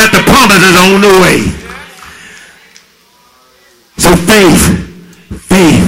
that 0.00 0.08
the 0.16 0.24
promise 0.24 0.64
is 0.64 0.76
on 0.80 1.04
the 1.04 1.12
way. 1.20 1.44
So 4.00 4.16
faith, 4.24 4.64
faith, 5.52 5.81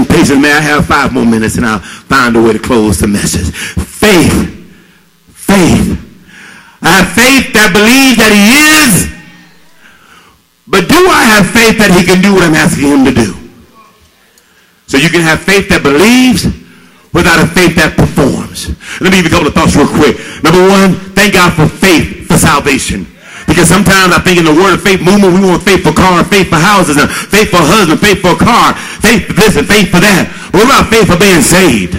and 0.00 0.08
patience. 0.08 0.40
May 0.40 0.52
I 0.52 0.60
have 0.60 0.86
five 0.86 1.12
more 1.12 1.26
minutes 1.26 1.56
and 1.56 1.66
I'll 1.66 1.80
find 1.80 2.36
a 2.36 2.42
way 2.42 2.52
to 2.52 2.58
close 2.58 2.98
the 2.98 3.08
message. 3.08 3.52
Faith, 3.52 4.32
faith. 5.28 6.00
I 6.82 7.04
have 7.04 7.12
faith 7.12 7.52
that 7.52 7.70
believes 7.76 8.16
that 8.16 8.32
he 8.32 8.44
is 8.80 9.20
but 10.70 10.88
do 10.88 10.94
I 10.94 11.26
have 11.34 11.50
faith 11.50 11.82
that 11.82 11.90
he 11.90 12.06
can 12.06 12.22
do 12.22 12.32
what 12.32 12.46
I'm 12.46 12.54
asking 12.54 12.86
him 12.86 13.02
to 13.04 13.10
do? 13.10 13.34
So 14.86 14.96
you 15.02 15.10
can 15.10 15.20
have 15.20 15.42
faith 15.42 15.68
that 15.74 15.82
believes 15.82 16.46
without 17.10 17.42
a 17.42 17.46
faith 17.50 17.74
that 17.74 17.98
performs. 17.98 18.70
Let 19.02 19.10
me 19.10 19.18
give 19.18 19.26
you 19.26 19.34
a 19.34 19.34
couple 19.34 19.50
of 19.50 19.54
thoughts 19.54 19.74
real 19.74 19.90
quick. 19.90 20.14
Number 20.46 20.62
one, 20.62 20.94
thank 21.18 21.34
God 21.34 21.58
for 21.58 21.66
faith 21.66 22.30
for 22.30 22.38
salvation. 22.38 23.10
Because 23.50 23.66
sometimes 23.66 24.14
I 24.14 24.22
think 24.22 24.38
in 24.38 24.46
the 24.46 24.54
word 24.54 24.78
of 24.78 24.82
faith 24.86 25.02
movement, 25.02 25.34
we 25.34 25.42
want 25.42 25.66
faith 25.66 25.82
for 25.82 25.90
car, 25.90 26.22
faith 26.22 26.46
for 26.46 26.62
houses, 26.62 26.94
and 26.94 27.10
faith 27.10 27.50
for 27.50 27.58
husband, 27.58 27.98
faith 27.98 28.22
for 28.22 28.38
car, 28.38 28.78
faith 29.02 29.26
for 29.26 29.34
this 29.34 29.58
and 29.58 29.66
faith 29.66 29.90
for 29.90 29.98
that. 29.98 30.30
What 30.54 30.70
about 30.70 30.86
faith 30.86 31.10
for 31.10 31.18
being 31.18 31.42
saved? 31.42 31.98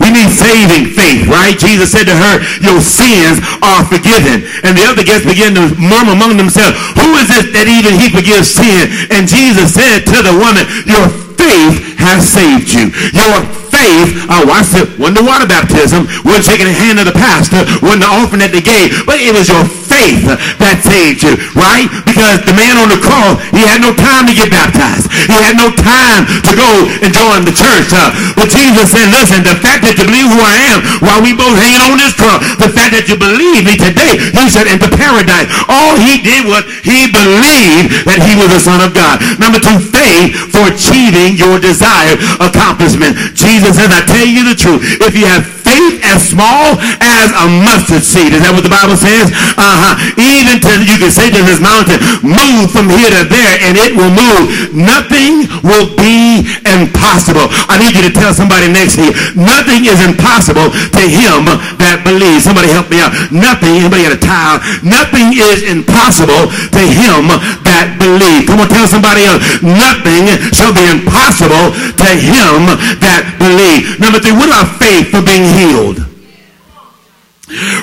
We 0.00 0.12
need 0.12 0.32
saving 0.32 0.92
faith, 0.92 1.28
right? 1.28 1.56
Jesus 1.56 1.92
said 1.92 2.08
to 2.08 2.16
her, 2.16 2.40
your 2.60 2.80
sins 2.80 3.40
are 3.64 3.84
forgiven. 3.84 4.44
And 4.64 4.76
the 4.76 4.84
other 4.88 5.04
guests 5.04 5.28
began 5.28 5.52
to 5.56 5.72
murmur 5.76 6.16
among 6.16 6.36
themselves, 6.40 6.76
who 6.96 7.16
is 7.20 7.28
this 7.28 7.52
that 7.52 7.68
even 7.68 7.96
he 7.96 8.08
forgives 8.12 8.48
sin? 8.48 8.92
And 9.12 9.28
Jesus 9.28 9.72
said 9.72 10.08
to 10.08 10.24
the 10.24 10.36
woman, 10.36 10.68
your 10.88 11.08
faith 11.36 11.96
has 12.00 12.28
saved 12.28 12.72
you. 12.72 12.92
Your 13.12 13.44
faith, 13.76 14.24
uh, 14.32 14.40
watch 14.48 14.72
it, 14.72 14.88
wasn't 14.96 15.20
the 15.20 15.26
water 15.26 15.44
baptism, 15.44 16.08
wasn't 16.24 16.48
shaking 16.48 16.68
the 16.72 16.76
hand 16.76 16.96
of 16.96 17.04
the 17.04 17.16
pastor, 17.16 17.60
wasn't 17.84 18.00
the 18.00 18.08
offering 18.08 18.40
that 18.40 18.52
they 18.56 18.64
gave, 18.64 19.04
but 19.04 19.20
it 19.20 19.36
was 19.36 19.52
your 19.52 19.64
faith 19.86 20.24
that 20.58 20.80
saved 20.80 21.20
you, 21.20 21.36
right? 21.52 21.88
Because 22.08 22.40
the 22.46 22.54
man 22.54 22.80
on 22.80 22.88
the 22.88 23.00
cross, 23.00 23.36
he 23.52 23.62
had 23.64 23.80
no 23.84 23.92
time 23.92 24.24
to 24.28 24.34
get 24.34 24.48
baptized. 24.48 25.10
He 25.26 25.34
had 25.34 25.58
no 25.58 25.72
time 25.74 26.24
to 26.46 26.52
go 26.54 26.70
and 27.02 27.10
join 27.10 27.42
the 27.42 27.54
church. 27.54 27.90
Uh, 27.90 28.14
but 28.38 28.46
Jesus 28.48 28.92
said, 28.94 29.10
listen, 29.10 29.42
the 29.42 29.56
fact 29.58 29.82
that 29.82 29.98
you 29.98 30.06
believe 30.06 30.30
who 30.30 30.38
I 30.38 30.56
am, 30.70 30.78
while 31.02 31.20
we 31.22 31.34
both 31.34 31.56
hanging 31.58 31.82
on 31.82 31.98
this 31.98 32.14
cross, 32.14 32.38
the 32.62 32.70
fact 32.70 32.94
that 32.94 33.10
you 33.10 33.18
believe 33.18 33.66
me 33.66 33.74
today, 33.74 34.18
you 34.34 34.46
should 34.46 34.70
enter 34.70 34.90
paradise. 34.90 35.50
All 35.66 35.98
he 35.98 36.22
did 36.22 36.46
was 36.46 36.62
he 36.86 37.10
believed 37.10 38.06
that 38.06 38.22
he 38.22 38.38
was 38.38 38.50
the 38.54 38.62
son 38.62 38.78
of 38.82 38.94
God. 38.94 39.18
Number 39.42 39.58
two, 39.58 39.78
faith 39.82 40.34
for 40.54 40.70
achieving 40.70 41.34
your 41.34 41.58
desired 41.58 42.22
accomplishment. 42.38 43.18
Jesus 43.34 43.65
says, 43.74 43.90
I 43.90 44.04
tell 44.04 44.26
you 44.26 44.44
the 44.44 44.54
truth. 44.54 44.82
If 45.00 45.16
you 45.16 45.26
have 45.26 45.55
faith 45.66 45.98
as 46.06 46.22
small 46.22 46.78
as 47.02 47.34
a 47.34 47.46
mustard 47.66 48.06
seed. 48.06 48.30
Is 48.30 48.46
that 48.46 48.54
what 48.54 48.62
the 48.62 48.70
Bible 48.70 48.94
says? 48.94 49.34
Uh-huh. 49.58 49.98
Even 50.14 50.62
to, 50.62 50.70
you 50.86 50.96
can 51.02 51.10
say 51.10 51.26
to 51.34 51.42
this 51.42 51.58
mountain, 51.58 51.98
move 52.22 52.70
from 52.70 52.86
here 52.86 53.10
to 53.10 53.26
there 53.26 53.54
and 53.66 53.74
it 53.74 53.98
will 53.98 54.14
move. 54.14 54.70
Nothing 54.70 55.50
will 55.66 55.90
be 55.98 56.46
impossible. 56.62 57.50
I 57.66 57.82
need 57.82 57.98
you 57.98 58.06
to 58.06 58.14
tell 58.14 58.30
somebody 58.30 58.70
next 58.70 58.94
to 59.00 59.10
you, 59.10 59.12
nothing 59.34 59.90
is 59.90 59.98
impossible 60.06 60.70
to 60.70 61.02
him 61.02 61.50
that 61.82 62.06
believes. 62.06 62.46
Somebody 62.46 62.70
help 62.70 62.86
me 62.86 63.02
out. 63.02 63.10
Nothing, 63.34 63.82
anybody 63.82 64.06
got 64.06 64.14
a 64.14 64.22
towel? 64.22 64.62
Nothing 64.86 65.34
is 65.34 65.66
impossible 65.66 66.52
to 66.70 66.82
him 66.82 67.32
that 67.66 67.98
believes. 67.98 68.46
Come 68.46 68.62
on, 68.62 68.70
tell 68.70 68.86
somebody 68.86 69.26
else. 69.26 69.42
Nothing 69.64 70.30
shall 70.54 70.70
be 70.70 70.84
impossible 70.86 71.74
to 71.74 72.10
him 72.14 72.70
that 73.02 73.34
believes. 73.40 73.98
Number 73.98 74.22
three, 74.22 74.36
what 74.36 74.52
about 74.52 74.76
faith 74.78 75.10
for 75.10 75.24
being 75.24 75.55
healed. 75.56 76.16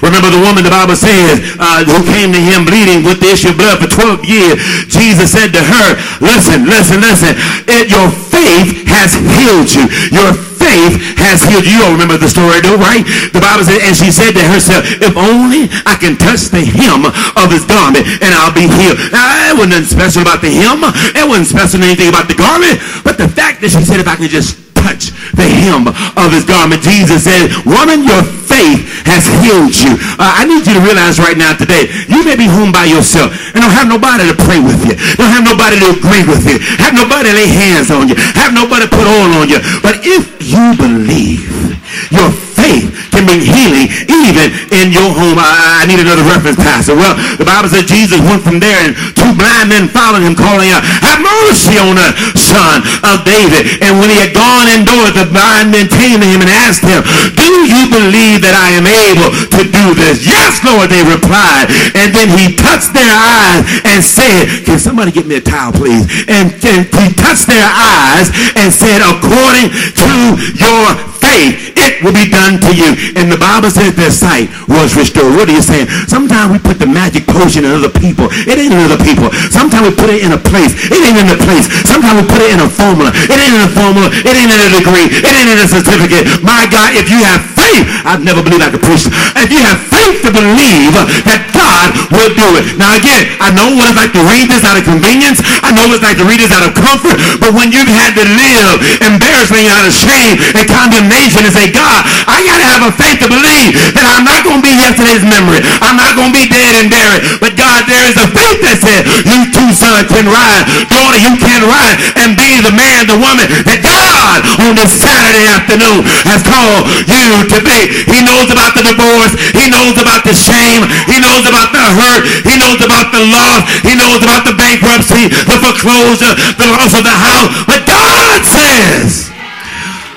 Remember 0.04 0.28
the 0.28 0.44
woman 0.44 0.68
the 0.68 0.74
Bible 0.76 1.00
says 1.00 1.40
uh, 1.56 1.88
who 1.88 2.04
came 2.12 2.36
to 2.36 2.42
him 2.42 2.68
bleeding 2.68 3.00
with 3.08 3.24
the 3.24 3.32
issue 3.32 3.56
of 3.56 3.58
blood 3.58 3.80
for 3.80 3.88
12 3.88 4.28
years. 4.28 4.60
Jesus 4.92 5.32
said 5.32 5.56
to 5.56 5.64
her, 5.64 5.88
listen, 6.20 6.68
listen, 6.68 7.00
listen. 7.00 7.32
It, 7.72 7.88
your 7.88 8.12
faith 8.12 8.84
has 8.92 9.16
healed 9.16 9.72
you. 9.72 9.88
Your 10.12 10.36
faith 10.36 11.00
has 11.16 11.48
healed 11.48 11.64
you. 11.64 11.80
You 11.80 11.96
remember 11.96 12.20
the 12.20 12.28
story 12.28 12.60
though, 12.60 12.76
right? 12.76 13.08
The 13.32 13.40
Bible 13.40 13.64
said, 13.64 13.80
and 13.88 13.96
she 13.96 14.12
said 14.12 14.36
to 14.36 14.44
herself, 14.44 14.84
if 15.00 15.16
only 15.16 15.72
I 15.88 15.96
can 15.96 16.20
touch 16.20 16.52
the 16.52 16.68
hem 16.68 17.08
of 17.40 17.48
his 17.48 17.64
garment 17.64 18.04
and 18.20 18.36
I'll 18.36 18.52
be 18.52 18.68
healed. 18.68 19.00
Now, 19.16 19.48
it 19.48 19.56
wasn't 19.56 19.80
nothing 19.80 19.96
special 19.96 20.28
about 20.28 20.44
the 20.44 20.52
hem. 20.52 20.84
It 21.16 21.24
wasn't 21.24 21.48
special 21.48 21.80
anything 21.88 22.12
about 22.12 22.28
the 22.28 22.36
garment. 22.36 22.84
But 23.08 23.16
the 23.16 23.32
fact 23.32 23.64
that 23.64 23.72
she 23.72 23.80
said, 23.88 24.04
if 24.04 24.12
I 24.12 24.20
can 24.20 24.28
just 24.28 24.60
touch 24.84 25.16
the 25.32 25.48
hem 25.48 25.88
of 25.88 26.30
his 26.36 26.44
garment. 26.44 26.84
Jesus 26.84 27.24
said, 27.24 27.48
woman, 27.64 28.04
your 28.04 28.20
faith 28.24 28.84
has 29.08 29.24
healed 29.40 29.72
you. 29.72 29.96
Uh, 30.20 30.44
I 30.44 30.44
need 30.44 30.68
you 30.68 30.76
to 30.76 30.84
realize 30.84 31.18
right 31.18 31.40
now 31.40 31.56
today, 31.56 31.88
you 32.12 32.22
may 32.28 32.36
be 32.36 32.46
home 32.46 32.76
by 32.76 32.86
yourself 32.86 33.32
and 33.56 33.64
don't 33.64 33.72
have 33.74 33.88
nobody 33.88 34.28
to 34.28 34.36
pray 34.36 34.60
with 34.60 34.84
you. 34.84 35.00
Don't 35.16 35.32
have 35.32 35.48
nobody 35.48 35.80
to 35.80 35.96
agree 35.96 36.28
with 36.28 36.44
you. 36.44 36.60
Have 36.84 36.94
nobody 36.94 37.32
lay 37.32 37.48
hands 37.48 37.90
on 37.90 38.12
you. 38.12 38.16
Have 38.36 38.52
nobody 38.52 38.86
put 38.92 39.08
oil 39.08 39.40
on 39.40 39.48
you. 39.48 39.64
But 39.80 40.04
if 40.04 40.44
you 40.44 40.76
believe, 40.76 41.73
your 42.10 42.32
faith 42.64 42.94
can 43.12 43.28
bring 43.28 43.44
healing 43.44 43.91
even 44.08 44.50
in 44.72 44.96
your 44.96 45.12
home. 45.12 45.38
I, 45.38 45.84
I, 45.84 45.89
need 45.89 46.00
another 46.00 46.24
reference, 46.24 46.58
Pastor. 46.58 46.96
Well, 46.96 47.14
the 47.36 47.46
Bible 47.46 47.68
says 47.70 47.86
Jesus 47.86 48.18
went 48.24 48.41
from 48.41 48.58
there 48.58 48.80
and 48.82 48.96
two 49.14 49.32
blind 49.36 49.70
men 49.70 49.91
followed 49.91 50.24
him 50.24 50.34
calling 50.34 50.72
out, 50.72 50.82
have 51.04 51.20
mercy 51.20 51.76
on 51.78 52.00
us, 52.00 52.16
son 52.39 52.82
of 53.04 53.28
David. 53.28 53.84
And 53.84 54.00
when 54.00 54.10
he 54.10 54.18
had 54.18 54.32
gone 54.32 54.72
indoors, 54.72 55.14
the 55.14 55.28
blind 55.28 55.76
men 55.76 55.91
came 55.91 56.24
to 56.24 56.28
him 56.28 56.41
and 56.41 56.50
asked 56.50 56.88
him, 56.88 57.04
do 57.36 57.68
you 57.68 57.91
believe 57.91 58.41
that 58.41 58.56
I 58.56 58.74
am 58.80 58.88
able 58.88 59.30
to 59.30 59.62
do 59.68 59.86
this? 59.94 60.24
Yes, 60.24 60.64
Lord, 60.64 60.88
they 60.89 61.04
replied. 61.04 61.70
And 61.94 62.16
then 62.16 62.32
he 62.34 62.56
touched 62.56 62.96
their 62.96 63.12
eyes 63.12 63.68
and 63.84 64.00
said, 64.00 64.66
can 64.66 64.80
somebody 64.80 65.12
get 65.12 65.28
me 65.28 65.38
a 65.38 65.44
towel, 65.44 65.76
please? 65.76 66.08
And, 66.32 66.56
and 66.64 66.88
he 66.88 67.06
touched 67.14 67.46
their 67.46 67.68
eyes 67.68 68.32
and 68.56 68.72
said, 68.72 69.04
according 69.04 69.70
to 69.70 70.14
your 70.58 71.12
it 71.34 72.04
will 72.04 72.16
be 72.16 72.30
done 72.30 72.60
to 72.62 72.72
you. 72.72 72.94
And 73.18 73.32
the 73.32 73.40
Bible 73.40 73.70
says 73.70 73.96
their 73.96 74.14
sight 74.14 74.52
was 74.70 74.94
restored. 74.94 75.34
What 75.34 75.50
are 75.50 75.56
you 75.56 75.64
saying? 75.64 75.90
Sometimes 76.08 76.54
we 76.54 76.60
put 76.60 76.78
the 76.78 76.88
magic 76.88 77.26
potion 77.26 77.66
in 77.66 77.72
other 77.74 77.92
people. 77.92 78.30
It 78.46 78.56
ain't 78.56 78.74
in 78.74 78.82
other 78.86 79.00
people. 79.02 79.34
Sometimes 79.50 79.90
we 79.90 79.94
put 79.96 80.10
it 80.14 80.22
in 80.22 80.32
a 80.36 80.42
place. 80.42 80.76
It 80.92 81.00
ain't 81.02 81.18
in 81.18 81.30
a 81.34 81.40
place. 81.40 81.66
Sometimes 81.88 82.22
we 82.22 82.26
put 82.30 82.42
it 82.46 82.54
in 82.54 82.60
a 82.62 82.70
formula. 82.70 83.10
It 83.14 83.38
ain't 83.38 83.56
in 83.56 83.64
a 83.66 83.74
formula. 83.74 84.08
It 84.14 84.34
ain't 84.34 84.52
in 84.52 84.62
a 84.62 84.70
degree. 84.70 85.08
It 85.10 85.32
ain't 85.34 85.50
in 85.50 85.60
a 85.60 85.68
certificate. 85.68 86.44
My 86.46 86.70
God, 86.70 86.94
if 86.94 87.10
you 87.10 87.20
have 87.26 87.42
faith, 87.58 87.84
I've 88.06 88.22
never 88.22 88.46
believed 88.46 88.64
I 88.64 88.70
could 88.70 88.86
preach. 88.86 89.10
If 89.40 89.50
you 89.50 89.62
have 89.66 89.80
faith 89.90 90.22
to 90.28 90.32
believe 90.32 90.94
that 91.26 91.42
God 91.56 91.96
will 92.14 92.32
do 92.36 92.48
it. 92.60 92.78
Now 92.78 92.94
again, 92.94 93.26
I 93.40 93.50
know 93.56 93.74
what 93.74 93.90
it's 93.90 93.98
like 93.98 94.14
to 94.14 94.24
read 94.28 94.52
this 94.52 94.64
out 94.68 94.78
of 94.78 94.84
convenience. 94.84 95.40
I 95.64 95.72
know 95.74 95.88
what 95.90 96.00
it's 96.00 96.06
like 96.06 96.20
to 96.20 96.28
read 96.28 96.44
this 96.44 96.52
out 96.52 96.64
of 96.64 96.76
comfort. 96.76 97.16
But 97.40 97.56
when 97.56 97.72
you've 97.72 97.90
had 97.90 98.14
to 98.20 98.26
live 98.28 98.84
embarrassment 99.02 99.68
out 99.72 99.88
of 99.88 99.94
shame 99.96 100.38
and 100.54 100.64
condemnation 100.68 101.23
and 101.32 101.56
say, 101.56 101.72
God, 101.72 102.04
I 102.28 102.44
got 102.44 102.60
to 102.60 102.68
have 102.68 102.84
a 102.84 102.92
faith 102.92 103.24
to 103.24 103.32
believe 103.32 103.72
that 103.96 104.04
I'm 104.04 104.28
not 104.28 104.44
going 104.44 104.60
to 104.60 104.66
be 104.66 104.76
yesterday's 104.76 105.24
memory. 105.24 105.64
I'm 105.80 105.96
not 105.96 106.20
going 106.20 106.36
to 106.36 106.36
be 106.36 106.52
dead 106.52 106.84
and 106.84 106.92
buried. 106.92 107.40
But 107.40 107.56
God, 107.56 107.88
there 107.88 108.04
is 108.12 108.20
a 108.20 108.28
faith 108.28 108.60
that 108.60 108.84
says, 108.84 109.08
you 109.24 109.48
two 109.56 109.72
sons 109.72 110.12
can 110.12 110.28
ride. 110.28 110.68
Daughter, 110.92 111.20
you 111.24 111.40
can 111.40 111.64
ride 111.64 111.96
and 112.20 112.36
be 112.36 112.60
the 112.60 112.76
man, 112.76 113.08
the 113.08 113.16
woman 113.16 113.48
that 113.64 113.80
God 113.80 114.44
on 114.68 114.76
this 114.76 115.00
Saturday 115.00 115.48
afternoon 115.48 116.04
has 116.28 116.44
called 116.44 116.92
you 117.08 117.48
to 117.56 117.60
be. 117.64 117.80
He 118.12 118.20
knows 118.20 118.52
about 118.52 118.76
the 118.76 118.84
divorce. 118.84 119.32
He 119.56 119.72
knows 119.72 119.96
about 119.96 120.28
the 120.28 120.36
shame. 120.36 120.84
He 121.08 121.24
knows 121.24 121.48
about 121.48 121.72
the 121.72 121.84
hurt. 121.88 122.28
He 122.44 122.60
knows 122.60 122.84
about 122.84 123.16
the 123.16 123.24
loss. 123.32 123.64
He 123.88 123.96
knows 123.96 124.20
about 124.20 124.44
the 124.44 124.56
bankruptcy, 124.60 125.32
the 125.48 125.56
foreclosure, 125.64 126.36
the 126.60 126.68
loss 126.68 126.92
of 126.92 127.08
the 127.08 127.16
house. 127.16 127.48
But 127.64 127.88
God 127.88 128.44
says, 128.44 129.33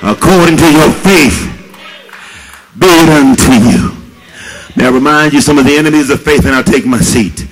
according 0.03 0.57
to 0.57 0.69
your 0.71 0.91
faith, 1.05 1.53
be 2.79 2.87
it 2.87 3.09
unto 3.09 3.53
you. 3.53 3.97
Now 4.77 4.93
remind 4.93 5.33
you 5.33 5.41
some 5.41 5.59
of 5.59 5.65
the 5.65 5.77
enemies 5.77 6.11
of 6.11 6.21
faith 6.23 6.45
and 6.45 6.55
I'll 6.55 6.65
take 6.65 6.85
my 6.85 7.01
seat. 7.01 7.47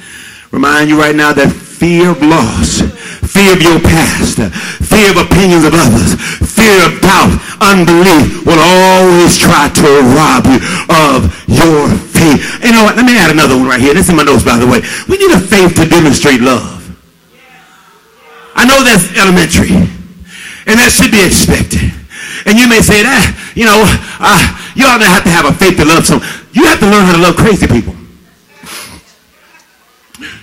Remind 0.53 0.89
you 0.89 0.99
right 0.99 1.17
now 1.17 1.33
that 1.33 1.49
fear 1.51 2.11
of 2.13 2.21
loss, 2.21 2.85
fear 3.25 3.57
of 3.57 3.61
your 3.65 3.81
past, 3.81 4.39
fear 4.85 5.11
of 5.11 5.17
opinions 5.17 5.65
of 5.65 5.73
others, 5.73 6.15
fear 6.45 6.85
of 6.85 7.01
doubt, 7.01 7.33
unbelief 7.65 8.45
will 8.45 8.61
always 8.61 9.41
try 9.41 9.73
to 9.73 9.89
rob 10.13 10.45
you 10.45 10.61
of 10.93 11.33
your 11.49 11.89
faith. 12.13 12.61
You 12.63 12.77
know 12.77 12.85
what? 12.85 12.95
Let 12.95 13.09
me 13.09 13.17
add 13.17 13.33
another 13.33 13.57
one 13.57 13.67
right 13.67 13.81
here. 13.81 13.95
This 13.97 14.09
is 14.09 14.15
my 14.15 14.23
notes, 14.23 14.45
by 14.45 14.61
the 14.61 14.69
way. 14.69 14.85
We 15.09 15.17
need 15.17 15.33
a 15.33 15.41
faith 15.41 15.75
to 15.81 15.89
demonstrate 15.89 16.41
love. 16.41 16.85
I 18.55 18.65
know 18.69 18.85
that's 18.85 19.11
elementary, 19.19 19.75
and 20.69 20.77
that 20.79 20.93
should 20.93 21.11
be 21.11 21.25
expected. 21.25 22.04
And 22.45 22.61
you 22.61 22.69
may 22.69 22.85
say 22.85 23.01
that, 23.01 23.33
you 23.57 23.65
know, 23.65 23.81
uh, 24.21 24.43
you 24.77 24.85
ought 24.85 25.01
to 25.01 25.09
have 25.09 25.25
to 25.25 25.33
have 25.33 25.49
a 25.49 25.55
faith 25.57 25.81
to 25.81 25.85
love 25.89 26.05
someone. 26.05 26.29
You 26.53 26.69
have 26.69 26.79
to 26.81 26.89
learn 26.89 27.05
how 27.09 27.17
to 27.17 27.23
love 27.23 27.37
crazy 27.41 27.67
people. 27.67 27.97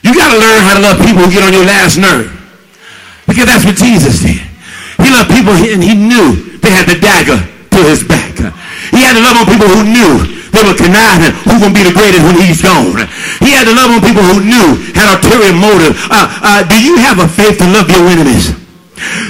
You 0.02 0.12
got 0.18 0.34
to 0.34 0.40
learn 0.42 0.60
how 0.66 0.74
to 0.76 0.82
love 0.82 0.98
people 1.06 1.24
who 1.24 1.32
get 1.32 1.46
on 1.46 1.54
your 1.54 1.66
last 1.66 2.02
nerve. 2.02 2.34
Because 3.30 3.46
that's 3.46 3.64
what 3.64 3.78
Jesus 3.78 4.20
did. 4.20 4.42
He 4.98 5.10
loved 5.14 5.30
people 5.30 5.54
and 5.54 5.82
he 5.82 5.94
knew 5.94 6.58
they 6.62 6.74
had 6.74 6.90
the 6.90 6.98
dagger 6.98 7.38
to 7.38 7.80
his 7.86 8.04
back. 8.04 8.38
He 8.92 9.02
had 9.02 9.14
to 9.18 9.24
love 9.24 9.42
on 9.42 9.48
people 9.48 9.70
who 9.70 9.86
knew 9.86 10.42
they 10.52 10.62
were 10.68 10.76
conniving 10.76 11.32
who 11.48 11.58
to 11.64 11.70
be 11.72 11.82
the 11.82 11.96
greatest 11.96 12.22
when 12.28 12.38
he's 12.38 12.62
gone. 12.62 13.08
He 13.40 13.56
had 13.56 13.66
to 13.66 13.74
love 13.74 13.90
on 13.94 14.02
people 14.04 14.22
who 14.22 14.44
knew 14.44 14.78
had 14.94 15.16
ulterior 15.16 15.56
motive. 15.56 15.96
Uh, 16.12 16.28
uh, 16.44 16.62
do 16.68 16.78
you 16.78 16.98
have 17.00 17.18
a 17.24 17.28
faith 17.28 17.58
to 17.60 17.68
love 17.72 17.90
your 17.90 18.04
enemies? 18.06 18.61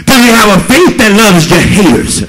Do 0.06 0.14
you 0.20 0.34
have 0.36 0.52
a 0.58 0.62
faith 0.68 0.98
that 1.00 1.12
loves 1.16 1.48
your 1.50 1.62
haters? 1.64 2.24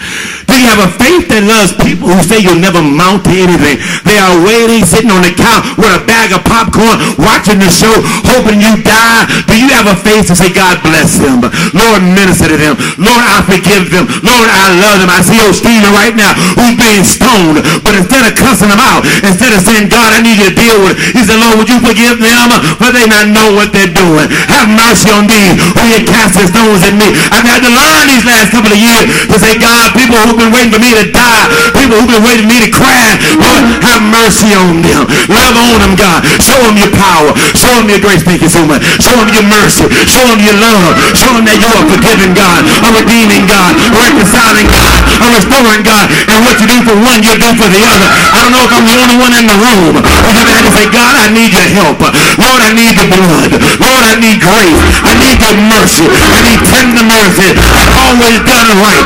You 0.53 0.69
have 0.69 0.85
a 0.85 0.91
faith 1.01 1.33
that 1.33 1.49
loves 1.49 1.73
people 1.81 2.13
who 2.13 2.21
say 2.21 2.37
you'll 2.45 2.61
never 2.61 2.85
mount 2.85 3.25
to 3.25 3.33
anything? 3.33 3.81
They 4.05 4.21
are 4.21 4.37
waiting, 4.45 4.85
sitting 4.85 5.09
on 5.09 5.25
the 5.25 5.33
couch 5.33 5.65
with 5.81 5.89
a 5.89 6.03
bag 6.05 6.37
of 6.37 6.45
popcorn, 6.45 7.01
watching 7.17 7.57
the 7.57 7.73
show, 7.73 7.93
hoping 8.29 8.61
you 8.61 8.77
die. 8.85 9.25
Do 9.49 9.57
you 9.57 9.73
have 9.73 9.89
a 9.89 9.97
faith 9.97 10.29
to 10.29 10.37
say, 10.37 10.53
God 10.53 10.85
bless 10.85 11.17
them? 11.17 11.41
Lord, 11.73 12.05
minister 12.05 12.53
to 12.53 12.59
them. 12.61 12.77
Lord, 13.01 13.25
I 13.25 13.41
forgive 13.49 13.89
them. 13.89 14.05
Lord, 14.21 14.49
I 14.53 14.77
love 14.77 15.01
them. 15.01 15.09
I 15.09 15.25
see 15.25 15.41
old 15.41 15.57
Stephen 15.57 15.89
right 15.97 16.13
now 16.13 16.37
who's 16.61 16.77
being 16.77 17.05
stoned. 17.05 17.65
But 17.81 17.97
instead 17.97 18.29
of 18.29 18.37
cussing 18.37 18.69
them 18.69 18.81
out, 18.81 19.09
instead 19.25 19.57
of 19.57 19.65
saying, 19.65 19.89
God, 19.89 20.13
I 20.13 20.21
need 20.21 20.37
you 20.37 20.53
to 20.53 20.57
deal 20.57 20.79
with 20.85 21.01
it, 21.01 21.17
he 21.17 21.25
said, 21.25 21.41
Lord, 21.41 21.65
would 21.65 21.71
you 21.73 21.81
forgive 21.81 22.21
them? 22.21 22.49
For 22.77 22.93
they 22.93 23.09
not 23.09 23.33
know 23.33 23.57
what 23.57 23.73
they're 23.73 23.91
doing. 23.91 24.29
Have 24.53 24.69
mercy 24.69 25.09
on 25.17 25.25
these 25.25 25.57
who 25.75 25.83
you 25.89 26.05
casting 26.05 26.49
stones 26.53 26.85
at 26.85 26.93
me. 26.93 27.09
I've 27.33 27.47
had 27.47 27.65
to 27.65 27.73
learn 27.73 28.05
these 28.05 28.27
last 28.29 28.53
couple 28.53 28.73
of 28.73 28.81
years 28.81 29.09
to 29.33 29.37
say, 29.41 29.57
God, 29.57 29.97
people 29.97 30.21
who've 30.21 30.42
been 30.43 30.51
waiting 30.51 30.73
for 30.75 30.83
me 30.83 30.91
to 30.99 31.07
die, 31.15 31.47
people 31.71 32.03
who've 32.03 32.11
been 32.11 32.27
waiting 32.27 32.45
for 32.47 32.51
me 32.51 32.59
to 32.67 32.71
cry, 32.75 33.15
Lord, 33.39 33.63
have 33.87 34.03
mercy 34.03 34.51
on 34.59 34.83
them. 34.83 35.07
Love 35.31 35.55
on 35.55 35.79
them, 35.79 35.95
God. 35.95 36.27
Show 36.43 36.59
them 36.59 36.75
your 36.75 36.91
power. 36.91 37.31
Show 37.55 37.71
them 37.79 37.87
your 37.87 38.03
grace. 38.03 38.27
Thank 38.27 38.43
you 38.43 38.51
so 38.51 38.67
much. 38.67 38.83
Show 38.99 39.15
them 39.15 39.31
your 39.31 39.47
mercy. 39.47 39.87
Show 40.11 40.25
them 40.27 40.43
your 40.43 40.59
love. 40.59 40.99
Show 41.15 41.31
them 41.31 41.47
that 41.47 41.63
you 41.63 41.71
are 41.71 41.87
forgiving 41.87 42.35
God, 42.35 42.67
a 42.67 42.89
redeeming 42.91 43.47
God, 43.47 43.79
a 43.79 43.99
reconciling 44.03 44.67
God, 44.67 44.99
a 45.23 45.27
restoring 45.31 45.83
God. 45.87 46.11
And 46.27 46.43
what 46.43 46.59
you 46.59 46.67
do 46.67 46.79
for 46.83 46.97
one, 46.99 47.23
you 47.23 47.35
do 47.39 47.51
for 47.55 47.69
the 47.71 47.83
other. 47.87 48.09
I 48.11 48.43
don't 48.43 48.51
know 48.51 48.65
if 48.67 48.73
I'm 48.75 48.87
the 48.89 48.97
only 48.99 49.19
one 49.23 49.35
in 49.39 49.47
the 49.47 49.59
room. 49.59 49.95
But 50.03 50.33
you 50.35 50.43
had 50.51 50.67
to 50.67 50.73
say, 50.75 50.87
God, 50.91 51.15
I 51.15 51.31
need 51.31 51.55
your 51.55 51.69
help. 51.79 52.03
Lord, 52.41 52.61
I 52.67 52.71
need 52.75 52.99
your 52.99 53.09
blood. 53.11 53.51
Lord, 53.79 54.03
I 54.03 54.15
need 54.19 54.43
grace. 54.43 54.83
I 55.07 55.13
need 55.23 55.39
your 55.39 55.55
mercy. 55.71 56.07
I 56.11 56.39
need 56.43 56.61
tender 56.67 57.07
mercy. 57.07 57.49
I've 57.55 57.93
always 58.11 58.39
done 58.43 58.67
it 58.67 58.79
right. 58.83 59.05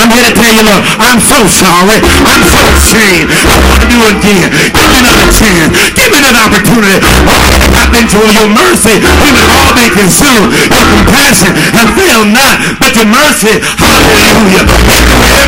I'm 0.00 0.10
here 0.10 0.23
to 0.24 0.32
tell 0.32 0.52
you, 0.52 0.64
Lord, 0.64 0.82
I'm 1.00 1.20
so 1.20 1.38
sorry. 1.48 2.00
I'm 2.24 2.42
so 2.48 2.60
ashamed. 2.80 3.28
I 3.44 3.60
want 3.60 3.80
to 3.84 3.88
do 3.92 3.98
it 4.08 4.16
again. 4.16 4.48
Give 4.72 4.88
me 4.88 4.98
another 5.04 5.28
chance. 5.28 5.70
Give 5.92 6.08
me 6.08 6.18
another 6.24 6.42
opportunity. 6.48 6.98
Oh, 7.28 7.52
I've 7.76 7.92
been 7.92 8.08
told 8.08 8.32
your 8.32 8.48
mercy. 8.48 8.96
We 9.20 9.28
will 9.36 9.50
all 9.52 9.72
be 9.76 9.86
consumed. 9.92 10.48
Your 10.72 10.86
compassion 10.96 11.52
has 11.76 11.88
failed 11.92 12.32
not, 12.32 12.56
but 12.80 12.96
your 12.96 13.08
mercy. 13.08 13.60
Hallelujah. 13.76 14.64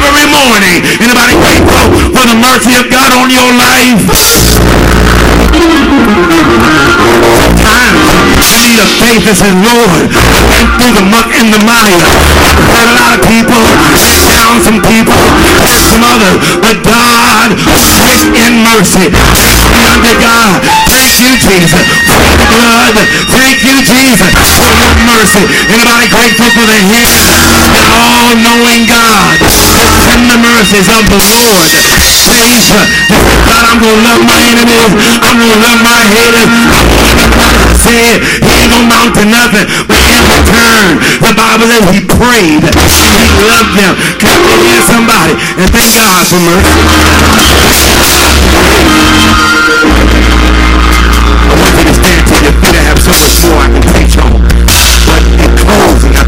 Every 0.04 0.28
morning. 0.28 0.84
Anybody 1.00 1.34
grateful 1.40 1.84
for 2.12 2.24
the 2.28 2.36
mercy 2.36 2.76
of 2.76 2.90
God 2.92 3.12
on 3.16 3.32
your 3.32 3.50
life? 3.56 4.04
You 8.66 8.74
need 8.74 8.82
a 8.82 8.90
faith 8.98 9.22
that 9.30 9.38
says, 9.38 9.54
Lord, 9.62 10.10
I 10.10 10.42
went 10.50 10.66
through 10.74 10.98
the 10.98 11.06
muck 11.06 11.30
and 11.38 11.54
the 11.54 11.62
mire. 11.62 12.02
I've 12.42 12.58
hurt 12.66 12.90
a 12.90 12.98
lot 12.98 13.14
of 13.14 13.22
people, 13.30 13.62
down 14.26 14.58
some 14.58 14.82
people, 14.82 15.22
some 15.86 16.02
others, 16.02 16.34
but 16.58 16.74
God 16.82 17.54
sits 17.78 18.26
in 18.26 18.66
mercy. 18.66 19.06
Thank 19.14 19.70
Unto 19.86 20.10
God, 20.18 20.66
thank 20.90 21.14
you, 21.14 21.30
Jesus, 21.38 21.78
for 22.10 22.18
the 22.18 22.34
blood. 22.50 22.94
Thank 23.30 23.62
you, 23.62 23.78
Jesus, 23.86 24.34
for 24.34 24.66
your 24.74 24.90
mercy. 25.14 25.46
Anybody 25.70 26.10
grateful 26.10 26.50
for 26.50 26.66
the 26.66 26.80
hand 26.90 27.38
of 27.70 27.86
all-knowing 27.86 28.82
God? 28.90 29.30
And 30.10 30.26
the 30.26 30.42
mercies 30.42 30.90
of 30.90 31.06
the 31.06 31.22
Lord. 31.22 31.70
Praise 31.70 32.66
God, 33.46 33.62
I'm 33.62 33.78
going 33.78 33.94
to 33.94 34.10
love 34.10 34.22
my 34.26 34.42
enemies. 34.42 34.90
I'm 35.22 35.38
going 35.38 35.54
to 35.54 35.60
love 35.62 35.80
my 35.86 36.02
haters. 36.02 36.50
Said 37.76 38.24
he 38.40 38.50
ain't 38.50 38.72
to 38.72 38.80
mount 38.88 39.12
to 39.14 39.24
nothing. 39.28 39.68
But 39.86 40.00
in 40.00 40.24
return, 40.32 40.96
the 41.20 41.32
Bible 41.36 41.68
says 41.68 41.84
he 41.92 42.00
prayed. 42.08 42.64
He 42.64 43.12
loved 43.46 43.72
them. 43.76 43.94
Come 44.18 44.40
on 44.42 44.58
here, 44.64 44.82
somebody. 44.88 45.36
And 45.60 45.68
thank 45.70 45.92
God 45.94 46.24
for 46.26 46.40
mercy. 46.40 46.72
I 51.46 51.54
want 51.62 51.76
you 51.78 51.84
to 51.84 51.94
stand 51.94 52.26
to 52.26 52.36
your 52.42 52.56
feet. 52.58 52.74
I 52.74 52.82
have 52.90 52.98
so 52.98 53.12
much 53.12 53.38
more 53.44 53.60
I 53.60 53.68
can 53.70 53.84
teach 53.94 54.18
on. 54.18 54.34
But 55.06 55.22
in 55.38 55.52
closing, 55.62 56.16
I 56.16 56.25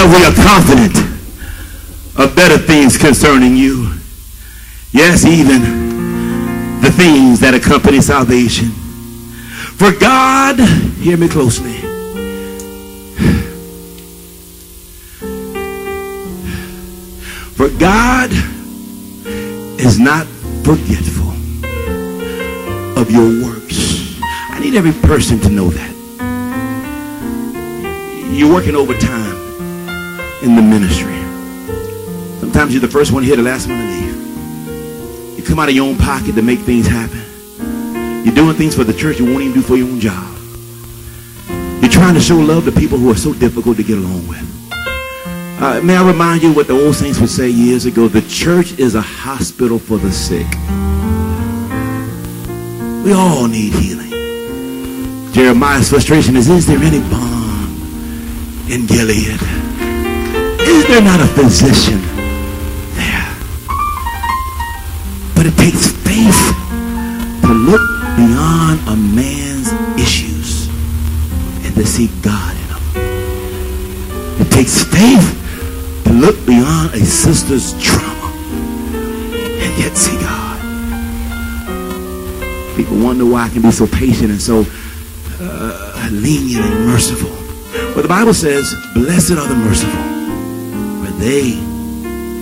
We 0.00 0.24
are 0.24 0.32
confident 0.32 0.96
of 2.16 2.34
better 2.34 2.56
things 2.56 2.96
concerning 2.96 3.54
you. 3.54 3.92
Yes, 4.92 5.26
even 5.26 6.80
the 6.80 6.90
things 6.90 7.38
that 7.40 7.52
accompany 7.54 8.00
salvation. 8.00 8.70
For 9.76 9.92
God, 9.92 10.58
hear 10.98 11.18
me 11.18 11.28
closely. 11.28 11.74
For 17.54 17.68
God 17.78 18.30
is 19.78 19.98
not 19.98 20.26
forgetful 20.64 21.30
of 22.98 23.10
your 23.10 23.44
works. 23.44 24.18
I 24.22 24.60
need 24.60 24.76
every 24.76 24.92
person 24.92 25.38
to 25.40 25.50
know 25.50 25.68
that. 25.68 25.90
You're 28.32 28.50
working 28.50 28.74
overtime 28.74 29.19
Sometimes 32.60 32.74
you're 32.74 32.86
the 32.86 32.92
first 32.92 33.10
one 33.10 33.22
here, 33.22 33.36
the 33.36 33.42
last 33.42 33.68
one 33.68 33.78
to 33.78 33.84
leave. 33.86 35.38
You 35.38 35.42
come 35.42 35.58
out 35.58 35.70
of 35.70 35.74
your 35.74 35.88
own 35.88 35.96
pocket 35.96 36.34
to 36.34 36.42
make 36.42 36.58
things 36.58 36.86
happen. 36.86 37.22
You're 38.22 38.34
doing 38.34 38.54
things 38.54 38.74
for 38.74 38.84
the 38.84 38.92
church 38.92 39.18
you 39.18 39.24
won't 39.24 39.40
even 39.40 39.54
do 39.54 39.62
for 39.62 39.76
your 39.76 39.88
own 39.88 39.98
job. 39.98 40.36
You're 41.80 41.90
trying 41.90 42.12
to 42.12 42.20
show 42.20 42.36
love 42.36 42.66
to 42.66 42.72
people 42.72 42.98
who 42.98 43.10
are 43.10 43.16
so 43.16 43.32
difficult 43.32 43.78
to 43.78 43.82
get 43.82 43.96
along 43.96 44.28
with. 44.28 44.42
Uh, 45.58 45.80
may 45.82 45.96
I 45.96 46.06
remind 46.06 46.42
you 46.42 46.52
what 46.52 46.66
the 46.66 46.74
old 46.74 46.94
saints 46.94 47.18
would 47.18 47.30
say 47.30 47.48
years 47.48 47.86
ago? 47.86 48.08
The 48.08 48.20
church 48.28 48.78
is 48.78 48.94
a 48.94 49.00
hospital 49.00 49.78
for 49.78 49.96
the 49.96 50.12
sick. 50.12 50.46
We 53.02 53.14
all 53.14 53.48
need 53.48 53.72
healing. 53.72 55.32
Jeremiah's 55.32 55.88
frustration 55.88 56.36
is, 56.36 56.50
is 56.50 56.66
there 56.66 56.82
any 56.82 57.00
balm 57.08 57.72
in 58.68 58.84
Gilead? 58.84 59.40
Is 60.60 60.86
there 60.88 61.00
not 61.00 61.20
a 61.20 61.26
physician 61.28 62.19
But 65.40 65.46
it 65.46 65.56
takes 65.56 65.88
faith 65.88 66.52
to 67.40 67.54
look 67.54 67.80
beyond 68.14 68.78
a 68.86 68.94
man's 68.94 69.72
issues 69.98 70.68
and 71.64 71.74
to 71.76 71.86
see 71.86 72.08
God 72.20 72.54
in 72.54 72.68
them. 72.68 72.82
It 74.42 74.50
takes 74.52 74.84
faith 74.84 76.04
to 76.04 76.12
look 76.12 76.36
beyond 76.44 76.92
a 76.92 76.98
sister's 76.98 77.72
trauma 77.82 78.30
and 78.92 79.78
yet 79.78 79.96
see 79.96 80.18
God. 80.20 80.60
People 82.76 82.98
wonder 82.98 83.24
why 83.24 83.44
I 83.46 83.48
can 83.48 83.62
be 83.62 83.70
so 83.70 83.86
patient 83.86 84.30
and 84.32 84.42
so 84.42 84.66
uh, 85.40 86.08
lenient 86.12 86.66
and 86.66 86.84
merciful. 86.86 87.30
But 87.94 88.02
the 88.02 88.08
Bible 88.08 88.34
says, 88.34 88.74
blessed 88.92 89.38
are 89.38 89.48
the 89.48 89.54
merciful, 89.54 90.02
for 91.02 91.12
they, 91.18 91.52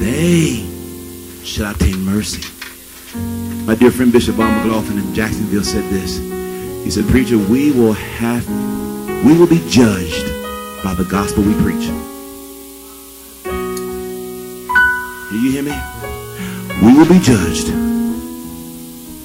they 0.00 0.66
shall 1.44 1.70
obtain 1.70 2.00
mercy. 2.00 2.57
My 3.68 3.74
dear 3.74 3.90
friend 3.90 4.10
Bishop 4.10 4.36
Vaughn 4.36 4.50
McLaughlin 4.54 4.96
in 4.96 5.12
Jacksonville 5.12 5.62
said 5.62 5.84
this. 5.92 6.16
He 6.84 6.90
said, 6.90 7.06
Preacher, 7.06 7.36
we 7.36 7.70
will 7.70 7.92
have, 7.92 8.48
we 9.26 9.36
will 9.36 9.46
be 9.46 9.62
judged 9.68 10.24
by 10.82 10.94
the 10.94 11.04
gospel 11.04 11.42
we 11.42 11.52
preach. 11.52 11.84
Do 15.28 15.38
you 15.38 15.52
hear 15.52 15.62
me? 15.62 15.78
We 16.82 16.96
will 16.96 17.06
be 17.06 17.20
judged 17.20 17.66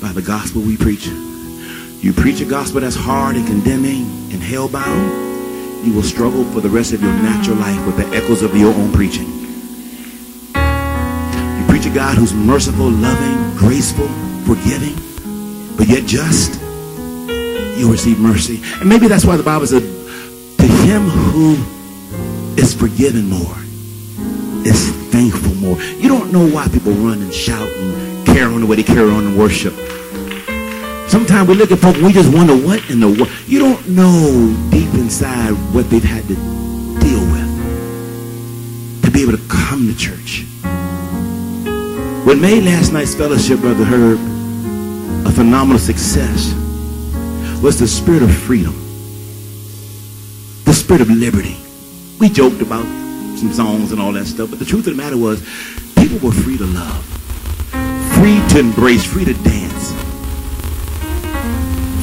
by 0.02 0.12
the 0.12 0.22
gospel 0.22 0.62
we 0.62 0.76
preach. 0.76 1.08
You 1.08 2.12
preach 2.12 2.42
a 2.42 2.46
gospel 2.46 2.82
that's 2.82 2.98
hard 2.98 3.38
and 3.38 3.48
condemning 3.48 4.02
and 4.34 4.42
hellbound, 4.42 5.86
you 5.86 5.94
will 5.94 6.04
struggle 6.04 6.44
for 6.52 6.60
the 6.60 6.68
rest 6.68 6.92
of 6.92 7.02
your 7.02 7.14
natural 7.14 7.56
life 7.56 7.86
with 7.86 7.96
the 7.96 8.08
echoes 8.14 8.42
of 8.42 8.54
your 8.58 8.74
own 8.74 8.92
preaching. 8.92 9.30
You 10.54 11.66
preach 11.70 11.86
a 11.86 11.92
God 11.96 12.18
who's 12.18 12.34
merciful, 12.34 12.90
loving, 12.90 13.56
graceful, 13.56 14.10
forgiving, 14.46 14.96
but 15.78 15.88
yet 15.88 16.06
just. 16.06 16.60
You'll 17.78 17.92
receive 17.92 18.20
mercy. 18.20 18.62
And 18.80 18.88
maybe 18.88 19.08
that's 19.08 19.26
why 19.26 19.36
the 19.36 19.44
Bible 19.44 19.66
said, 19.66 19.82
to 19.82 20.68
him 20.86 21.04
who 21.10 21.56
is 22.56 22.74
forgiven 22.74 23.30
more 23.30 23.58
is 24.66 24.92
thankful 25.12 25.56
more. 25.56 25.82
You 25.82 26.08
don't 26.08 26.32
know 26.32 26.48
why 26.48 26.68
people 26.68 26.94
run 26.94 27.22
and 27.22 27.34
shout 27.34 27.68
and 27.68 28.26
carry 28.26 28.54
on 28.54 28.62
the 28.62 28.68
way 28.68 28.76
they 28.76 28.84
carry 28.84 29.10
on 29.10 29.26
in 29.26 29.38
worship. 29.38 29.74
Sometimes 31.10 31.48
we 31.48 31.56
look 31.56 31.72
at 31.72 31.80
folk 31.80 31.96
and 31.96 32.06
we 32.06 32.14
just 32.14 32.34
wonder 32.34 32.56
what 32.56 32.90
in 32.90 33.00
the 33.00 33.08
world. 33.08 33.30
You 33.46 33.60
don't 33.60 33.90
know 33.90 34.56
deep 34.72 34.94
inside 34.94 35.52
what 35.74 35.90
they've 35.90 36.04
had 36.04 36.24
to 36.24 36.36
deal 37.00 37.22
with 37.32 39.04
to 39.04 39.12
be 39.12 39.22
able 39.24 39.34
to 39.34 39.44
come 39.48 39.88
to 39.88 39.96
church. 39.98 40.46
What 42.26 42.38
made 42.38 42.64
last 42.64 42.92
night's 42.94 43.16
fellowship, 43.16 43.60
Brother 43.60 43.84
Herb, 43.84 44.20
a 45.28 45.32
phenomenal 45.32 45.80
success 45.80 46.54
was 47.62 47.80
the 47.80 47.88
spirit 47.88 48.24
of 48.24 48.34
freedom, 48.34 48.74
the 50.66 50.74
spirit 50.74 51.02
of 51.02 51.10
liberty. 51.10 51.58
We 52.20 52.30
joked 52.30 52.62
about 52.62 52.86
some 53.38 53.52
songs 53.54 53.92
and 53.92 54.02
all 54.02 54.12
that 54.14 54.26
stuff, 54.26 54.50
but 54.50 54.60
the 54.60 54.66
truth 54.66 54.88
of 54.88 54.96
the 54.96 55.02
matter 55.02 55.18
was 55.18 55.42
people 55.96 56.18
were 56.20 56.34
free 56.34 56.58
to 56.58 56.66
love, 56.66 57.04
free 58.18 58.42
to 58.50 58.60
embrace, 58.60 59.06
free 59.06 59.26
to 59.26 59.34
dance 59.34 59.94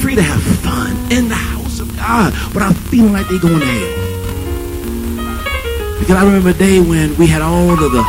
free 0.01 0.15
to 0.15 0.21
have 0.23 0.41
fun 0.61 0.97
in 1.11 1.29
the 1.29 1.35
house 1.35 1.79
of 1.79 1.95
God 1.95 2.33
without 2.55 2.75
feeling 2.75 3.13
like 3.13 3.29
they're 3.29 3.39
going 3.39 3.59
to 3.59 3.65
hell. 3.65 3.95
Because 5.99 6.15
I 6.15 6.25
remember 6.25 6.49
a 6.49 6.53
day 6.53 6.81
when 6.81 7.15
we 7.17 7.27
had 7.27 7.43
all 7.43 7.69
of 7.69 7.79
the 7.79 8.03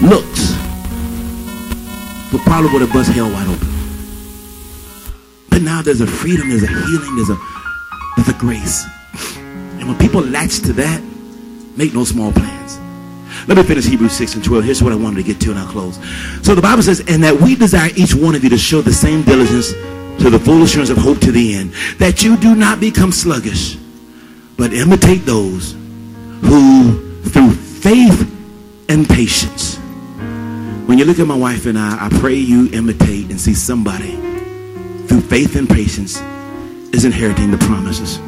looks, 0.00 0.55
probably 2.38 2.72
would 2.72 2.82
have 2.82 2.92
bust 2.92 3.10
hell 3.12 3.30
wide 3.30 3.48
open. 3.48 3.68
But 5.50 5.62
now 5.62 5.82
there's 5.82 6.00
a 6.00 6.06
freedom, 6.06 6.48
there's 6.48 6.62
a 6.62 6.68
healing, 6.68 7.16
there's 7.16 7.30
a 7.30 7.38
there's 8.16 8.28
a 8.28 8.38
grace. 8.38 8.86
And 9.78 9.88
when 9.88 9.98
people 9.98 10.22
latch 10.22 10.60
to 10.60 10.72
that, 10.74 11.02
make 11.76 11.94
no 11.94 12.04
small 12.04 12.32
plans. 12.32 12.78
Let 13.46 13.58
me 13.58 13.62
finish 13.62 13.84
Hebrews 13.84 14.12
6 14.12 14.34
and 14.36 14.44
12. 14.44 14.64
Here's 14.64 14.82
what 14.82 14.92
I 14.92 14.96
wanted 14.96 15.16
to 15.16 15.22
get 15.22 15.40
to 15.42 15.50
and 15.50 15.58
I'll 15.58 15.68
close. 15.68 15.96
So 16.42 16.54
the 16.54 16.62
Bible 16.62 16.82
says, 16.82 17.00
and 17.06 17.22
that 17.22 17.40
we 17.40 17.54
desire 17.54 17.90
each 17.94 18.14
one 18.14 18.34
of 18.34 18.42
you 18.42 18.50
to 18.50 18.58
show 18.58 18.80
the 18.80 18.92
same 18.92 19.22
diligence 19.22 19.72
to 20.22 20.30
the 20.30 20.38
full 20.38 20.62
assurance 20.62 20.90
of 20.90 20.96
hope 20.96 21.20
to 21.20 21.30
the 21.30 21.54
end, 21.54 21.72
that 21.98 22.24
you 22.24 22.36
do 22.38 22.56
not 22.56 22.80
become 22.80 23.12
sluggish, 23.12 23.76
but 24.56 24.72
imitate 24.72 25.24
those 25.26 25.72
who, 26.42 27.22
through 27.28 27.52
faith 27.52 28.32
and 28.88 29.08
patience, 29.08 29.75
when 30.86 30.98
you 30.98 31.04
look 31.04 31.18
at 31.18 31.26
my 31.26 31.36
wife 31.36 31.66
and 31.66 31.78
I, 31.78 32.06
I 32.06 32.08
pray 32.20 32.34
you 32.34 32.70
imitate 32.72 33.30
and 33.30 33.40
see 33.40 33.54
somebody 33.54 34.16
through 35.06 35.20
faith 35.20 35.56
and 35.56 35.68
patience 35.68 36.20
is 36.94 37.04
inheriting 37.04 37.50
the 37.50 37.58
promises. 37.58 38.18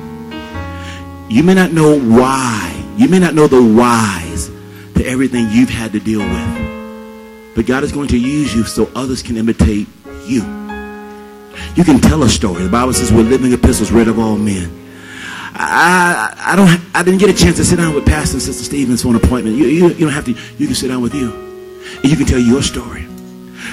You 1.30 1.42
may 1.42 1.54
not 1.54 1.72
know 1.72 1.98
why. 1.98 2.74
You 2.96 3.08
may 3.08 3.18
not 3.18 3.34
know 3.34 3.46
the 3.46 3.62
whys 3.62 4.50
to 4.94 5.06
everything 5.06 5.48
you've 5.50 5.70
had 5.70 5.92
to 5.92 6.00
deal 6.00 6.20
with. 6.20 7.54
But 7.54 7.66
God 7.66 7.84
is 7.84 7.92
going 7.92 8.08
to 8.08 8.18
use 8.18 8.54
you 8.54 8.64
so 8.64 8.90
others 8.94 9.22
can 9.22 9.36
imitate 9.36 9.86
you. 10.26 10.42
You 11.76 11.84
can 11.84 12.00
tell 12.00 12.22
a 12.22 12.28
story. 12.28 12.62
The 12.64 12.70
Bible 12.70 12.92
says 12.92 13.12
we're 13.12 13.22
living 13.22 13.52
epistles 13.52 13.92
read 13.92 14.08
of 14.08 14.18
all 14.18 14.36
men. 14.36 14.70
I, 15.54 16.34
I 16.36 16.56
don't 16.56 16.68
I 16.94 17.02
didn't 17.02 17.18
get 17.18 17.30
a 17.30 17.34
chance 17.34 17.56
to 17.56 17.64
sit 17.64 17.76
down 17.76 17.94
with 17.94 18.06
Pastor 18.06 18.36
and 18.36 18.42
Sister 18.42 18.64
Stevens 18.64 19.02
for 19.02 19.08
an 19.08 19.16
appointment. 19.16 19.56
You, 19.56 19.66
you, 19.66 19.88
you 19.88 20.06
don't 20.06 20.12
have 20.12 20.24
to. 20.26 20.32
You 20.32 20.66
can 20.66 20.74
sit 20.74 20.88
down 20.88 21.02
with 21.02 21.14
you, 21.14 21.30
and 22.02 22.04
you 22.04 22.16
can 22.16 22.26
tell 22.26 22.38
your 22.38 22.62
story. 22.62 23.06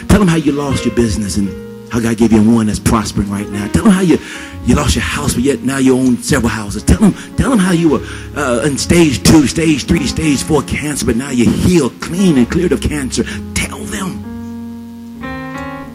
Tell 0.07 0.19
them 0.19 0.27
how 0.27 0.37
you 0.37 0.51
lost 0.51 0.85
your 0.85 0.95
business 0.95 1.37
and 1.37 1.49
how 1.91 1.99
God 1.99 2.17
gave 2.17 2.31
you 2.31 2.43
one 2.43 2.67
that's 2.67 2.79
prospering 2.79 3.29
right 3.29 3.47
now. 3.49 3.67
Tell 3.69 3.83
them 3.83 3.93
how 3.93 4.01
you 4.01 4.17
you 4.65 4.75
lost 4.75 4.95
your 4.95 5.03
house, 5.03 5.33
but 5.35 5.43
yet 5.43 5.61
now 5.61 5.77
you 5.77 5.95
own 5.95 6.17
several 6.17 6.49
houses. 6.49 6.83
Tell 6.83 6.99
them 6.99 7.13
tell 7.37 7.49
them 7.49 7.59
how 7.59 7.71
you 7.71 7.89
were 7.89 8.05
uh, 8.35 8.63
in 8.65 8.77
stage 8.77 9.23
two, 9.23 9.47
stage 9.47 9.85
three, 9.85 10.07
stage 10.07 10.43
four 10.43 10.63
cancer, 10.63 11.05
but 11.05 11.15
now 11.15 11.29
you're 11.29 11.51
healed, 11.51 11.99
clean, 12.01 12.37
and 12.37 12.49
cleared 12.49 12.71
of 12.71 12.81
cancer. 12.81 13.23
Tell 13.53 13.79
them 13.79 14.21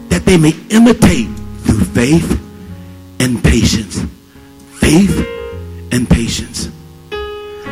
that 0.09 0.25
they 0.25 0.37
may 0.37 0.53
imitate 0.69 1.27
through 1.63 1.83
faith 1.93 2.39
and 3.19 3.43
patience. 3.43 4.03
Faith 4.79 5.27
and 5.91 6.09
patience. 6.09 6.50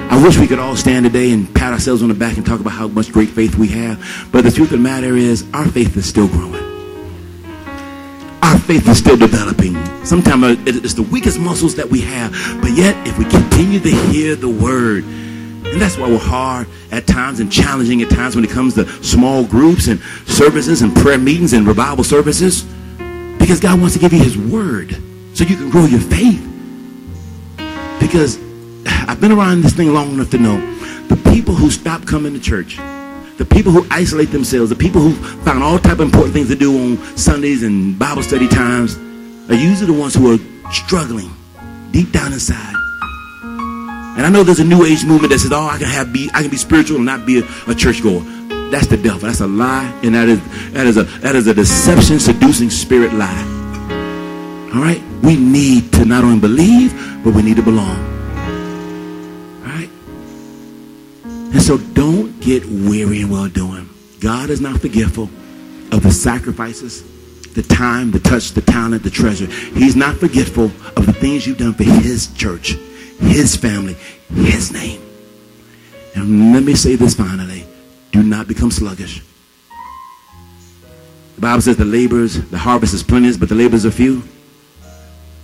I 0.10 0.22
wish 0.24 0.40
we 0.40 0.48
could 0.48 0.58
all 0.58 0.76
stand 0.76 1.06
today 1.06 1.32
and 1.32 1.54
pat 1.54 1.72
ourselves 1.72 2.02
on 2.02 2.10
the 2.10 2.16
back 2.16 2.36
and 2.36 2.46
talk 2.46 2.60
about 2.60 2.74
how 2.74 2.88
much 2.88 3.12
great 3.12 3.30
faith 3.30 3.56
we 3.56 3.68
have. 3.68 4.28
But 4.32 4.44
the 4.44 4.50
truth 4.50 4.72
of 4.72 4.80
the 4.80 4.84
matter 4.84 5.16
is, 5.16 5.46
our 5.54 5.68
faith 5.68 5.96
is 5.96 6.10
still 6.10 6.28
growing. 6.28 6.56
Our 8.42 8.58
faith 8.58 8.90
is 8.90 8.98
still 8.98 9.18
developing. 9.18 9.76
Sometimes 10.04 10.58
it's 10.66 10.96
the 10.96 11.04
weakest 11.04 11.40
muscles 11.40 11.76
that 11.76 11.88
we 11.88 12.02
have. 12.02 12.32
But 12.60 12.72
yet, 12.72 12.96
if 13.08 13.20
we 13.20 13.26
continue 13.26 13.80
to 13.80 13.90
hear 13.90 14.36
the 14.36 14.50
word, 14.50 15.04
and 15.04 15.80
that's 15.80 15.96
why 15.96 16.10
we're 16.10 16.18
hard 16.18 16.68
at 16.92 17.06
times 17.06 17.40
and 17.40 17.52
challenging 17.52 18.02
at 18.02 18.10
times 18.10 18.36
when 18.36 18.44
it 18.44 18.50
comes 18.50 18.74
to 18.74 18.88
small 19.04 19.46
groups 19.46 19.88
and 19.88 20.02
services 20.26 20.82
and 20.82 20.96
prayer 20.96 21.20
meetings 21.20 21.54
and 21.54 21.68
revival 21.68 22.04
services. 22.04 22.64
Because 23.38 23.60
God 23.60 23.80
wants 23.80 23.94
to 23.94 24.00
give 24.00 24.12
you 24.12 24.24
his 24.24 24.36
word 24.36 24.98
so 25.36 25.44
you 25.44 25.56
can 25.56 25.70
grow 25.70 25.86
your 25.86 26.02
faith. 26.02 26.44
Because 28.00 28.40
I've 29.08 29.20
been 29.20 29.32
around 29.32 29.62
this 29.62 29.74
thing 29.74 29.94
long 29.94 30.14
enough 30.14 30.30
to 30.32 30.38
know 30.38 30.58
the 31.08 31.18
people 31.32 31.54
who 31.54 31.72
stop 31.72 32.06
coming 32.06 32.34
to 32.34 32.40
church, 32.40 32.78
the 33.38 33.46
people 33.46 33.72
who 33.72 33.86
isolate 33.90 34.32
themselves, 34.32 34.70
the 34.70 34.76
people 34.76 35.02
who 35.02 35.14
find 35.44 35.64
all 35.64 35.80
type 35.80 35.94
of 35.94 36.02
important 36.02 36.34
things 36.34 36.50
to 36.50 36.56
do 36.56 36.78
on 36.78 37.18
Sundays 37.18 37.64
and 37.64 37.98
Bible 37.98 38.24
study 38.24 38.48
times 38.48 38.98
are 39.50 39.56
usually 39.56 39.92
the 39.92 40.00
ones 40.00 40.14
who 40.14 40.34
are 40.34 40.40
struggling 40.72 41.32
deep 41.92 42.12
down 42.12 42.34
inside. 42.34 42.76
And 44.18 44.26
I 44.26 44.30
know 44.30 44.44
there's 44.44 44.60
a 44.60 44.66
new 44.66 44.86
age 44.86 45.06
movement 45.06 45.32
that 45.32 45.40
says, 45.40 45.52
"Oh, 45.54 45.68
I 45.68 45.78
can 45.78 45.88
have 45.88 46.12
be 46.12 46.30
I 46.34 46.42
can 46.42 46.52
be 46.52 46.58
spiritual 46.58 46.98
and 46.98 47.06
not 47.06 47.26
be 47.26 47.40
a, 47.40 47.44
a 47.68 47.74
churchgoer." 47.74 48.22
That's 48.70 48.88
the 48.88 48.98
devil. 48.98 49.20
That's 49.20 49.40
a 49.40 49.48
lie, 49.48 49.92
and 50.04 50.14
that 50.14 50.30
is 50.30 50.40
that 50.74 50.86
is 50.86 50.98
a 50.98 51.04
that 51.24 51.36
is 51.36 51.48
a 51.48 51.54
deception, 51.54 52.20
seducing 52.20 52.70
spirit 52.70 53.14
lie. 53.14 53.44
All 54.74 54.82
right, 54.82 55.02
we 55.24 55.36
need 55.36 55.92
to 55.94 56.06
not 56.06 56.24
only 56.24 56.40
believe, 56.40 56.94
but 57.24 57.34
we 57.34 57.42
need 57.42 57.56
to 57.56 57.64
belong. 57.64 58.19
And 61.52 61.62
so 61.62 61.78
don't 61.78 62.40
get 62.42 62.66
weary 62.66 63.22
in 63.22 63.30
well 63.30 63.50
doing. 63.50 63.90
God 64.20 64.50
is 64.50 64.62
not 64.62 64.80
forgetful 64.82 65.30
of 65.92 66.04
the 66.04 66.12
sacrifices, 66.12 67.04
the 67.54 67.64
time, 67.64 68.12
the 68.12 68.20
touch, 68.20 68.52
the 68.52 68.62
talent, 68.62 69.04
the 69.04 69.10
treasure. 69.10 69.48
He's 69.48 69.96
not 69.96 70.18
forgetful 70.18 70.66
of 70.66 71.06
the 71.06 71.14
things 71.14 71.48
you've 71.48 71.58
done 71.58 71.74
for 71.74 71.84
His 71.84 72.28
church, 72.34 72.74
His 73.20 73.56
family, 73.56 73.96
His 74.30 74.72
name. 74.72 75.02
And 76.16 76.54
let 76.54 76.64
me 76.64 76.76
say 76.76 76.96
this 76.96 77.16
finally. 77.16 77.66
Do 78.12 78.24
not 78.24 78.48
become 78.48 78.72
sluggish. 78.72 79.24
The 81.36 81.42
Bible 81.42 81.62
says 81.62 81.78
the 81.78 81.86
laborers, 81.86 82.42
the 82.50 82.58
harvest 82.58 82.94
is 82.94 83.02
plenteous, 83.02 83.38
but 83.38 83.50
the 83.50 83.56
laborers 83.56 83.86
are 83.86 83.92
few. 83.92 84.24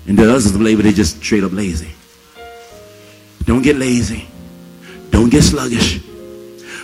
And 0.07 0.17
the 0.19 0.29
others 0.29 0.53
of 0.53 0.61
labor, 0.61 0.83
they 0.83 0.91
just 0.91 1.17
straight 1.17 1.43
up 1.43 1.53
lazy. 1.53 1.91
Don't 3.45 3.61
get 3.61 3.77
lazy. 3.77 4.27
Don't 5.15 5.29
get 5.29 5.43
sluggish. 5.43 6.01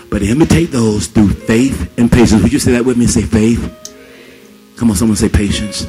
But 0.10 0.22
imitate 0.24 0.72
those 0.72 1.08
through 1.08 1.32
faith 1.32 2.00
and 2.00 2.10
patience. 2.10 2.42
Would 2.42 2.54
you 2.54 2.60
say 2.60 2.72
that 2.72 2.86
with 2.86 2.96
me? 2.96 3.06
Say 3.06 3.24
faith. 3.24 3.60
Come 4.78 4.90
on, 4.90 4.96
someone 4.96 5.18
say 5.18 5.28
patience. 5.28 5.86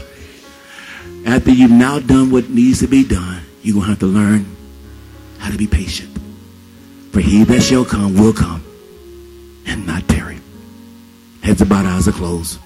After 1.24 1.52
you've 1.52 1.70
now 1.70 2.00
done 2.00 2.32
what 2.32 2.50
needs 2.50 2.80
to 2.80 2.88
be 2.88 3.04
done, 3.04 3.42
you're 3.62 3.74
going 3.74 3.84
to 3.84 3.90
have 3.90 4.00
to 4.00 4.06
learn 4.06 4.44
how 5.38 5.52
to 5.52 5.56
be 5.56 5.68
patient. 5.68 6.18
For 7.12 7.20
he 7.20 7.44
that 7.44 7.60
shall 7.60 7.84
come 7.84 8.14
will 8.14 8.32
come 8.32 8.64
and 9.64 9.86
not 9.86 10.08
tarry. 10.08 10.40
Heads 11.44 11.62
about 11.62 11.86
eyes 11.86 12.08
are 12.08 12.12
closed. 12.12 12.58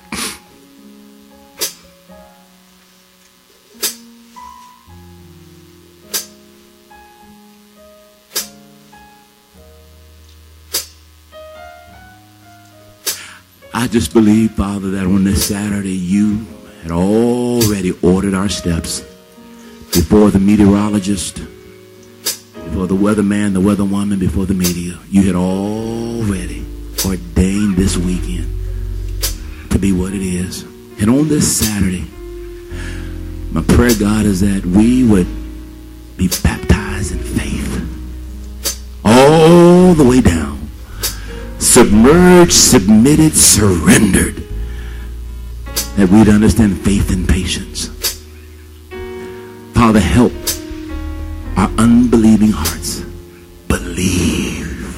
I 13.87 13.89
just 13.89 14.12
believe, 14.12 14.51
Father, 14.51 14.91
that 14.91 15.07
on 15.07 15.22
this 15.22 15.47
Saturday 15.47 15.95
you 15.95 16.45
had 16.82 16.91
already 16.91 17.97
ordered 18.03 18.34
our 18.34 18.49
steps 18.49 19.01
before 19.93 20.32
the 20.32 20.41
meteorologist, 20.41 21.37
before 21.37 22.89
the 22.89 22.97
weatherman, 22.97 23.53
the 23.53 23.61
weatherwoman, 23.61 24.18
before 24.18 24.45
the 24.45 24.55
media. 24.55 24.99
You 25.09 25.22
had 25.22 25.37
already 25.37 26.66
ordained 27.05 27.76
this 27.76 27.97
weekend 27.97 28.51
to 29.70 29.78
be 29.78 29.93
what 29.93 30.12
it 30.14 30.22
is. 30.22 30.64
And 31.01 31.09
on 31.09 31.28
this 31.28 31.47
Saturday, 31.57 32.11
my 33.53 33.62
prayer, 33.62 33.95
God, 33.97 34.26
is 34.26 34.41
that 34.41 34.66
we 34.66 35.05
would 35.05 35.28
be 36.16 36.26
baptized 36.43 37.12
in 37.12 37.18
faith 37.20 37.72
all 39.05 39.95
the 39.95 40.03
way 40.05 40.20
down, 40.22 40.45
submerged, 41.77 42.55
submitted, 42.55 43.35
surrendered, 43.37 44.37
that 45.97 46.09
we'd 46.11 46.27
understand 46.27 46.81
faith 46.81 47.12
and 47.12 47.29
patience. 47.29 47.89
Father, 49.74 50.01
help 50.01 50.33
our 51.59 51.68
unbelieving 51.77 52.51
hearts 52.51 53.03
believe. 53.68 54.97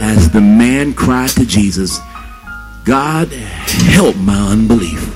As 0.00 0.30
the 0.30 0.40
man 0.40 0.94
cried 0.94 1.28
to 1.36 1.44
Jesus, 1.44 1.98
God, 2.86 3.28
help 3.28 4.16
my 4.16 4.52
unbelief 4.52 5.14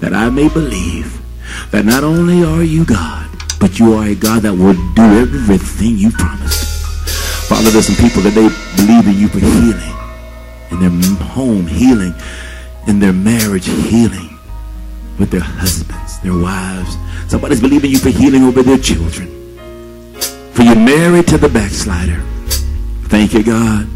that 0.00 0.12
I 0.12 0.28
may 0.28 0.50
believe 0.50 1.22
that 1.70 1.86
not 1.86 2.04
only 2.04 2.44
are 2.44 2.62
you 2.62 2.84
God, 2.84 3.26
but 3.58 3.78
you 3.78 3.94
are 3.94 4.08
a 4.08 4.14
God 4.14 4.42
that 4.42 4.52
will 4.52 4.74
do 4.92 5.02
everything 5.02 5.96
you 5.96 6.10
promised. 6.10 6.57
Father, 7.48 7.70
there's 7.70 7.86
some 7.86 7.96
people 7.96 8.20
that 8.22 8.34
they 8.34 8.46
believe 8.76 9.06
in 9.08 9.18
you 9.18 9.28
for 9.28 9.38
healing 9.38 9.94
in 10.70 10.80
their 10.80 11.26
home, 11.28 11.66
healing 11.66 12.14
in 12.86 12.98
their 12.98 13.14
marriage, 13.14 13.64
healing 13.64 14.38
with 15.18 15.30
their 15.30 15.40
husbands, 15.40 16.20
their 16.20 16.36
wives. 16.36 16.98
Somebody's 17.26 17.62
believing 17.62 17.90
you 17.90 17.98
for 17.98 18.10
healing 18.10 18.44
over 18.44 18.62
their 18.62 18.76
children. 18.76 19.28
For 20.52 20.62
you're 20.62 20.76
married 20.76 21.26
to 21.28 21.38
the 21.38 21.48
backslider. 21.48 22.20
Thank 23.08 23.32
you, 23.32 23.42
God, 23.42 23.88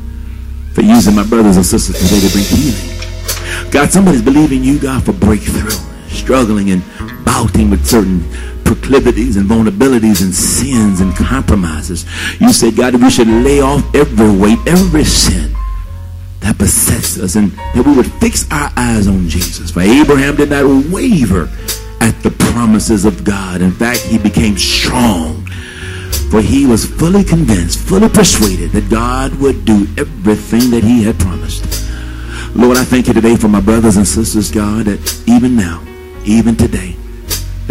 for 0.72 0.80
using 0.80 1.14
my 1.14 1.24
brothers 1.26 1.57
and 1.57 1.66
sisters 1.66 2.00
today 2.00 2.26
to 2.26 2.32
bring 2.32 2.44
healing. 2.44 3.70
God, 3.70 3.90
somebody's 3.90 4.22
believing 4.22 4.64
you, 4.64 4.78
God, 4.78 5.05
for 5.05 5.12
breakthrough, 5.12 5.76
struggling 6.09 6.70
and 6.70 6.82
bouting 7.26 7.68
with 7.68 7.86
certain 7.86 8.22
proclivities 8.64 9.36
and 9.36 9.48
vulnerabilities 9.48 10.22
and 10.22 10.34
sins 10.34 11.00
and 11.00 11.14
compromises. 11.14 12.04
You 12.40 12.52
said, 12.52 12.76
God, 12.76 12.94
we 12.94 13.10
should 13.10 13.28
lay 13.28 13.60
off 13.60 13.82
every 13.94 14.30
weight, 14.36 14.58
every 14.66 15.04
sin 15.04 15.54
that 16.40 16.58
besets 16.58 17.18
us, 17.18 17.36
and 17.36 17.52
that 17.74 17.84
we 17.86 17.94
would 17.94 18.10
fix 18.14 18.50
our 18.50 18.70
eyes 18.76 19.06
on 19.08 19.28
Jesus. 19.28 19.70
For 19.70 19.80
Abraham 19.80 20.36
did 20.36 20.50
not 20.50 20.64
waver 20.92 21.48
at 22.00 22.20
the 22.22 22.34
promises 22.52 23.04
of 23.04 23.24
God. 23.24 23.60
In 23.60 23.72
fact, 23.72 24.00
he 24.00 24.18
became 24.18 24.58
strong 24.58 25.46
for 26.32 26.40
he 26.40 26.64
was 26.64 26.86
fully 26.86 27.22
convinced, 27.22 27.78
fully 27.78 28.08
persuaded 28.08 28.70
that 28.70 28.88
God 28.88 29.34
would 29.34 29.66
do 29.66 29.86
everything 29.98 30.70
that 30.70 30.82
he 30.82 31.02
had 31.04 31.18
promised. 31.18 31.62
Lord, 32.56 32.78
I 32.78 32.84
thank 32.84 33.06
you 33.06 33.12
today 33.12 33.36
for 33.36 33.48
my 33.48 33.60
brothers 33.60 33.98
and 33.98 34.08
sisters, 34.08 34.50
God, 34.50 34.86
that 34.86 35.22
even 35.26 35.54
now, 35.56 35.84
even 36.24 36.56
today, 36.56 36.96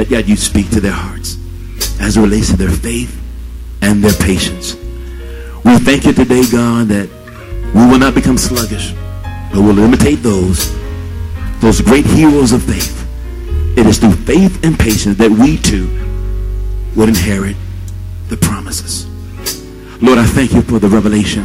that 0.02 0.10
God, 0.10 0.28
you 0.28 0.36
speak 0.36 0.68
to 0.72 0.82
their 0.82 0.92
hearts 0.92 1.38
as 2.02 2.18
it 2.18 2.22
relates 2.22 2.50
to 2.50 2.58
their 2.58 2.72
faith 2.72 3.22
and 3.84 4.04
their 4.04 4.14
patience. 4.14 4.74
We 5.64 5.78
thank 5.78 6.06
you 6.06 6.14
today, 6.14 6.42
God, 6.52 6.88
that 6.88 7.08
we 7.76 7.86
will 7.86 8.00
not 8.00 8.16
become 8.16 8.36
sluggish, 8.36 8.94
but 9.54 9.62
will 9.62 9.78
imitate 9.78 10.24
those, 10.24 10.74
those 11.60 11.82
great 11.82 12.08
heroes 12.08 12.52
of 12.52 12.64
faith. 12.64 13.08
It 13.78 13.86
is 13.86 14.00
through 14.00 14.14
faith 14.14 14.64
and 14.64 14.78
patience 14.78 15.20
that 15.20 15.30
we 15.30 15.58
too 15.58 15.86
would 16.96 17.10
inherit 17.10 17.56
the 18.30 18.38
promises. 18.38 19.06
Lord, 20.02 20.18
I 20.18 20.26
thank 20.26 20.54
you 20.54 20.64
for 20.64 20.80
the 20.80 20.90
revelation. 20.90 21.44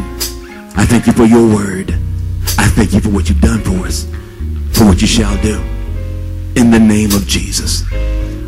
I 0.79 0.87
thank 0.87 1.07
you 1.07 1.13
for 1.13 1.27
your 1.27 1.47
word. 1.47 1.91
I 2.57 2.69
thank 2.69 2.95
you 2.95 3.01
for 3.01 3.11
what 3.11 3.29
you've 3.29 3.43
done 3.43 3.61
for 3.61 3.87
us, 3.87 4.05
for 4.73 4.87
what 4.87 5.03
you 5.03 5.07
shall 5.07 5.37
do. 5.43 5.61
In 6.59 6.71
the 6.71 6.81
name 6.81 7.13
of 7.13 7.27
Jesus. 7.27 7.85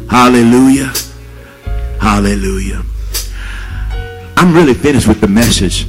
Hallelujah. 0.09 0.93
Hallelujah. 2.01 2.83
I'm 4.37 4.55
really 4.55 4.73
finished 4.73 5.07
with 5.07 5.21
the 5.21 5.29
message. 5.29 5.87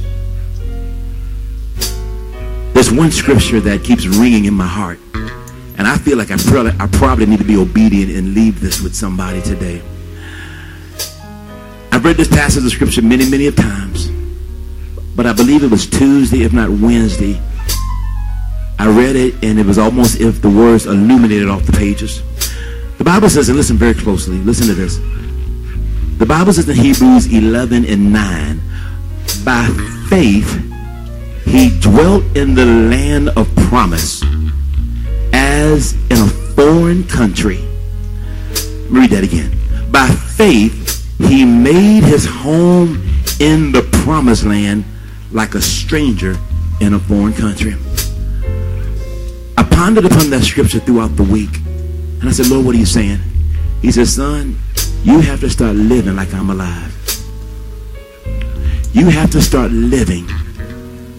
There's 2.74 2.92
one 2.92 3.10
scripture 3.10 3.60
that 3.60 3.82
keeps 3.82 4.06
ringing 4.06 4.44
in 4.44 4.54
my 4.54 4.66
heart. 4.66 4.98
And 5.78 5.88
I 5.88 5.96
feel 5.96 6.18
like 6.18 6.30
I 6.30 6.36
probably, 6.36 6.72
I 6.78 6.86
probably 6.88 7.26
need 7.26 7.38
to 7.38 7.44
be 7.44 7.56
obedient 7.56 8.10
and 8.12 8.34
leave 8.34 8.60
this 8.60 8.82
with 8.82 8.94
somebody 8.94 9.40
today. 9.40 9.80
I've 11.90 12.04
read 12.04 12.16
this 12.16 12.28
passage 12.28 12.64
of 12.64 12.70
scripture 12.70 13.02
many, 13.02 13.28
many 13.30 13.46
of 13.46 13.56
times. 13.56 14.10
But 15.16 15.24
I 15.24 15.32
believe 15.32 15.64
it 15.64 15.70
was 15.70 15.86
Tuesday, 15.86 16.42
if 16.42 16.52
not 16.52 16.68
Wednesday. 16.68 17.40
I 18.78 18.88
read 18.88 19.16
it 19.16 19.34
and 19.42 19.58
it 19.58 19.64
was 19.64 19.78
almost 19.78 20.20
if 20.20 20.42
the 20.42 20.50
words 20.50 20.84
illuminated 20.86 21.48
off 21.48 21.64
the 21.64 21.72
pages. 21.72 22.22
The 23.00 23.04
Bible 23.04 23.30
says, 23.30 23.48
and 23.48 23.56
listen 23.56 23.78
very 23.78 23.94
closely, 23.94 24.36
listen 24.36 24.66
to 24.66 24.74
this. 24.74 24.98
The 26.18 26.26
Bible 26.26 26.52
says 26.52 26.68
in 26.68 26.76
Hebrews 26.76 27.32
11 27.32 27.86
and 27.86 28.12
9, 28.12 28.60
by 29.42 29.66
faith 30.10 30.46
he 31.46 31.80
dwelt 31.80 32.22
in 32.36 32.54
the 32.54 32.66
land 32.66 33.30
of 33.30 33.48
promise 33.56 34.22
as 35.32 35.94
in 36.10 36.18
a 36.18 36.26
foreign 36.54 37.04
country. 37.04 37.64
Read 38.90 39.08
that 39.12 39.24
again. 39.24 39.50
By 39.90 40.06
faith 40.08 41.08
he 41.26 41.46
made 41.46 42.02
his 42.02 42.26
home 42.26 43.02
in 43.40 43.72
the 43.72 43.88
promised 44.04 44.44
land 44.44 44.84
like 45.32 45.54
a 45.54 45.62
stranger 45.62 46.36
in 46.82 46.92
a 46.92 46.98
foreign 46.98 47.32
country. 47.32 47.76
I 49.56 49.62
pondered 49.62 50.04
upon 50.04 50.28
that 50.28 50.42
scripture 50.42 50.80
throughout 50.80 51.16
the 51.16 51.22
week. 51.22 51.48
And 52.20 52.28
I 52.28 52.32
said, 52.32 52.48
Lord, 52.48 52.66
what 52.66 52.74
are 52.74 52.78
you 52.78 52.86
saying? 52.86 53.18
He 53.80 53.90
said, 53.90 54.06
son, 54.06 54.58
you 55.02 55.20
have 55.20 55.40
to 55.40 55.48
start 55.48 55.74
living 55.74 56.16
like 56.16 56.34
I'm 56.34 56.50
alive. 56.50 56.94
You 58.92 59.08
have 59.08 59.30
to 59.30 59.40
start 59.40 59.70
living 59.70 60.26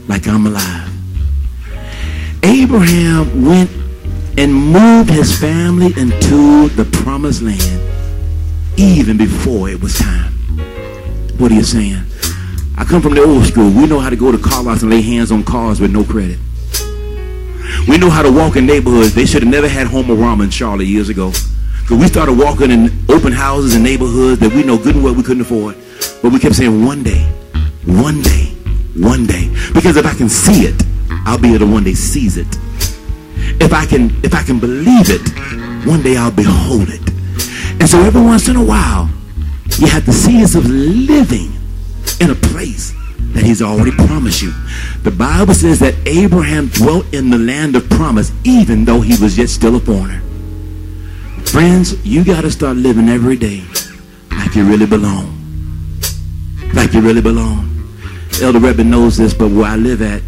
like 0.07 0.27
I'm 0.27 0.45
alive. 0.45 0.89
Abraham 2.43 3.45
went 3.45 3.71
and 4.37 4.53
moved 4.53 5.09
his 5.09 5.37
family 5.37 5.87
into 5.97 6.69
the 6.69 6.85
promised 7.03 7.41
land 7.41 7.81
even 8.77 9.17
before 9.17 9.69
it 9.69 9.81
was 9.81 9.97
time. 9.97 10.31
What 11.37 11.51
are 11.51 11.55
you 11.55 11.63
saying? 11.63 12.03
I 12.77 12.85
come 12.85 13.01
from 13.01 13.15
the 13.15 13.23
old 13.23 13.45
school. 13.45 13.69
We 13.69 13.87
know 13.87 13.99
how 13.99 14.09
to 14.09 14.15
go 14.15 14.31
to 14.31 14.37
car 14.37 14.63
lots 14.63 14.81
and 14.81 14.91
lay 14.91 15.01
hands 15.01 15.31
on 15.31 15.43
cars 15.43 15.79
with 15.79 15.91
no 15.91 16.03
credit. 16.03 16.37
We 17.87 17.97
know 17.97 18.09
how 18.09 18.21
to 18.21 18.31
walk 18.31 18.55
in 18.55 18.65
neighborhoods. 18.65 19.13
They 19.13 19.25
should 19.25 19.41
have 19.43 19.51
never 19.51 19.67
had 19.67 19.87
Home-O-Rama 19.87 20.43
in 20.43 20.49
Charlotte 20.49 20.85
years 20.85 21.09
ago. 21.09 21.31
Because 21.81 21.97
we 21.97 22.07
started 22.07 22.37
walking 22.37 22.71
in 22.71 22.89
open 23.09 23.33
houses 23.33 23.75
and 23.75 23.83
neighborhoods 23.83 24.39
that 24.39 24.53
we 24.53 24.63
know 24.63 24.77
good 24.77 24.95
and 24.95 25.03
well 25.03 25.15
we 25.15 25.23
couldn't 25.23 25.41
afford. 25.41 25.75
But 26.21 26.31
we 26.31 26.39
kept 26.39 26.55
saying 26.55 26.85
one 26.85 27.03
day, 27.03 27.23
one 27.85 28.21
day, 28.21 28.45
one 28.95 29.25
day. 29.25 29.49
Because 29.73 29.97
if 29.97 30.05
I 30.05 30.13
can 30.13 30.29
see 30.29 30.65
it, 30.65 30.81
I'll 31.25 31.39
be 31.39 31.49
able 31.49 31.65
to 31.65 31.71
one 31.71 31.83
day 31.83 31.93
seize 31.93 32.37
it. 32.37 32.47
If 33.59 33.73
I 33.73 33.85
can, 33.85 34.11
if 34.23 34.33
I 34.33 34.43
can 34.43 34.59
believe 34.59 35.09
it, 35.09 35.21
one 35.87 36.01
day 36.03 36.17
I'll 36.17 36.31
behold 36.31 36.89
it. 36.89 37.01
And 37.81 37.89
so 37.89 37.99
every 38.01 38.21
once 38.21 38.47
in 38.47 38.55
a 38.55 38.63
while, 38.63 39.09
you 39.79 39.87
have 39.87 40.05
to 40.05 40.13
see 40.13 40.39
yourself 40.39 40.65
living 40.67 41.51
in 42.19 42.29
a 42.29 42.35
place 42.35 42.93
that 43.33 43.43
he's 43.43 43.61
already 43.61 43.91
promised 43.91 44.41
you. 44.41 44.53
The 45.03 45.11
Bible 45.11 45.53
says 45.53 45.79
that 45.79 45.95
Abraham 46.07 46.67
dwelt 46.67 47.11
in 47.13 47.29
the 47.29 47.37
land 47.37 47.75
of 47.75 47.89
promise 47.89 48.31
even 48.43 48.85
though 48.85 49.01
he 49.01 49.21
was 49.21 49.37
yet 49.37 49.49
still 49.49 49.75
a 49.75 49.79
foreigner. 49.79 50.21
Friends, 51.45 52.05
you 52.05 52.23
got 52.23 52.41
to 52.41 52.51
start 52.51 52.77
living 52.77 53.09
every 53.09 53.35
day 53.35 53.63
like 54.31 54.55
you 54.55 54.65
really 54.65 54.85
belong. 54.85 55.37
Like 56.73 56.93
you 56.93 57.01
really 57.01 57.21
belong. 57.21 57.67
Elder 58.41 58.59
Rebbe 58.59 58.83
knows 58.83 59.17
this, 59.17 59.33
but 59.33 59.49
where 59.49 59.65
I 59.65 59.75
live 59.75 60.01
at, 60.01 60.21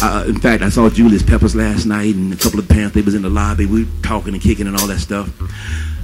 uh, 0.00 0.24
in 0.26 0.38
fact, 0.38 0.62
I 0.62 0.68
saw 0.68 0.88
Julius 0.88 1.22
Peppers 1.22 1.54
last 1.54 1.84
night 1.84 2.14
and 2.14 2.32
a 2.32 2.36
couple 2.36 2.58
of 2.58 2.68
Panthers 2.68 2.92
They 2.92 3.02
was 3.02 3.14
in 3.14 3.22
the 3.22 3.28
lobby. 3.28 3.66
We 3.66 3.84
were 3.84 3.90
talking 4.02 4.32
and 4.32 4.42
kicking 4.42 4.66
and 4.66 4.76
all 4.76 4.86
that 4.86 5.00
stuff. 5.00 5.30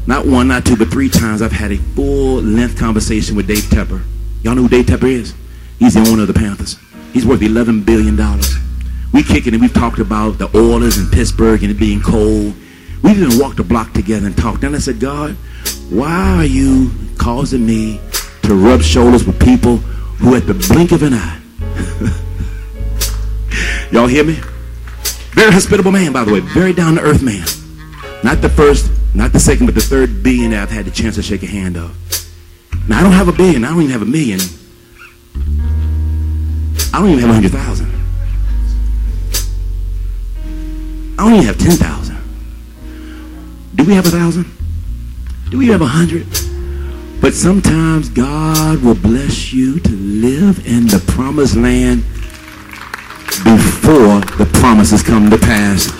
Not 0.06 0.26
one, 0.26 0.48
not 0.48 0.66
two, 0.66 0.76
but 0.76 0.88
three 0.88 1.08
times 1.08 1.40
I've 1.40 1.52
had 1.52 1.72
a 1.72 1.76
full 1.76 2.42
length 2.42 2.78
conversation 2.78 3.36
with 3.36 3.46
Dave 3.46 3.64
Tepper. 3.64 4.02
Y'all 4.42 4.54
know 4.54 4.62
who 4.62 4.68
Dave 4.68 4.86
Tepper 4.86 5.10
is? 5.10 5.34
He's 5.78 5.94
the 5.94 6.00
owner 6.10 6.22
of 6.22 6.28
the 6.28 6.34
Panthers. 6.34 6.78
He's 7.12 7.26
worth 7.26 7.40
$11 7.40 7.84
billion. 7.84 8.16
We 9.12 9.22
kicking 9.22 9.52
and 9.54 9.62
we've 9.62 9.72
talked 9.72 9.98
about 9.98 10.38
the 10.38 10.50
Oilers 10.56 10.98
in 10.98 11.08
Pittsburgh 11.10 11.62
and 11.62 11.70
it 11.70 11.78
being 11.78 12.00
cold. 12.00 12.54
We 13.02 13.10
even 13.12 13.38
walked 13.38 13.58
the 13.58 13.64
block 13.64 13.92
together 13.92 14.26
and 14.26 14.36
talked. 14.36 14.64
And 14.64 14.74
I 14.74 14.78
said, 14.78 14.98
God, 14.98 15.32
why 15.90 16.36
are 16.38 16.44
you 16.44 16.90
causing 17.18 17.64
me 17.64 18.00
to 18.42 18.54
rub 18.54 18.82
shoulders 18.82 19.24
with 19.24 19.38
people 19.38 19.76
who 19.76 20.34
at 20.34 20.46
the 20.46 20.54
blink 20.54 20.90
of 20.92 21.02
an 21.02 21.14
eye? 21.14 21.40
Y'all 23.92 24.06
hear 24.06 24.24
me? 24.24 24.38
Very 25.32 25.52
hospitable 25.52 25.92
man, 25.92 26.12
by 26.12 26.24
the 26.24 26.32
way. 26.32 26.40
Very 26.40 26.72
down 26.72 26.96
to 26.96 27.00
earth 27.02 27.22
man. 27.22 27.46
Not 28.24 28.40
the 28.40 28.48
first 28.48 28.90
Not 29.14 29.32
the 29.32 29.38
second, 29.38 29.66
but 29.66 29.76
the 29.76 29.80
third 29.80 30.24
billionaire 30.24 30.62
I've 30.62 30.70
had 30.70 30.86
the 30.86 30.90
chance 30.90 31.14
to 31.14 31.22
shake 31.22 31.44
a 31.44 31.46
hand 31.46 31.76
of. 31.76 31.96
Now, 32.88 32.98
I 32.98 33.02
don't 33.02 33.12
have 33.12 33.28
a 33.28 33.32
billion. 33.32 33.64
I 33.64 33.68
don't 33.68 33.82
even 33.82 33.92
have 33.92 34.02
a 34.02 34.06
million. 34.06 34.40
I 35.36 37.00
don't 37.00 37.10
even 37.10 37.20
have 37.20 37.30
a 37.30 37.34
hundred 37.34 37.52
thousand. 37.52 37.90
I 41.18 41.22
don't 41.24 41.34
even 41.34 41.46
have 41.46 41.58
ten 41.58 41.76
thousand. 41.76 42.18
Do 43.74 43.84
we 43.84 43.94
have 43.94 44.06
a 44.06 44.10
thousand? 44.10 44.46
Do 45.50 45.58
we 45.58 45.68
have 45.68 45.82
a 45.82 45.86
hundred? 45.86 46.26
But 47.20 47.34
sometimes 47.34 48.08
God 48.08 48.82
will 48.82 48.94
bless 48.94 49.52
you 49.52 49.80
to 49.80 49.90
live 49.90 50.66
in 50.66 50.86
the 50.86 51.02
promised 51.08 51.56
land 51.56 52.02
before 53.42 54.20
the 54.38 54.48
promises 54.54 55.02
come 55.02 55.30
to 55.30 55.38
pass. 55.38 55.90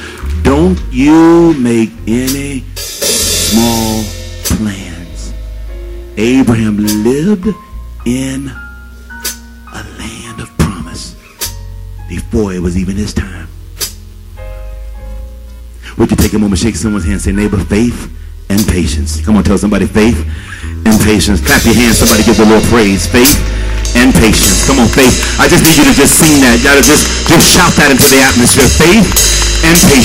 Don't 0.42 0.80
you 0.92 1.54
make 1.54 1.90
any 2.06 2.60
small 2.76 4.04
plans. 4.44 5.32
Abraham 6.16 6.76
lived 6.78 7.48
in 8.06 8.52
before 12.08 12.52
it 12.52 12.60
was 12.60 12.76
even 12.76 12.96
his 12.96 13.12
time. 13.12 13.48
Would 15.96 16.10
you 16.10 16.16
take 16.16 16.32
a 16.32 16.38
moment, 16.38 16.58
shake 16.58 16.74
someone's 16.74 17.06
hand, 17.06 17.20
say, 17.20 17.32
neighbor, 17.32 17.58
faith 17.58 18.10
and 18.50 18.60
patience. 18.66 19.24
Come 19.24 19.36
on, 19.36 19.44
tell 19.44 19.58
somebody 19.58 19.86
faith 19.86 20.18
and 20.84 20.96
patience. 21.02 21.40
Clap 21.40 21.64
your 21.64 21.74
hands, 21.74 21.98
somebody 21.98 22.22
give 22.24 22.36
the 22.36 22.44
Lord 22.46 22.62
praise. 22.64 23.06
Faith 23.06 23.38
and 23.96 24.12
patience. 24.12 24.66
Come 24.66 24.82
on, 24.82 24.88
faith. 24.90 25.14
I 25.38 25.48
just 25.48 25.62
need 25.62 25.78
you 25.78 25.86
to 25.86 25.94
just 25.94 26.18
sing 26.18 26.42
that. 26.42 26.58
You 26.58 26.64
gotta 26.66 26.82
just, 26.82 27.06
just 27.30 27.46
shout 27.46 27.72
that 27.78 27.94
into 27.94 28.06
the 28.10 28.20
atmosphere. 28.20 28.68
Faith 28.68 29.06
and 29.64 29.76
patience. 29.88 30.04